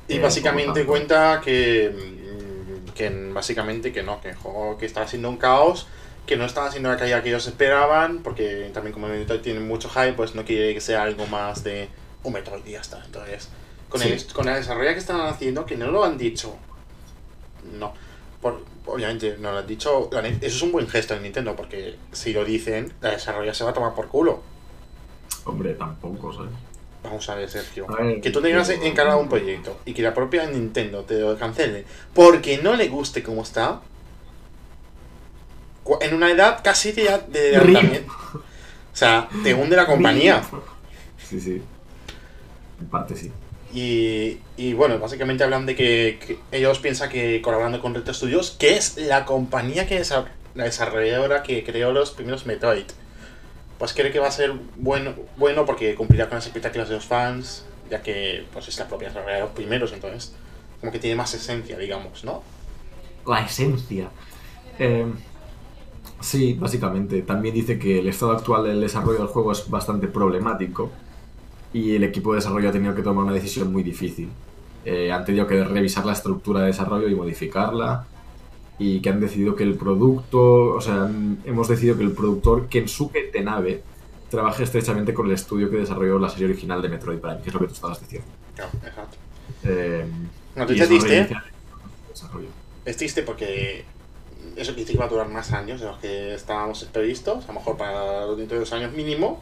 [0.08, 5.08] Y Eh, básicamente cuenta que, mm, que básicamente que no, que el juego que estaba
[5.08, 5.88] siendo un caos,
[6.26, 9.90] que no estaba siendo la calidad que ellos esperaban, porque también como Metroid tiene mucho
[9.90, 11.88] hype, pues no quiere que sea algo más de
[12.24, 13.02] un Metroid y ya está.
[13.06, 13.50] Entonces,
[13.90, 14.10] con, Sí.
[14.10, 16.56] el, con la desarrollo que están haciendo, que no lo han dicho,
[17.80, 17.94] no.
[18.42, 22.34] Por- obviamente no lo han dicho, eso es un buen gesto de Nintendo, porque si
[22.34, 24.42] lo dicen, la desarrollo se va a tomar por culo.
[25.46, 26.52] Hombre, tampoco, ¿sabes?
[27.04, 27.86] Vamos a ver, Sergio.
[27.90, 31.38] A ver, que tú tengas encargado un proyecto y que la propia Nintendo te lo
[31.38, 31.86] cancele
[32.16, 33.82] porque no le guste cómo está.
[36.02, 37.58] En una edad casi de, de.
[38.94, 40.42] O sea, te hunde la compañía.
[41.30, 41.62] Sí, sí.
[42.80, 43.32] En parte sí.
[43.74, 48.52] Y, y bueno, básicamente hablan de que, que ellos piensan que colaborando con Retro Studios,
[48.58, 52.86] que es la compañía que desa- la desarrolladora que creó los primeros Metroid,
[53.78, 57.06] pues cree que va a ser bueno, bueno porque cumplirá con las expectativas de los
[57.06, 60.32] fans, ya que pues es la propia desarrolladora de los primeros, entonces
[60.80, 62.44] como que tiene más esencia, digamos, ¿no?
[63.28, 64.08] La esencia.
[64.80, 65.06] Eh,
[66.26, 67.22] sí, básicamente.
[67.22, 70.92] También dice que el estado actual del desarrollo del juego es bastante problemático
[71.74, 74.30] y el equipo de desarrollo ha tenido que tomar una decisión muy difícil.
[74.84, 78.06] Eh, han tenido que revisar la estructura de desarrollo y modificarla
[78.78, 82.68] y que han decidido que el producto, o sea, han- hemos decidido que el productor
[82.68, 83.82] Kensuke Tenabe
[84.30, 87.54] trabaje estrechamente con el estudio que desarrolló la serie original de Metroid Prime, que es
[87.54, 88.28] lo que tú estabas diciendo.
[88.58, 89.18] No, exacto.
[89.64, 90.06] Eh.
[92.86, 93.84] Es triste porque
[94.56, 97.54] eso dice que va a durar más años de los que estábamos previstos, a lo
[97.54, 99.42] mejor para dentro de dos años mínimo.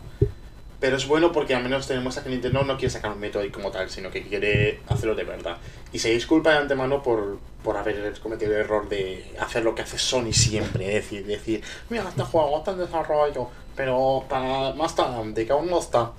[0.79, 3.53] Pero es bueno porque al menos tenemos a que Nintendo no quiere sacar un Metroid
[3.53, 5.55] como tal, sino que quiere hacerlo de verdad.
[5.93, 9.83] Y se disculpa de antemano por, por haber cometido el error de hacer lo que
[9.83, 10.85] hace Sony siempre.
[10.97, 13.47] Es decir, decir, mira, este juego está en desarrollo,
[13.77, 16.11] pero para más tarde, que aún no está.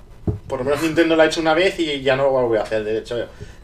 [0.48, 2.62] Por lo menos Nintendo lo ha hecho una vez y ya no lo va a
[2.62, 2.84] hacer.
[2.84, 3.16] De hecho,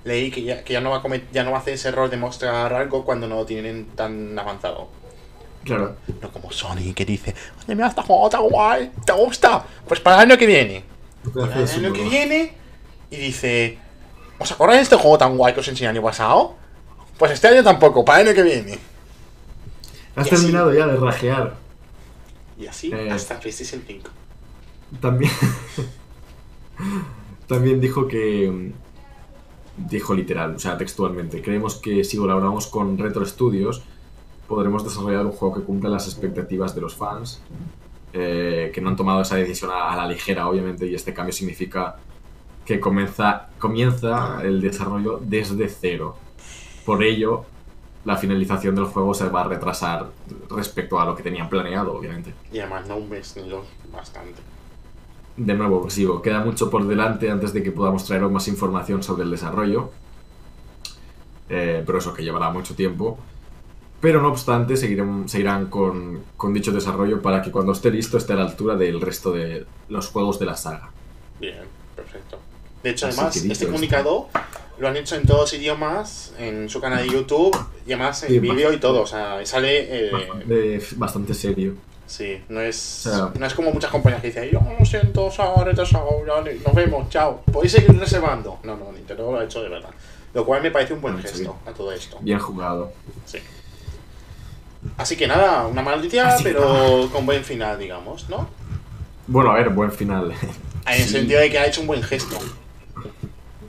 [0.04, 1.88] leí que ya, que ya, no, va a comet- ya no va a hacer ese
[1.88, 4.88] error de mostrar algo cuando no lo tienen tan avanzado.
[5.76, 5.96] Claro.
[6.20, 7.34] No como Sony que dice,
[7.64, 9.64] oye, mira, este juego está guay, ¿te gusta?
[9.86, 10.84] Pues para el año que viene.
[11.34, 12.54] Para el año que viene
[13.10, 13.78] y dice,
[14.38, 16.54] ¿os acordáis de este juego tan guay que os enseñé el año pasado?
[17.18, 18.78] Pues este año tampoco, para el año que viene.
[20.16, 21.54] Has Y así- terminado ya de rajear.
[22.58, 23.10] Y así Eh.
[23.10, 24.10] hasta PlayStation 5.
[25.00, 25.30] También.
[27.46, 28.72] También dijo que.
[29.76, 31.40] Dijo literal, o sea, textualmente.
[31.40, 33.82] Creemos que si colaboramos con Retro Studios,
[34.50, 37.40] podremos desarrollar un juego que cumpla las expectativas de los fans.
[38.12, 41.32] eh, que no han tomado esa decisión a, a la ligera, obviamente, y este cambio
[41.32, 41.96] significa
[42.64, 46.16] que comienza, comienza el desarrollo desde cero.
[46.84, 47.44] Por ello,
[48.04, 50.08] la finalización del juego se va a retrasar
[50.50, 52.34] respecto a lo que tenían planeado, obviamente.
[52.52, 54.40] Y además no un mes ni dos, bastante.
[55.36, 59.22] De nuevo, sigo, queda mucho por delante antes de que podamos traer más información sobre
[59.22, 59.90] el desarrollo.
[61.48, 63.18] Eh, pero eso que llevará mucho tiempo.
[64.00, 68.32] Pero no obstante, seguirán, seguirán con, con dicho desarrollo para que cuando esté listo esté
[68.32, 70.90] a la altura del resto de los juegos de la saga.
[71.38, 71.58] Bien,
[71.94, 72.38] perfecto.
[72.82, 73.66] De hecho, Así además, este esto.
[73.66, 74.28] comunicado
[74.78, 77.54] lo han hecho en todos idiomas, en su canal de YouTube,
[77.86, 79.02] y además en Sí, vídeo y todo.
[79.02, 80.06] O sea, sale.
[80.08, 81.74] eh, Bastante, bastante serio.
[82.06, 85.28] Sí, no es, O sea- no es como muchas compañías que dicen, yo lo siento,
[85.30, 85.44] ya,
[86.64, 87.42] nos vemos, chao.
[87.52, 88.58] Podéis seguir reservando.
[88.64, 89.90] No, no, Nintendo lo ha hecho de verdad.
[90.32, 92.16] Lo cual me parece un buen gesto a todo esto.
[92.22, 92.92] Bien jugado.
[93.26, 93.38] Sí.
[94.96, 98.48] Así que nada, una noticia, Así pero con buen final, digamos, ¿no?
[99.26, 100.32] Bueno, a ver, buen final.
[100.86, 101.10] En el Sí.
[101.12, 102.36] sentido de que ha hecho un buen gesto.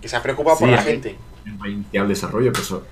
[0.01, 1.15] Que se ha preocupado por la gente.
[1.61, 2.83] Va a iniciar el desarrollo, eso.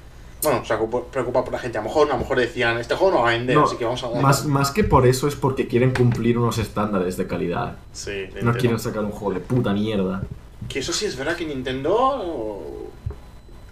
[0.43, 1.77] Bueno, se ha preocupa- preocupado por la gente.
[1.77, 3.75] A lo mejor, a lo mejor decían, este juego no va a vender, No, así
[3.77, 7.27] que vamos a más, más que por eso es porque quieren cumplir unos estándares de
[7.27, 7.77] calidad.
[7.93, 10.21] Sí, No quieren sacar un juego de puta mierda.
[10.67, 12.75] Que eso sí es verdad que Nintendo.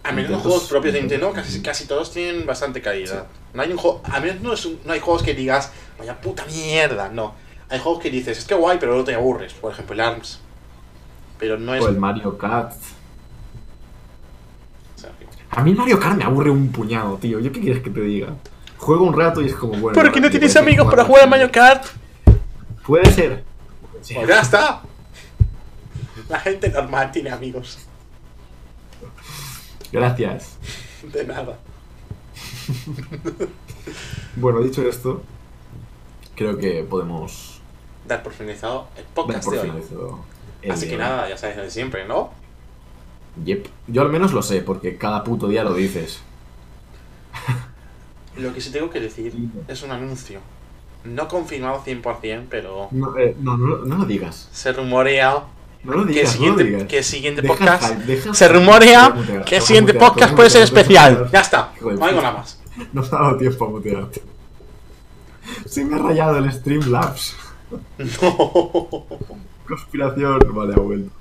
[0.04, 3.28] A menos los juegos propios de Nintendo, casi, casi todos tienen bastante calidad.
[3.58, 4.02] No hay un juego.
[4.04, 7.34] A menos no, es un- no hay juegos que digas, vaya puta mierda, no.
[7.70, 9.54] Hay juegos que dices, es que guay, pero luego te aburres.
[9.54, 10.40] Por ejemplo, el ARMS.
[11.40, 11.84] Pero no es.
[11.84, 12.74] O el Mario Kart.
[15.50, 17.40] A mí Mario Kart me aburre un puñado, tío.
[17.40, 18.36] ¿Yo qué quieres que te diga?
[18.78, 20.00] Juego un rato y es como bueno.
[20.00, 21.86] ¿Por qué no tienes amigos para jugar jugar a Mario Kart?
[22.86, 23.44] Puede ser.
[23.92, 24.18] Puede ser.
[24.18, 24.82] Pues ya está.
[26.30, 27.80] La gente normal tiene amigos.
[29.92, 30.58] Gracias.
[31.12, 31.58] De nada.
[34.36, 35.22] Bueno, dicho esto,
[36.36, 37.62] creo que podemos
[38.08, 39.68] Dar por finalizado el dar podcast por de hoy.
[39.68, 40.20] finalizado
[40.62, 42.32] el Así que nada, ya sabes lo de siempre, ¿no?
[43.44, 43.68] Yep.
[43.88, 46.22] Yo al menos lo sé, porque cada puto día lo dices.
[48.38, 49.34] Lo que sí tengo que decir
[49.68, 50.40] es un anuncio.
[51.04, 54.50] No confirmado 100%, pero No, eh, no, no, no lo digas.
[54.52, 55.44] se rumorea
[55.84, 56.84] No lo que el digas, no lo siguiente, digas.
[56.88, 59.94] que el siguiente Deja el podcast hype, deja el se rumorea mutear, que el siguiente
[59.94, 61.30] mutear, podcast puede ser especial.
[61.32, 62.12] Ya está, no puta.
[62.12, 62.60] nada más.
[62.94, 64.22] No me ha dado tiempo a mutearte.
[65.66, 67.36] Se me ha rayado el Streamlabs.
[68.22, 69.06] No.
[69.68, 70.40] Conspiración.
[70.54, 71.12] Vale, ha vuelto.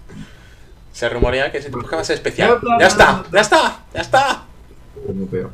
[0.93, 2.61] Se rumorea que ese podcast va a ser especial.
[2.81, 4.45] Ya está, ya está, ya está.
[5.07, 5.51] Te muteo.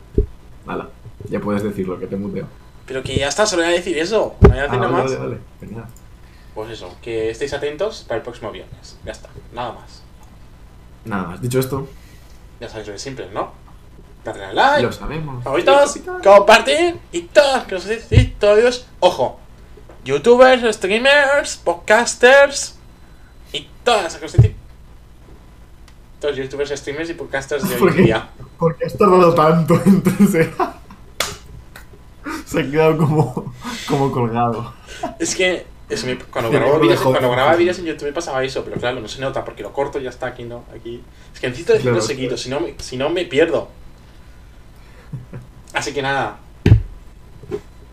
[0.67, 0.89] Hala,
[1.29, 2.47] ya puedes decirlo, que te muteo.
[2.87, 4.37] Pero que ya está, solo voy a decir eso.
[4.41, 5.05] No voy a Ah, nada vale, más.
[5.05, 5.39] vale, vale.
[5.61, 5.85] Genial.
[6.55, 8.99] Pues eso, que estéis atentos para el próximo viernes.
[9.05, 10.03] Ya está, nada más.
[11.05, 11.41] Nada más.
[11.41, 11.89] Dicho esto,
[12.61, 13.53] Ya sabéis lo de siempre, ¿no?
[14.25, 15.43] Darle a like, lo sabemos.
[15.43, 18.87] favoritos, compartir y todas las cosas y todos.
[19.01, 19.41] Ojo,
[20.05, 22.77] youtubers, streamers, podcasters
[23.53, 24.47] y todas esas cosas.
[26.21, 28.31] Todos youtubers, streamers y podcasters de hoy ¿Por en día.
[28.59, 30.53] ¿Por qué has tardado tanto en se...
[32.47, 33.55] se ha quedado como,
[33.89, 34.73] como colgado.
[35.19, 35.67] Es que
[36.31, 39.21] cuando, grababa videos, cuando, grababa videos, en YouTube me pasaba eso, pero claro, no se
[39.21, 40.65] nota porque lo corto y ya está aquí, ¿no?
[40.75, 41.03] Aquí.
[41.35, 43.69] Es que necesito decirlo claro, seguido, si no, me, si no me pierdo.
[45.73, 46.39] Así que nada.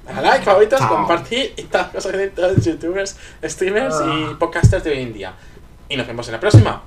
[0.07, 4.35] A like, favoritos, compartir y tal cosas de todos los youtubers, streamers y ah.
[4.39, 5.33] podcasters de hoy en día.
[5.87, 6.81] Y nos vemos en la próxima.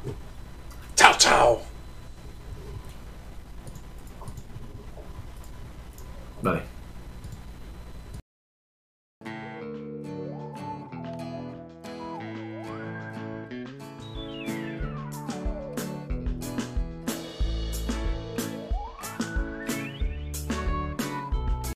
[0.97, 1.63] ¡Chao, chao!
[6.43, 6.72] Vale.